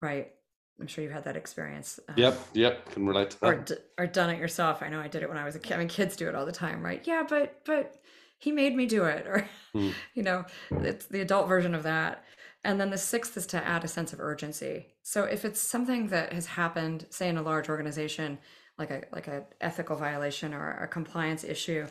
right? 0.00 0.32
I'm 0.80 0.86
sure 0.86 1.04
you've 1.04 1.12
had 1.12 1.24
that 1.24 1.36
experience. 1.36 2.00
Um, 2.08 2.14
yep, 2.16 2.38
yep, 2.54 2.90
can 2.90 3.06
relate 3.06 3.30
to 3.30 3.40
that. 3.40 3.70
Or, 3.70 3.76
or 3.98 4.06
done 4.06 4.30
it 4.30 4.38
yourself. 4.38 4.82
I 4.82 4.88
know 4.88 5.00
I 5.00 5.08
did 5.08 5.22
it 5.22 5.28
when 5.28 5.36
I 5.36 5.44
was 5.44 5.54
a 5.54 5.58
kid. 5.58 5.74
I 5.74 5.78
mean, 5.78 5.88
kids 5.88 6.16
do 6.16 6.28
it 6.28 6.34
all 6.34 6.46
the 6.46 6.52
time, 6.52 6.82
right? 6.82 7.02
Yeah, 7.04 7.24
but 7.28 7.60
but 7.66 8.00
he 8.38 8.52
made 8.52 8.74
me 8.74 8.86
do 8.86 9.04
it, 9.04 9.26
or 9.26 9.48
mm. 9.74 9.92
you 10.14 10.22
know, 10.22 10.44
it's 10.70 11.06
the 11.06 11.20
adult 11.20 11.48
version 11.48 11.74
of 11.74 11.82
that. 11.82 12.24
And 12.62 12.78
then 12.78 12.90
the 12.90 12.98
sixth 12.98 13.36
is 13.36 13.46
to 13.48 13.66
add 13.66 13.84
a 13.84 13.88
sense 13.88 14.12
of 14.12 14.20
urgency. 14.20 14.88
So 15.02 15.24
if 15.24 15.44
it's 15.44 15.60
something 15.60 16.08
that 16.08 16.32
has 16.32 16.46
happened, 16.46 17.06
say 17.10 17.28
in 17.28 17.38
a 17.38 17.42
large 17.42 17.68
organization, 17.68 18.38
like 18.78 18.90
a 18.90 19.04
like 19.12 19.28
a 19.28 19.44
ethical 19.60 19.96
violation 19.96 20.52
or 20.54 20.72
a 20.72 20.88
compliance 20.88 21.44
issue, 21.44 21.86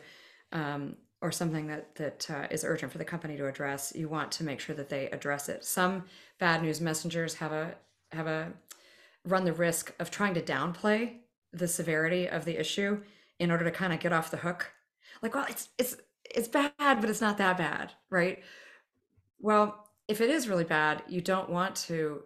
um, 0.52 0.96
or 1.22 1.32
something 1.32 1.68
that 1.68 1.96
that 1.96 2.30
uh, 2.30 2.48
is 2.52 2.64
urgent 2.64 2.92
for 2.92 2.98
the 2.98 3.06
company 3.06 3.36
to 3.38 3.48
address, 3.48 3.94
you 3.96 4.08
want 4.08 4.32
to 4.34 4.44
make 4.44 4.60
sure 4.60 4.76
that 4.76 4.90
they 4.90 5.10
address 5.10 5.50
it. 5.50 5.66
Some 5.66 6.06
bad 6.40 6.62
news 6.62 6.80
messengers 6.82 7.36
have 7.36 7.52
a 7.52 7.76
have 8.12 8.28
a 8.28 8.54
run 9.26 9.46
the 9.46 9.54
risk 9.54 9.94
of 10.00 10.10
trying 10.12 10.34
to 10.36 10.42
downplay 10.42 11.18
the 11.52 11.68
severity 11.68 12.28
of 12.28 12.46
the 12.46 12.60
issue 12.60 13.02
in 13.40 13.52
order 13.52 13.66
to 13.66 13.72
kind 13.72 13.94
of 13.94 14.00
get 14.00 14.14
off 14.14 14.32
the 14.32 14.38
hook. 14.38 14.72
Like, 15.22 15.36
well, 15.36 15.46
it's 15.50 15.70
it's 15.78 15.98
it's 16.24 16.48
bad, 16.48 16.74
but 16.78 17.10
it's 17.10 17.22
not 17.22 17.38
that 17.40 17.58
bad, 17.58 17.94
right? 18.10 18.44
Well, 19.40 19.89
if 20.10 20.22
it 20.22 20.30
is 20.30 20.50
really 20.50 20.64
bad, 20.64 21.04
you 21.08 21.22
don't 21.22 21.50
want 21.50 21.76
to 21.76 22.24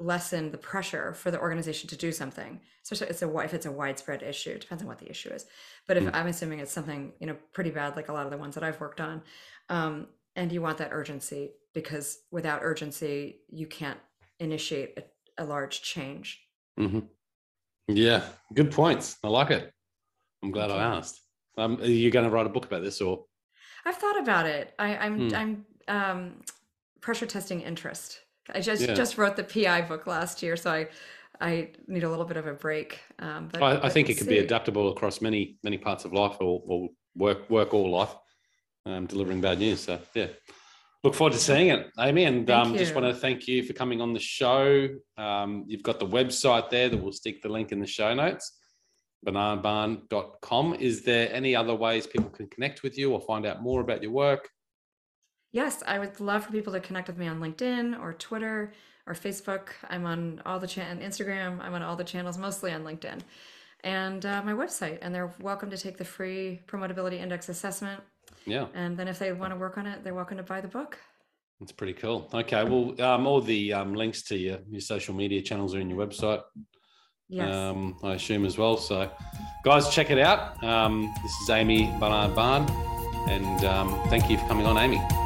lessen 0.00 0.50
the 0.50 0.58
pressure 0.58 1.14
for 1.14 1.30
the 1.30 1.40
organization 1.40 1.88
to 1.88 1.96
do 1.96 2.10
something. 2.10 2.60
Especially 2.82 3.08
it's 3.08 3.22
a 3.22 3.38
if 3.38 3.54
it's 3.54 3.66
a 3.66 3.70
widespread 3.70 4.22
issue. 4.22 4.50
It 4.50 4.62
depends 4.62 4.82
on 4.82 4.88
what 4.88 4.98
the 4.98 5.10
issue 5.10 5.28
is. 5.28 5.46
But 5.86 5.98
if 5.98 6.04
mm. 6.04 6.10
I'm 6.14 6.26
assuming 6.26 6.60
it's 6.60 6.72
something 6.72 7.12
you 7.20 7.26
know 7.26 7.36
pretty 7.52 7.70
bad, 7.70 7.94
like 7.94 8.08
a 8.08 8.12
lot 8.12 8.24
of 8.24 8.32
the 8.32 8.38
ones 8.38 8.54
that 8.54 8.64
I've 8.64 8.80
worked 8.80 9.00
on, 9.00 9.22
um, 9.68 10.08
and 10.34 10.50
you 10.50 10.62
want 10.62 10.78
that 10.78 10.90
urgency 10.92 11.52
because 11.74 12.18
without 12.30 12.60
urgency, 12.62 13.40
you 13.48 13.66
can't 13.66 14.00
initiate 14.40 14.98
a, 14.98 15.42
a 15.42 15.44
large 15.44 15.82
change. 15.82 16.40
Mm-hmm. 16.80 17.00
Yeah, 17.88 18.22
good 18.54 18.70
points. 18.72 19.16
I 19.22 19.28
like 19.28 19.50
it. 19.50 19.70
I'm 20.42 20.50
glad 20.50 20.70
I 20.70 20.96
asked. 20.96 21.20
Um, 21.58 21.80
are 21.80 21.86
you 21.86 22.10
going 22.10 22.24
to 22.24 22.30
write 22.30 22.46
a 22.46 22.50
book 22.50 22.64
about 22.64 22.82
this, 22.82 23.00
or? 23.00 23.24
I've 23.84 23.96
thought 23.96 24.18
about 24.18 24.46
it. 24.46 24.74
I, 24.78 24.96
I'm 24.96 25.30
mm. 25.30 25.34
I'm 25.34 25.66
um, 25.88 26.34
pressure 27.00 27.26
testing 27.26 27.60
interest. 27.60 28.20
I 28.52 28.60
just 28.60 28.82
yeah. 28.82 28.94
just 28.94 29.18
wrote 29.18 29.36
the 29.36 29.44
PI 29.44 29.82
book 29.82 30.06
last 30.06 30.42
year, 30.42 30.56
so 30.56 30.70
I 30.70 30.88
I 31.40 31.70
need 31.86 32.04
a 32.04 32.08
little 32.08 32.24
bit 32.24 32.36
of 32.36 32.46
a 32.46 32.54
break. 32.54 33.00
Um, 33.18 33.48
but 33.52 33.62
I, 33.62 33.86
I 33.86 33.88
think 33.88 34.08
it 34.08 34.18
could 34.18 34.28
be 34.28 34.38
adaptable 34.38 34.90
across 34.90 35.20
many 35.20 35.58
many 35.62 35.78
parts 35.78 36.04
of 36.04 36.12
life, 36.12 36.36
or, 36.40 36.62
or 36.66 36.88
work 37.16 37.48
work 37.50 37.74
all 37.74 37.90
life, 37.90 38.14
um, 38.86 39.06
delivering 39.06 39.40
bad 39.40 39.58
news. 39.58 39.80
So 39.80 39.98
yeah, 40.14 40.28
look 41.02 41.14
forward 41.14 41.32
to 41.32 41.40
seeing 41.40 41.68
it, 41.68 41.88
Amii. 41.98 42.28
And 42.28 42.50
um, 42.50 42.76
just 42.76 42.94
want 42.94 43.06
to 43.06 43.14
thank 43.14 43.48
you 43.48 43.64
for 43.64 43.72
coming 43.72 44.00
on 44.00 44.12
the 44.12 44.20
show. 44.20 44.88
Um, 45.18 45.64
you've 45.66 45.82
got 45.82 45.98
the 45.98 46.06
website 46.06 46.70
there 46.70 46.88
that 46.88 46.96
we'll 46.96 47.12
stick 47.12 47.42
the 47.42 47.48
link 47.48 47.72
in 47.72 47.80
the 47.80 47.86
show 47.86 48.14
notes 48.14 48.52
barnardbahn.com. 49.26 50.74
Is 50.74 51.02
there 51.02 51.32
any 51.32 51.54
other 51.54 51.74
ways 51.74 52.06
people 52.06 52.30
can 52.30 52.48
connect 52.48 52.82
with 52.82 52.96
you 52.96 53.12
or 53.12 53.20
find 53.20 53.46
out 53.46 53.62
more 53.62 53.80
about 53.80 54.02
your 54.02 54.12
work? 54.12 54.48
Yes, 55.56 55.82
I 55.86 55.98
would 55.98 56.20
love 56.20 56.44
for 56.44 56.52
people 56.52 56.74
to 56.74 56.80
connect 56.80 57.08
with 57.08 57.16
me 57.16 57.28
on 57.28 57.40
LinkedIn 57.40 57.98
or 57.98 58.12
Twitter 58.12 58.74
or 59.06 59.14
Facebook. 59.14 59.68
I'm 59.88 60.04
on 60.04 60.42
all 60.44 60.58
the 60.58 60.66
channels, 60.66 61.02
Instagram. 61.02 61.62
I'm 61.62 61.72
on 61.72 61.80
all 61.80 61.96
the 61.96 62.04
channels, 62.04 62.36
mostly 62.36 62.72
on 62.72 62.84
LinkedIn, 62.84 63.20
and 63.82 64.26
uh, 64.26 64.42
my 64.42 64.52
website. 64.52 64.98
And 65.00 65.14
they're 65.14 65.32
welcome 65.40 65.70
to 65.70 65.78
take 65.78 65.96
the 65.96 66.04
free 66.04 66.60
Promotability 66.66 67.14
Index 67.14 67.48
assessment. 67.48 68.02
Yeah. 68.44 68.66
And 68.74 68.98
then 68.98 69.08
if 69.08 69.18
they 69.18 69.32
want 69.32 69.54
to 69.54 69.56
work 69.56 69.78
on 69.78 69.86
it, 69.86 70.04
they're 70.04 70.12
welcome 70.12 70.36
to 70.36 70.42
buy 70.42 70.60
the 70.60 70.68
book. 70.68 70.98
That's 71.58 71.72
pretty 71.72 71.94
cool. 71.94 72.28
Okay, 72.34 72.62
well, 72.62 73.00
um, 73.00 73.26
all 73.26 73.40
the 73.40 73.72
um, 73.72 73.94
links 73.94 74.24
to 74.24 74.36
your, 74.36 74.58
your 74.68 74.82
social 74.82 75.14
media 75.14 75.40
channels 75.40 75.74
are 75.74 75.80
in 75.80 75.88
your 75.88 76.06
website. 76.06 76.42
Yes. 77.30 77.56
Um, 77.56 77.96
I 78.02 78.12
assume 78.12 78.44
as 78.44 78.58
well. 78.58 78.76
So, 78.76 79.10
guys, 79.64 79.88
check 79.88 80.10
it 80.10 80.18
out. 80.18 80.62
Um, 80.62 81.14
this 81.22 81.32
is 81.32 81.48
Amy 81.48 81.86
Barnard 81.98 82.36
Barn, 82.36 82.68
and 83.30 83.64
um, 83.64 83.98
thank 84.10 84.28
you 84.28 84.36
for 84.36 84.46
coming 84.48 84.66
on, 84.66 84.76
Amii. 84.76 85.25